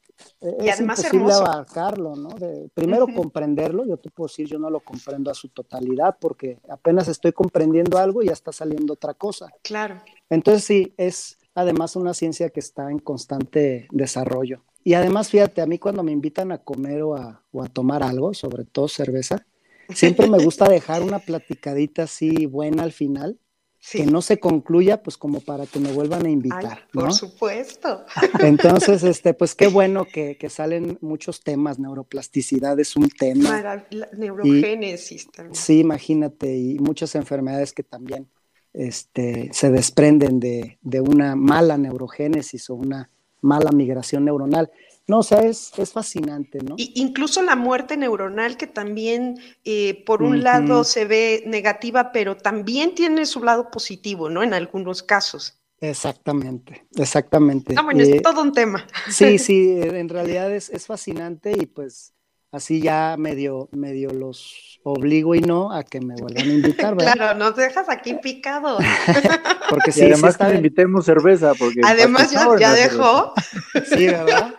es 0.40 0.80
imposible 0.80 1.34
abarcarlo, 1.34 2.16
¿no? 2.16 2.30
primero 2.72 3.07
comprenderlo, 3.14 3.84
yo 3.84 3.99
te 3.99 4.09
puedo 4.09 4.28
decir, 4.28 4.47
yo 4.47 4.59
no 4.59 4.70
lo 4.70 4.80
comprendo 4.80 5.30
a 5.30 5.34
su 5.34 5.51
totalidad 5.51 6.16
porque 6.18 6.61
apenas 6.70 7.09
estoy 7.09 7.32
comprendiendo 7.32 7.99
algo 7.99 8.22
y 8.22 8.28
ya 8.28 8.32
está 8.32 8.53
saliendo 8.53 8.95
otra 8.95 9.12
cosa. 9.12 9.51
Claro. 9.62 10.01
Entonces 10.30 10.64
sí, 10.64 10.95
es 10.97 11.36
además 11.55 11.95
una 11.95 12.14
ciencia 12.14 12.49
que 12.49 12.61
está 12.61 12.90
en 12.90 13.01
constante 13.01 13.86
desarrollo. 13.90 14.62
Y 14.82 14.95
además, 14.95 15.28
fíjate, 15.28 15.61
a 15.61 15.66
mí 15.66 15.78
cuando 15.78 16.03
me 16.03 16.11
invitan 16.11 16.53
a 16.53 16.59
comer 16.59 17.03
o 17.03 17.16
a, 17.16 17.45
o 17.53 17.62
a 17.62 17.68
tomar 17.68 18.03
algo, 18.03 18.32
sobre 18.32 18.64
todo 18.64 18.88
cerveza, 18.88 19.47
Siempre 19.95 20.28
me 20.28 20.38
gusta 20.38 20.68
dejar 20.68 21.03
una 21.03 21.18
platicadita 21.18 22.05
así 22.05 22.47
buena 22.47 22.82
al 22.82 22.93
final, 22.93 23.38
que 23.90 24.07
no 24.07 24.22
se 24.22 24.38
concluya, 24.38 25.03
pues 25.03 25.16
como 25.16 25.40
para 25.40 25.66
que 25.66 25.80
me 25.80 25.90
vuelvan 25.90 26.24
a 26.24 26.30
invitar. 26.30 26.86
por 26.93 27.12
supuesto. 27.12 28.05
Entonces, 28.40 29.03
este, 29.03 29.34
pues 29.34 29.55
qué 29.57 29.66
bueno 29.68 30.05
que, 30.05 30.36
salen 30.49 30.99
muchos 31.01 31.43
temas, 31.43 31.78
neuroplasticidad 31.78 32.78
es 32.78 32.95
un 32.97 33.09
tema. 33.09 33.84
neurogénesis 34.16 35.30
también. 35.32 35.55
Sí, 35.55 35.80
imagínate, 35.80 36.57
y 36.57 36.78
muchas 36.78 37.14
enfermedades 37.16 37.72
que 37.72 37.82
también 37.82 38.28
este, 38.72 39.51
se 39.53 39.70
desprenden 39.70 40.38
de, 40.38 40.78
de 40.80 41.01
una 41.01 41.34
mala 41.34 41.76
neurogénesis 41.76 42.70
o 42.70 42.74
una 42.74 43.11
mala 43.40 43.72
migración 43.72 44.24
neuronal. 44.24 44.70
No, 45.09 45.18
o 45.18 45.22
sea, 45.22 45.40
es, 45.40 45.72
fascinante, 45.92 46.59
¿no? 46.62 46.76
incluso 46.78 47.42
la 47.42 47.57
muerte 47.57 47.96
neuronal, 47.96 48.57
que 48.57 48.66
también 48.66 49.38
eh, 49.64 50.05
por 50.07 50.22
un 50.22 50.42
lado 50.42 50.84
se 50.84 51.05
ve 51.05 51.42
negativa, 51.46 52.12
pero 52.12 52.36
también 52.36 52.94
tiene 52.94 53.26
su 53.26 53.42
lado 53.42 53.70
positivo, 53.70 54.30
¿no? 54.30 54.42
En 54.42 54.55
algunos 54.55 55.03
casos. 55.03 55.59
Exactamente, 55.80 56.86
exactamente. 56.96 57.74
Ah, 57.76 57.82
bueno, 57.82 58.03
es 58.03 58.09
eh, 58.09 58.20
todo 58.20 58.40
un 58.40 58.53
tema. 58.53 58.86
Sí, 59.11 59.38
sí, 59.38 59.76
en 59.80 60.09
realidad 60.09 60.53
es, 60.55 60.70
es, 60.70 60.86
fascinante 60.86 61.53
y 61.61 61.66
pues 61.66 62.14
así 62.53 62.80
ya 62.80 63.16
medio, 63.18 63.68
medio 63.72 64.11
los 64.11 64.80
obligo 64.84 65.34
y 65.34 65.40
no 65.40 65.72
a 65.72 65.82
que 65.82 66.00
me 66.00 66.14
vuelvan 66.14 66.48
a 66.48 66.53
invitar, 66.53 66.94
¿verdad? 66.94 67.14
Claro, 67.14 67.38
nos 67.38 67.57
dejas 67.57 67.88
aquí 67.88 68.14
picados. 68.14 68.80
porque 69.70 69.90
si 69.90 70.03
además 70.03 70.38
que 70.38 70.55
invitemos 70.55 71.05
cerveza, 71.05 71.55
porque 71.59 71.80
además 71.82 72.30
ya, 72.30 72.46
ya 72.61 72.72
dejó. 72.74 73.32
Sí, 73.86 74.07
¿verdad? 74.07 74.55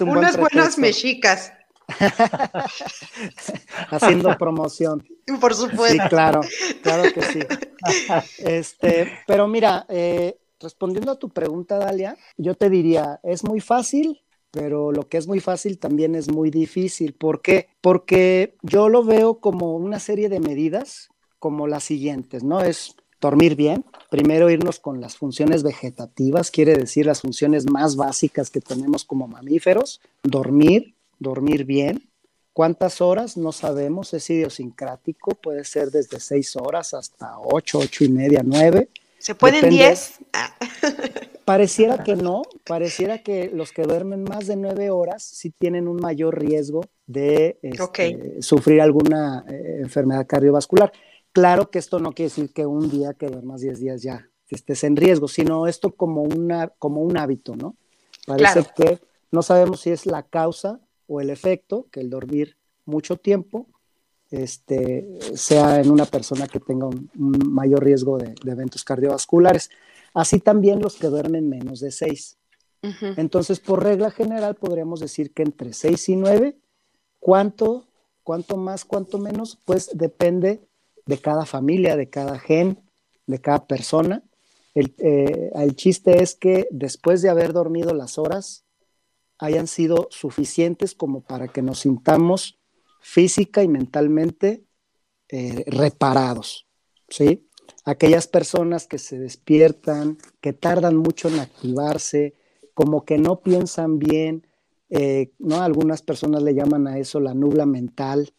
Unas 0.00 0.36
buenas 0.36 0.78
mexicas. 0.78 1.52
Haciendo 3.90 4.36
promoción. 4.36 5.06
Por 5.40 5.54
supuesto. 5.54 6.02
Sí, 6.02 6.08
claro, 6.08 6.40
claro 6.82 7.12
que 7.12 7.22
sí. 7.22 7.40
Este, 8.38 9.12
pero 9.26 9.46
mira, 9.46 9.86
eh, 9.88 10.38
respondiendo 10.60 11.12
a 11.12 11.18
tu 11.18 11.30
pregunta, 11.30 11.78
Dalia, 11.78 12.16
yo 12.36 12.54
te 12.54 12.68
diría, 12.68 13.20
es 13.22 13.44
muy 13.44 13.60
fácil, 13.60 14.20
pero 14.50 14.92
lo 14.92 15.08
que 15.08 15.18
es 15.18 15.28
muy 15.28 15.40
fácil 15.40 15.78
también 15.78 16.14
es 16.14 16.30
muy 16.30 16.50
difícil. 16.50 17.14
¿Por 17.14 17.40
qué? 17.40 17.68
Porque 17.80 18.56
yo 18.62 18.88
lo 18.88 19.04
veo 19.04 19.40
como 19.40 19.76
una 19.76 20.00
serie 20.00 20.28
de 20.28 20.40
medidas 20.40 21.08
como 21.38 21.68
las 21.68 21.84
siguientes, 21.84 22.42
¿no? 22.42 22.60
Es 22.60 22.96
dormir 23.20 23.56
bien, 23.56 23.84
primero 24.10 24.50
irnos 24.50 24.78
con 24.78 25.00
las 25.00 25.16
funciones 25.16 25.62
vegetativas, 25.62 26.50
quiere 26.50 26.74
decir 26.76 27.06
las 27.06 27.20
funciones 27.20 27.70
más 27.70 27.96
básicas 27.96 28.50
que 28.50 28.60
tenemos 28.60 29.04
como 29.04 29.28
mamíferos, 29.28 30.00
dormir, 30.22 30.94
dormir 31.18 31.64
bien. 31.64 32.08
¿Cuántas 32.52 33.00
horas? 33.00 33.36
No 33.36 33.52
sabemos, 33.52 34.12
es 34.14 34.28
idiosincrático, 34.30 35.32
puede 35.36 35.64
ser 35.64 35.90
desde 35.90 36.18
seis 36.18 36.56
horas 36.56 36.92
hasta 36.92 37.38
ocho, 37.38 37.78
ocho 37.78 38.04
y 38.04 38.08
media, 38.08 38.42
nueve. 38.44 38.88
¿Se 39.18 39.34
pueden 39.34 39.70
diez? 39.70 40.18
Ah. 40.32 40.56
Pareciera 41.48 42.04
que 42.04 42.14
no, 42.14 42.42
pareciera 42.66 43.22
que 43.22 43.50
los 43.50 43.72
que 43.72 43.84
duermen 43.84 44.22
más 44.22 44.46
de 44.48 44.56
nueve 44.56 44.90
horas 44.90 45.22
sí 45.22 45.48
tienen 45.48 45.88
un 45.88 45.96
mayor 45.96 46.38
riesgo 46.38 46.82
de 47.06 47.58
este, 47.62 48.42
sufrir 48.42 48.82
alguna 48.82 49.46
eh, 49.48 49.78
enfermedad 49.80 50.26
cardiovascular. 50.26 50.92
Claro 51.38 51.70
que 51.70 51.78
esto 51.78 52.00
no 52.00 52.14
quiere 52.14 52.30
decir 52.30 52.52
que 52.52 52.66
un 52.66 52.90
día 52.90 53.14
que 53.14 53.28
duermas 53.28 53.60
10 53.60 53.78
días 53.78 54.02
ya 54.02 54.28
estés 54.48 54.82
en 54.82 54.96
riesgo, 54.96 55.28
sino 55.28 55.68
esto 55.68 55.94
como, 55.94 56.22
una, 56.22 56.66
como 56.80 57.00
un 57.00 57.16
hábito, 57.16 57.54
¿no? 57.54 57.76
Parece 58.26 58.66
que 58.74 58.98
no 59.30 59.42
sabemos 59.42 59.82
si 59.82 59.90
es 59.90 60.04
la 60.04 60.24
causa 60.24 60.80
o 61.06 61.20
el 61.20 61.30
efecto, 61.30 61.86
que 61.92 62.00
el 62.00 62.10
dormir 62.10 62.56
mucho 62.86 63.18
tiempo 63.18 63.68
este, 64.32 65.16
sea 65.34 65.80
en 65.80 65.92
una 65.92 66.06
persona 66.06 66.48
que 66.48 66.58
tenga 66.58 66.88
un, 66.88 67.08
mayor 67.14 67.84
riesgo 67.84 68.18
de, 68.18 68.34
eventos 68.44 68.82
cardiovasculares. 68.82 69.70
Así 70.14 70.40
también 70.40 70.80
los 70.80 70.96
que 70.96 71.06
duermen 71.06 71.48
menos 71.48 71.78
de 71.78 71.92
6. 71.92 72.36
Entonces, 73.16 73.60
por 73.60 73.84
regla 73.84 74.10
general, 74.10 74.56
podríamos 74.56 74.98
decir 74.98 75.32
que 75.32 75.44
entre 75.44 75.72
6 75.72 76.08
y 76.08 76.16
9, 76.16 76.58
¿cuánto, 77.20 77.86
cuánto 78.24 78.56
más, 78.56 78.84
cuánto 78.84 79.18
menos? 79.18 79.56
Pues 79.64 79.90
depende 79.94 80.67
de 81.08 81.18
cada 81.18 81.46
familia, 81.46 81.96
de 81.96 82.10
cada 82.10 82.38
gen, 82.38 82.78
de 83.26 83.40
cada 83.40 83.66
persona. 83.66 84.22
Eh, 84.74 85.50
el, 85.54 85.74
chiste 85.74 86.22
es 86.22 86.34
que 86.34 86.68
después 86.70 87.22
de 87.22 87.30
haber 87.30 87.54
dormido 87.54 87.94
las 87.94 88.18
horas, 88.18 88.66
hayan 89.38 89.66
sido 89.66 90.08
suficientes 90.10 90.94
como 90.94 91.22
para 91.22 91.48
que 91.48 91.62
nos 91.62 91.80
sintamos 91.80 92.58
física 93.00 93.62
y 93.62 93.68
mentalmente 93.68 94.64
eh, 95.30 95.64
reparados, 95.66 96.66
¿sí? 97.08 97.48
Aquellas 97.84 98.26
personas 98.26 98.86
que 98.86 98.98
se 98.98 99.18
despiertan, 99.18 100.18
que 100.42 100.52
tardan 100.52 100.96
mucho 100.96 101.28
en 101.28 101.40
activarse, 101.40 102.34
como 102.74 103.04
que 103.06 103.16
no 103.16 103.40
piensan 103.40 103.98
bien, 103.98 104.46
eh, 104.90 105.32
¿no? 105.38 105.62
Algunas 105.62 106.02
personas 106.02 106.42
le 106.42 106.54
llaman 106.54 106.86
a 106.86 106.98
eso 106.98 107.18
la 107.18 107.32
nubla 107.32 107.64
mental, 107.64 108.34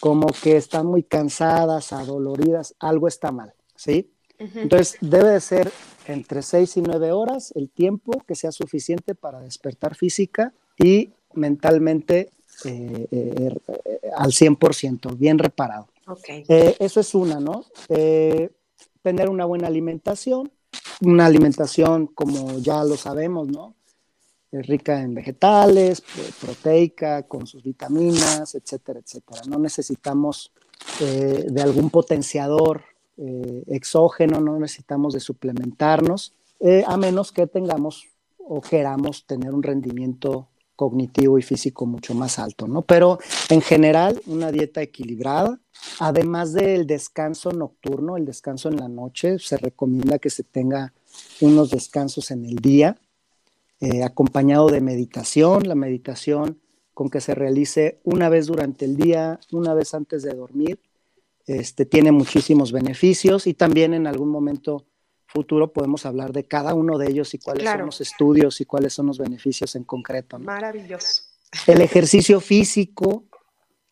como 0.00 0.26
que 0.42 0.56
están 0.56 0.86
muy 0.86 1.02
cansadas, 1.02 1.92
adoloridas, 1.92 2.74
algo 2.78 3.08
está 3.08 3.32
mal, 3.32 3.52
¿sí? 3.76 4.10
Entonces, 4.38 4.98
debe 5.00 5.30
de 5.30 5.40
ser 5.40 5.72
entre 6.06 6.42
6 6.42 6.78
y 6.78 6.82
9 6.82 7.12
horas 7.12 7.52
el 7.54 7.70
tiempo 7.70 8.20
que 8.26 8.34
sea 8.34 8.52
suficiente 8.52 9.14
para 9.14 9.40
despertar 9.40 9.94
física 9.94 10.52
y 10.76 11.12
mentalmente 11.34 12.30
eh, 12.64 13.06
eh, 13.10 13.56
eh, 13.68 14.10
al 14.16 14.32
100%, 14.32 15.16
bien 15.16 15.38
reparado. 15.38 15.88
Okay. 16.06 16.44
eso 16.78 17.00
es 17.00 17.14
una, 17.14 17.40
¿no? 17.40 17.64
tener 19.02 19.28
una 19.28 19.46
buena 19.46 19.68
alimentación, 19.68 20.50
una 21.00 21.26
alimentación 21.26 22.06
como 22.08 22.58
ya 22.58 22.84
lo 22.84 22.96
sabemos, 22.96 23.48
¿no? 23.48 23.74
Rica 24.62 25.00
en 25.00 25.14
vegetales, 25.14 26.02
proteica, 26.40 27.24
con 27.24 27.46
sus 27.46 27.62
vitaminas, 27.62 28.54
etcétera, 28.54 29.00
etcétera. 29.00 29.42
No 29.48 29.58
necesitamos 29.58 30.52
eh, 31.00 31.46
de 31.48 31.62
algún 31.62 31.90
potenciador 31.90 32.82
eh, 33.16 33.62
exógeno, 33.68 34.40
no 34.40 34.58
necesitamos 34.58 35.14
de 35.14 35.20
suplementarnos, 35.20 36.34
eh, 36.60 36.84
a 36.86 36.96
menos 36.96 37.32
que 37.32 37.46
tengamos 37.46 38.06
o 38.38 38.60
queramos 38.60 39.26
tener 39.26 39.54
un 39.54 39.62
rendimiento 39.62 40.48
cognitivo 40.76 41.38
y 41.38 41.42
físico 41.42 41.86
mucho 41.86 42.14
más 42.14 42.38
alto, 42.38 42.66
¿no? 42.66 42.82
Pero 42.82 43.18
en 43.48 43.60
general, 43.60 44.20
una 44.26 44.50
dieta 44.50 44.82
equilibrada, 44.82 45.60
además 46.00 46.52
del 46.52 46.86
descanso 46.86 47.52
nocturno, 47.52 48.16
el 48.16 48.24
descanso 48.24 48.68
en 48.68 48.76
la 48.76 48.88
noche, 48.88 49.38
se 49.38 49.56
recomienda 49.56 50.18
que 50.18 50.30
se 50.30 50.42
tenga 50.42 50.92
unos 51.40 51.70
descansos 51.70 52.30
en 52.30 52.44
el 52.44 52.56
día, 52.56 52.96
eh, 53.80 54.02
acompañado 54.02 54.68
de 54.68 54.80
meditación, 54.80 55.68
la 55.68 55.74
meditación 55.74 56.60
con 56.92 57.10
que 57.10 57.20
se 57.20 57.34
realice 57.34 58.00
una 58.04 58.28
vez 58.28 58.46
durante 58.46 58.84
el 58.84 58.96
día, 58.96 59.40
una 59.50 59.74
vez 59.74 59.94
antes 59.94 60.22
de 60.22 60.34
dormir, 60.34 60.80
este, 61.46 61.84
tiene 61.84 62.12
muchísimos 62.12 62.72
beneficios 62.72 63.46
y 63.46 63.54
también 63.54 63.92
en 63.92 64.06
algún 64.06 64.30
momento 64.30 64.86
futuro 65.26 65.72
podemos 65.72 66.06
hablar 66.06 66.32
de 66.32 66.44
cada 66.44 66.74
uno 66.74 66.96
de 66.96 67.10
ellos 67.10 67.34
y 67.34 67.38
cuáles 67.38 67.68
son 67.68 67.86
los 67.86 68.00
estudios 68.00 68.60
y 68.60 68.64
cuáles 68.64 68.92
son 68.94 69.06
los 69.06 69.18
beneficios 69.18 69.74
en 69.74 69.82
concreto. 69.84 70.38
Maravilloso. 70.38 71.22
El 71.66 71.80
ejercicio 71.80 72.40
físico, 72.40 73.24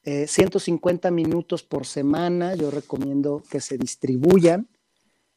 150 0.05 1.09
eh, 1.09 1.11
minutos 1.11 1.65
por 1.65 1.85
semana, 1.85 2.55
yo 2.55 2.71
recomiendo 2.71 3.43
que 3.51 3.61
se 3.61 3.77
distribuyan 3.77 4.69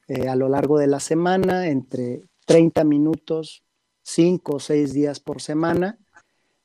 eh, 0.08 0.28
a 0.28 0.36
lo 0.36 0.48
largo 0.48 0.78
de 0.78 0.88
la 0.88 1.00
semana 1.00 1.68
entre 1.68 2.22
30 2.46 2.84
minutos, 2.84 3.64
cinco 4.06 4.58
o 4.58 4.60
seis 4.60 4.93
días 4.93 5.20
por 5.20 5.41
semana, 5.41 5.97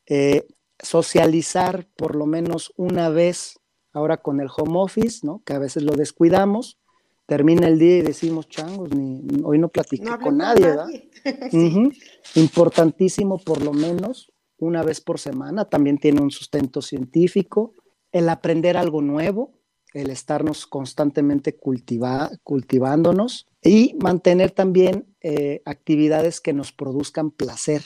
eh, 0.07 0.47
socializar 0.79 1.89
por 1.97 2.15
lo 2.15 2.27
menos 2.27 2.73
una 2.77 3.09
vez 3.09 3.59
ahora 3.93 4.19
con 4.19 4.41
el 4.41 4.49
home 4.55 4.79
office, 4.79 5.27
¿no? 5.27 5.43
que 5.45 5.55
a 5.55 5.59
veces 5.59 5.83
lo 5.83 5.93
descuidamos, 5.95 6.79
termina 7.27 7.67
el 7.67 7.79
día 7.79 7.99
y 7.99 8.03
decimos, 8.03 8.49
changos, 8.49 8.95
ni, 8.95 9.23
hoy 9.43 9.59
no 9.59 9.69
platiqué 9.69 10.11
con 10.23 10.37
nadie, 10.37 10.67
¿verdad? 10.67 10.89
Importantísimo 12.35 13.39
por 13.39 13.63
lo 13.63 13.73
menos 13.73 14.31
una 14.59 14.83
vez 14.83 15.01
por 15.01 15.19
semana, 15.19 15.65
también 15.65 15.97
tiene 15.97 16.21
un 16.21 16.31
sustento 16.31 16.83
científico, 16.83 17.73
el 18.13 18.29
aprender 18.29 18.77
algo 18.77 19.01
nuevo, 19.01 19.55
el 19.95 20.11
estarnos 20.11 20.67
constantemente 20.67 21.57
cultivándonos 21.57 23.50
y 23.63 23.95
mantener 24.01 24.51
también 24.51 25.15
eh, 25.21 25.63
actividades 25.65 26.41
que 26.41 26.53
nos 26.53 26.73
produzcan 26.73 27.31
placer, 27.31 27.83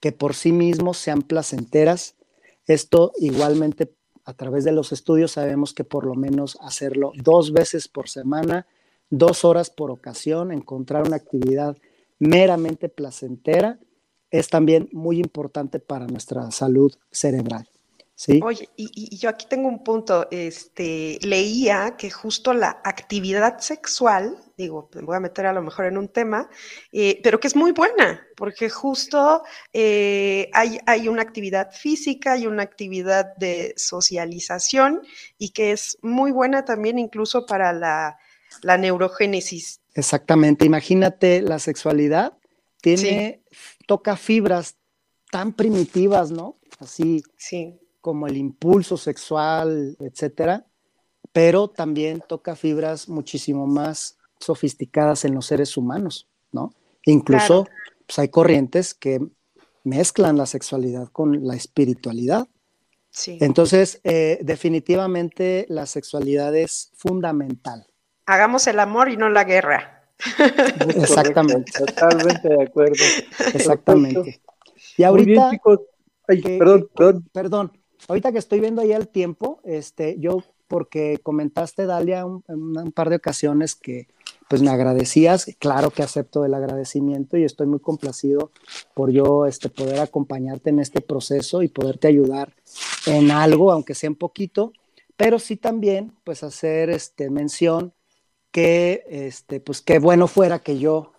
que 0.00 0.12
por 0.12 0.34
sí 0.34 0.52
mismos 0.52 0.98
sean 0.98 1.22
placenteras. 1.22 2.16
Esto 2.66 3.12
igualmente 3.18 3.94
a 4.24 4.34
través 4.34 4.64
de 4.64 4.72
los 4.72 4.92
estudios 4.92 5.32
sabemos 5.32 5.74
que 5.74 5.84
por 5.84 6.06
lo 6.06 6.14
menos 6.14 6.58
hacerlo 6.60 7.12
dos 7.16 7.52
veces 7.52 7.88
por 7.88 8.08
semana, 8.08 8.66
dos 9.10 9.44
horas 9.44 9.70
por 9.70 9.90
ocasión, 9.90 10.52
encontrar 10.52 11.06
una 11.06 11.16
actividad 11.16 11.76
meramente 12.18 12.88
placentera, 12.88 13.78
es 14.30 14.48
también 14.48 14.88
muy 14.92 15.18
importante 15.18 15.78
para 15.78 16.06
nuestra 16.06 16.50
salud 16.50 16.92
cerebral. 17.10 17.68
Oye, 18.42 18.68
y, 18.76 19.16
yo 19.16 19.28
aquí 19.28 19.46
tengo 19.48 19.68
un 19.68 19.82
punto, 19.82 20.28
este, 20.30 21.18
leía 21.22 21.96
que 21.96 22.10
justo 22.10 22.52
la 22.52 22.80
actividad 22.84 23.58
sexual, 23.58 24.36
digo, 24.56 24.90
me 24.94 25.02
voy 25.02 25.16
a 25.16 25.20
meter 25.20 25.46
a 25.46 25.52
lo 25.52 25.62
mejor 25.62 25.86
en 25.86 25.98
un 25.98 26.08
tema, 26.08 26.48
eh, 26.92 27.20
pero 27.22 27.40
que 27.40 27.48
es 27.48 27.56
muy 27.56 27.72
buena, 27.72 28.24
porque 28.36 28.70
justo 28.70 29.42
eh, 29.72 30.48
hay, 30.52 30.78
hay, 30.86 31.08
una 31.08 31.22
actividad 31.22 31.72
física, 31.72 32.32
hay 32.32 32.46
una 32.46 32.62
actividad 32.62 33.34
de 33.36 33.74
socialización 33.76 35.02
y 35.36 35.50
que 35.50 35.72
es 35.72 35.98
muy 36.02 36.30
buena 36.30 36.64
también 36.64 36.98
incluso 36.98 37.44
para 37.44 37.72
la, 37.72 38.18
neurogénesis. 38.78 39.80
Exactamente, 39.94 40.64
imagínate 40.64 41.42
la 41.42 41.58
sexualidad, 41.58 42.38
tiene, 42.80 43.42
toca 43.86 44.16
fibras 44.16 44.76
tan 45.30 45.54
primitivas, 45.54 46.30
¿no? 46.30 46.58
Así. 46.78 47.22
Sí 47.36 47.81
como 48.02 48.26
el 48.26 48.36
impulso 48.36 48.98
sexual, 48.98 49.96
etcétera, 50.00 50.66
pero 51.32 51.68
también 51.68 52.22
toca 52.28 52.56
fibras 52.56 53.08
muchísimo 53.08 53.66
más 53.66 54.18
sofisticadas 54.38 55.24
en 55.24 55.34
los 55.34 55.46
seres 55.46 55.76
humanos, 55.76 56.28
¿no? 56.50 56.74
Incluso 57.06 57.66
pues, 58.06 58.18
hay 58.18 58.28
corrientes 58.28 58.92
que 58.92 59.20
mezclan 59.84 60.36
la 60.36 60.46
sexualidad 60.46 61.08
con 61.08 61.46
la 61.46 61.54
espiritualidad. 61.54 62.48
Sí. 63.10 63.38
Entonces, 63.40 64.00
eh, 64.04 64.38
definitivamente 64.42 65.66
la 65.68 65.86
sexualidad 65.86 66.54
es 66.56 66.90
fundamental. 66.96 67.86
Hagamos 68.26 68.66
el 68.66 68.80
amor 68.80 69.08
y 69.10 69.16
no 69.16 69.28
la 69.28 69.44
guerra. 69.44 70.04
Exactamente. 70.96 71.72
Totalmente 71.72 72.48
de 72.48 72.62
acuerdo. 72.62 73.04
Exactamente. 73.54 74.40
Y 74.96 75.02
ahorita... 75.04 75.50
perdón, 76.26 76.88
perdón. 76.94 77.28
Perdón, 77.32 77.81
ahorita 78.08 78.32
que 78.32 78.38
estoy 78.38 78.60
viendo 78.60 78.82
ahí 78.82 78.92
el 78.92 79.08
tiempo, 79.08 79.60
este, 79.64 80.18
yo, 80.18 80.42
porque 80.68 81.18
comentaste, 81.22 81.86
Dalia, 81.86 82.24
un, 82.24 82.42
un 82.48 82.92
par 82.92 83.10
de 83.10 83.16
ocasiones 83.16 83.74
que 83.74 84.08
pues 84.52 84.60
me 84.60 84.70
agradecías, 84.70 85.46
claro 85.58 85.90
que 85.90 86.02
acepto 86.02 86.44
el 86.44 86.52
agradecimiento 86.52 87.38
y 87.38 87.44
estoy 87.44 87.66
muy 87.66 87.80
complacido 87.80 88.50
por 88.92 89.10
yo 89.10 89.46
este, 89.46 89.70
poder 89.70 89.98
acompañarte 90.00 90.68
en 90.68 90.78
este 90.78 91.00
proceso 91.00 91.62
y 91.62 91.68
poderte 91.68 92.08
ayudar 92.08 92.52
en 93.06 93.30
algo, 93.30 93.72
aunque 93.72 93.94
sea 93.94 94.10
un 94.10 94.16
poquito, 94.16 94.74
pero 95.16 95.38
sí 95.38 95.56
también 95.56 96.12
pues 96.22 96.42
hacer 96.42 96.90
este, 96.90 97.30
mención 97.30 97.94
que 98.50 99.04
este, 99.08 99.58
pues 99.58 99.80
qué 99.80 99.98
bueno 99.98 100.28
fuera 100.28 100.58
que 100.58 100.78
yo, 100.78 101.12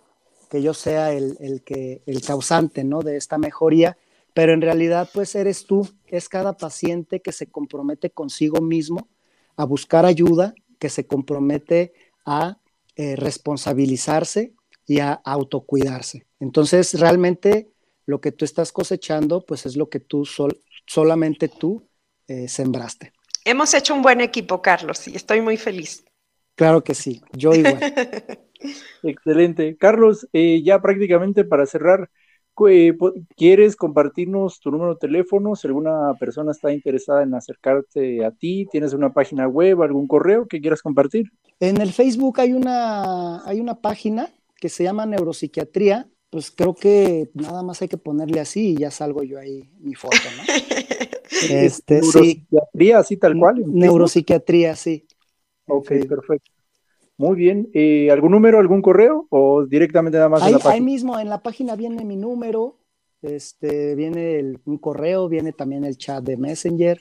que 0.48 0.62
yo 0.62 0.72
sea 0.72 1.12
el, 1.12 1.36
el, 1.40 1.64
que, 1.64 2.02
el 2.06 2.22
causante 2.22 2.84
¿no? 2.84 3.02
de 3.02 3.16
esta 3.16 3.36
mejoría, 3.36 3.98
pero 4.34 4.52
en 4.52 4.60
realidad 4.60 5.08
pues 5.14 5.34
eres 5.34 5.64
tú, 5.64 5.88
es 6.08 6.28
cada 6.28 6.56
paciente 6.56 7.20
que 7.20 7.32
se 7.32 7.46
compromete 7.46 8.10
consigo 8.10 8.60
mismo 8.60 9.08
a 9.56 9.64
buscar 9.64 10.04
ayuda, 10.04 10.54
que 10.78 10.90
se 10.90 11.06
compromete 11.06 11.92
a 12.26 12.58
eh, 12.96 13.16
responsabilizarse 13.16 14.52
y 14.86 14.98
a 14.98 15.12
autocuidarse. 15.12 16.26
Entonces, 16.40 16.98
realmente 16.98 17.70
lo 18.06 18.20
que 18.20 18.32
tú 18.32 18.44
estás 18.44 18.72
cosechando, 18.72 19.44
pues 19.46 19.66
es 19.66 19.76
lo 19.76 19.88
que 19.88 20.00
tú 20.00 20.28
solamente 20.86 21.48
tú 21.48 21.88
eh, 22.28 22.48
sembraste. 22.48 23.12
Hemos 23.44 23.72
hecho 23.74 23.94
un 23.94 24.02
buen 24.02 24.20
equipo, 24.20 24.60
Carlos, 24.60 25.06
y 25.08 25.16
estoy 25.16 25.40
muy 25.40 25.56
feliz. 25.56 26.04
Claro 26.54 26.84
que 26.84 26.94
sí, 26.94 27.22
yo 27.32 27.54
igual. 27.54 27.78
Excelente. 29.02 29.76
Carlos, 29.76 30.28
eh, 30.32 30.62
ya 30.62 30.80
prácticamente 30.80 31.44
para 31.44 31.66
cerrar, 31.66 32.10
¿Quieres 33.36 33.76
compartirnos 33.76 34.60
tu 34.60 34.70
número 34.70 34.94
de 34.94 35.00
teléfono? 35.00 35.56
Si 35.56 35.66
alguna 35.66 36.14
persona 36.18 36.52
está 36.52 36.72
interesada 36.72 37.22
en 37.22 37.34
acercarte 37.34 38.24
a 38.24 38.30
ti, 38.30 38.66
¿tienes 38.70 38.92
una 38.92 39.12
página 39.12 39.48
web, 39.48 39.82
algún 39.82 40.06
correo 40.06 40.46
que 40.46 40.60
quieras 40.60 40.82
compartir? 40.82 41.32
En 41.60 41.80
el 41.80 41.92
Facebook 41.92 42.40
hay 42.40 42.52
una, 42.52 43.44
hay 43.44 43.60
una 43.60 43.80
página 43.80 44.28
que 44.56 44.68
se 44.68 44.84
llama 44.84 45.06
Neuropsiquiatría. 45.06 46.08
Pues 46.30 46.50
creo 46.50 46.74
que 46.74 47.30
nada 47.34 47.62
más 47.62 47.80
hay 47.82 47.88
que 47.88 47.96
ponerle 47.96 48.40
así 48.40 48.70
y 48.70 48.76
ya 48.78 48.90
salgo 48.90 49.22
yo 49.22 49.38
ahí 49.38 49.70
mi 49.80 49.94
foto, 49.94 50.16
¿no? 50.36 50.42
este, 51.50 52.00
neuropsiquiatría, 52.00 52.98
así 52.98 53.16
tal 53.16 53.38
cual. 53.38 53.62
Neuropsiquiatría, 53.66 54.74
sí. 54.74 55.06
Ok, 55.66 55.88
perfecto. 56.08 56.53
Muy 57.16 57.36
bien. 57.36 57.70
Eh, 57.74 58.10
¿Algún 58.10 58.32
número, 58.32 58.58
algún 58.58 58.82
correo 58.82 59.26
o 59.30 59.64
directamente 59.64 60.18
nada 60.18 60.28
más 60.28 60.42
ahí, 60.42 60.48
en 60.48 60.52
la 60.54 60.58
página? 60.58 60.74
Ahí 60.74 60.80
mismo 60.80 61.18
en 61.18 61.28
la 61.28 61.42
página 61.42 61.76
viene 61.76 62.04
mi 62.04 62.16
número, 62.16 62.76
este, 63.22 63.94
viene 63.94 64.58
un 64.64 64.78
correo, 64.78 65.28
viene 65.28 65.52
también 65.52 65.84
el 65.84 65.96
chat 65.96 66.24
de 66.24 66.36
Messenger. 66.36 67.00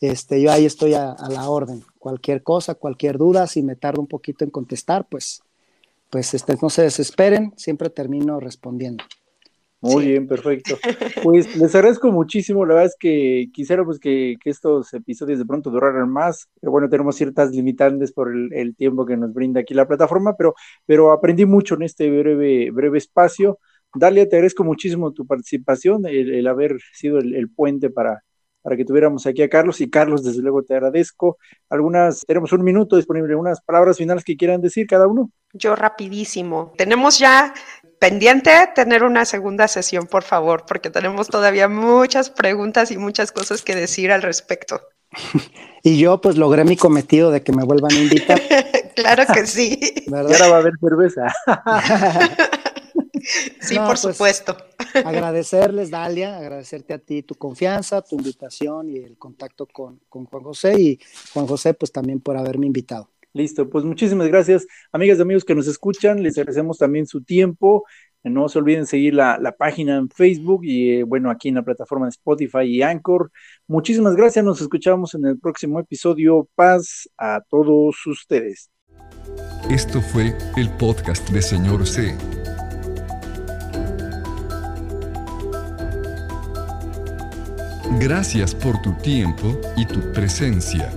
Este, 0.00 0.40
yo 0.40 0.50
ahí 0.50 0.64
estoy 0.64 0.94
a, 0.94 1.16
la 1.28 1.48
orden. 1.48 1.84
Cualquier 1.98 2.42
cosa, 2.42 2.74
cualquier 2.74 3.18
duda, 3.18 3.46
si 3.46 3.62
me 3.62 3.76
tardo 3.76 4.00
un 4.00 4.06
poquito 4.06 4.44
en 4.44 4.50
contestar, 4.50 5.06
pues, 5.08 5.42
pues 6.08 6.34
este, 6.34 6.56
no 6.62 6.70
se 6.70 6.82
desesperen, 6.82 7.52
siempre 7.56 7.90
termino 7.90 8.40
respondiendo. 8.40 9.04
Muy 9.80 10.06
bien, 10.06 10.26
perfecto. 10.26 10.76
Pues 11.22 11.56
les 11.56 11.74
agradezco 11.74 12.10
muchísimo. 12.10 12.64
La 12.64 12.74
verdad 12.74 12.86
es 12.86 12.96
que 12.98 13.48
quisiera 13.52 13.84
pues 13.84 13.98
que, 13.98 14.36
estos 14.44 14.92
episodios 14.94 15.38
de 15.38 15.44
pronto 15.46 15.70
duraran 15.70 16.10
más. 16.10 16.48
Pero 16.60 16.72
bueno, 16.72 16.88
tenemos 16.88 17.16
ciertas 17.16 17.50
limitantes 17.50 18.12
por 18.12 18.32
el, 18.34 18.74
tiempo 18.76 19.06
que 19.06 19.16
nos 19.16 19.32
brinda 19.32 19.60
aquí 19.60 19.74
la 19.74 19.86
plataforma, 19.86 20.34
pero, 20.36 20.54
pero 20.86 21.12
aprendí 21.12 21.44
mucho 21.46 21.74
en 21.74 21.82
este 21.82 22.10
breve, 22.10 22.70
breve 22.70 22.98
espacio. 22.98 23.58
Dalia, 23.94 24.28
te 24.28 24.36
agradezco 24.36 24.64
muchísimo 24.64 25.12
tu 25.12 25.26
participación, 25.26 26.06
el, 26.06 26.46
haber 26.46 26.76
sido 26.92 27.18
el, 27.18 27.50
puente 27.50 27.90
para, 27.90 28.22
para 28.62 28.76
que 28.76 28.84
tuviéramos 28.84 29.26
aquí 29.26 29.42
a 29.42 29.48
Carlos. 29.48 29.80
Y 29.80 29.90
Carlos, 29.90 30.22
desde 30.22 30.42
luego 30.42 30.62
te 30.62 30.74
agradezco. 30.74 31.38
Algunas, 31.68 32.24
tenemos 32.26 32.52
un 32.52 32.62
minuto 32.62 32.96
disponible, 32.96 33.34
unas 33.34 33.60
palabras 33.62 33.96
finales 33.96 34.24
que 34.24 34.36
quieran 34.36 34.60
decir 34.60 34.86
cada 34.86 35.06
uno. 35.06 35.30
Yo 35.54 35.74
rapidísimo. 35.74 36.74
Tenemos 36.76 37.18
ya 37.18 37.54
pendiente 37.98 38.52
tener 38.74 39.04
una 39.04 39.24
segunda 39.24 39.68
sesión, 39.68 40.06
por 40.06 40.22
favor, 40.22 40.64
porque 40.66 40.90
tenemos 40.90 41.28
todavía 41.28 41.68
muchas 41.68 42.30
preguntas 42.30 42.90
y 42.90 42.98
muchas 42.98 43.32
cosas 43.32 43.62
que 43.62 43.74
decir 43.74 44.12
al 44.12 44.22
respecto. 44.22 44.80
Y 45.84 45.96
yo 45.96 46.20
pues 46.20 46.36
logré 46.36 46.64
mi 46.64 46.76
cometido 46.76 47.30
de 47.30 47.42
que 47.42 47.52
me 47.52 47.64
vuelvan 47.64 47.92
a 47.92 47.98
invitar. 47.98 48.42
claro 48.96 49.22
que 49.32 49.46
sí. 49.46 49.78
ahora 50.12 50.48
va 50.48 50.56
a 50.56 50.58
haber 50.58 50.74
cerveza. 50.80 51.32
sí, 53.60 53.76
por 53.76 53.86
pues, 53.86 54.00
supuesto. 54.00 54.56
Agradecerles, 55.04 55.90
Dalia, 55.90 56.36
agradecerte 56.36 56.94
a 56.94 56.98
ti 56.98 57.22
tu 57.22 57.36
confianza, 57.36 58.02
tu 58.02 58.16
invitación 58.16 58.90
y 58.90 58.96
el 58.96 59.16
contacto 59.16 59.66
con, 59.66 60.00
con 60.08 60.26
Juan 60.26 60.42
José 60.42 60.80
y 60.80 60.98
Juan 61.32 61.46
José 61.46 61.74
pues 61.74 61.92
también 61.92 62.20
por 62.20 62.36
haberme 62.36 62.66
invitado. 62.66 63.08
Listo, 63.34 63.68
pues 63.68 63.84
muchísimas 63.84 64.28
gracias, 64.28 64.66
amigas 64.90 65.18
y 65.18 65.22
amigos 65.22 65.44
que 65.44 65.54
nos 65.54 65.68
escuchan. 65.68 66.22
Les 66.22 66.38
agradecemos 66.38 66.78
también 66.78 67.06
su 67.06 67.22
tiempo. 67.22 67.84
No 68.24 68.48
se 68.48 68.58
olviden 68.58 68.86
seguir 68.86 69.14
la, 69.14 69.54
página 69.58 69.96
en 69.96 70.08
Facebook 70.08 70.64
y 70.64 70.90
eh, 70.90 71.02
bueno, 71.04 71.30
aquí 71.30 71.48
en 71.48 71.54
la 71.54 71.62
plataforma 71.62 72.06
de 72.06 72.10
Spotify 72.10 72.64
y 72.64 72.82
Anchor. 72.82 73.30
Muchísimas 73.66 74.16
gracias. 74.16 74.44
Nos 74.44 74.60
escuchamos 74.60 75.14
en 75.14 75.26
el 75.26 75.38
próximo 75.38 75.78
episodio. 75.78 76.48
Paz 76.54 77.08
a 77.16 77.42
todos 77.48 77.96
ustedes. 78.06 78.70
Esto 79.70 80.00
fue 80.00 80.34
el 80.56 80.70
podcast 80.78 81.28
de 81.30 81.42
Señor 81.42 81.86
C. 81.86 82.16
Gracias 88.00 88.54
por 88.54 88.80
tu 88.82 88.92
tiempo 88.98 89.58
y 89.76 89.84
tu 89.86 90.00
presencia. 90.12 90.90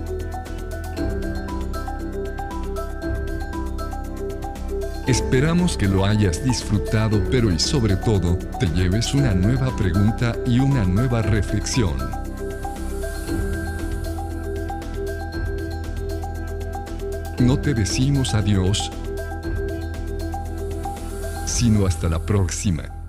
Esperamos 5.07 5.77
que 5.77 5.87
lo 5.87 6.05
hayas 6.05 6.43
disfrutado, 6.43 7.21
pero 7.31 7.51
y 7.51 7.57
sobre 7.57 7.95
todo, 7.95 8.37
te 8.59 8.67
lleves 8.67 9.13
una 9.15 9.33
nueva 9.33 9.75
pregunta 9.75 10.35
y 10.45 10.59
una 10.59 10.85
nueva 10.85 11.23
reflexión. 11.23 11.97
No 17.39 17.57
te 17.59 17.73
decimos 17.73 18.35
adiós, 18.35 18.91
sino 21.47 21.87
hasta 21.87 22.07
la 22.07 22.19
próxima. 22.19 23.00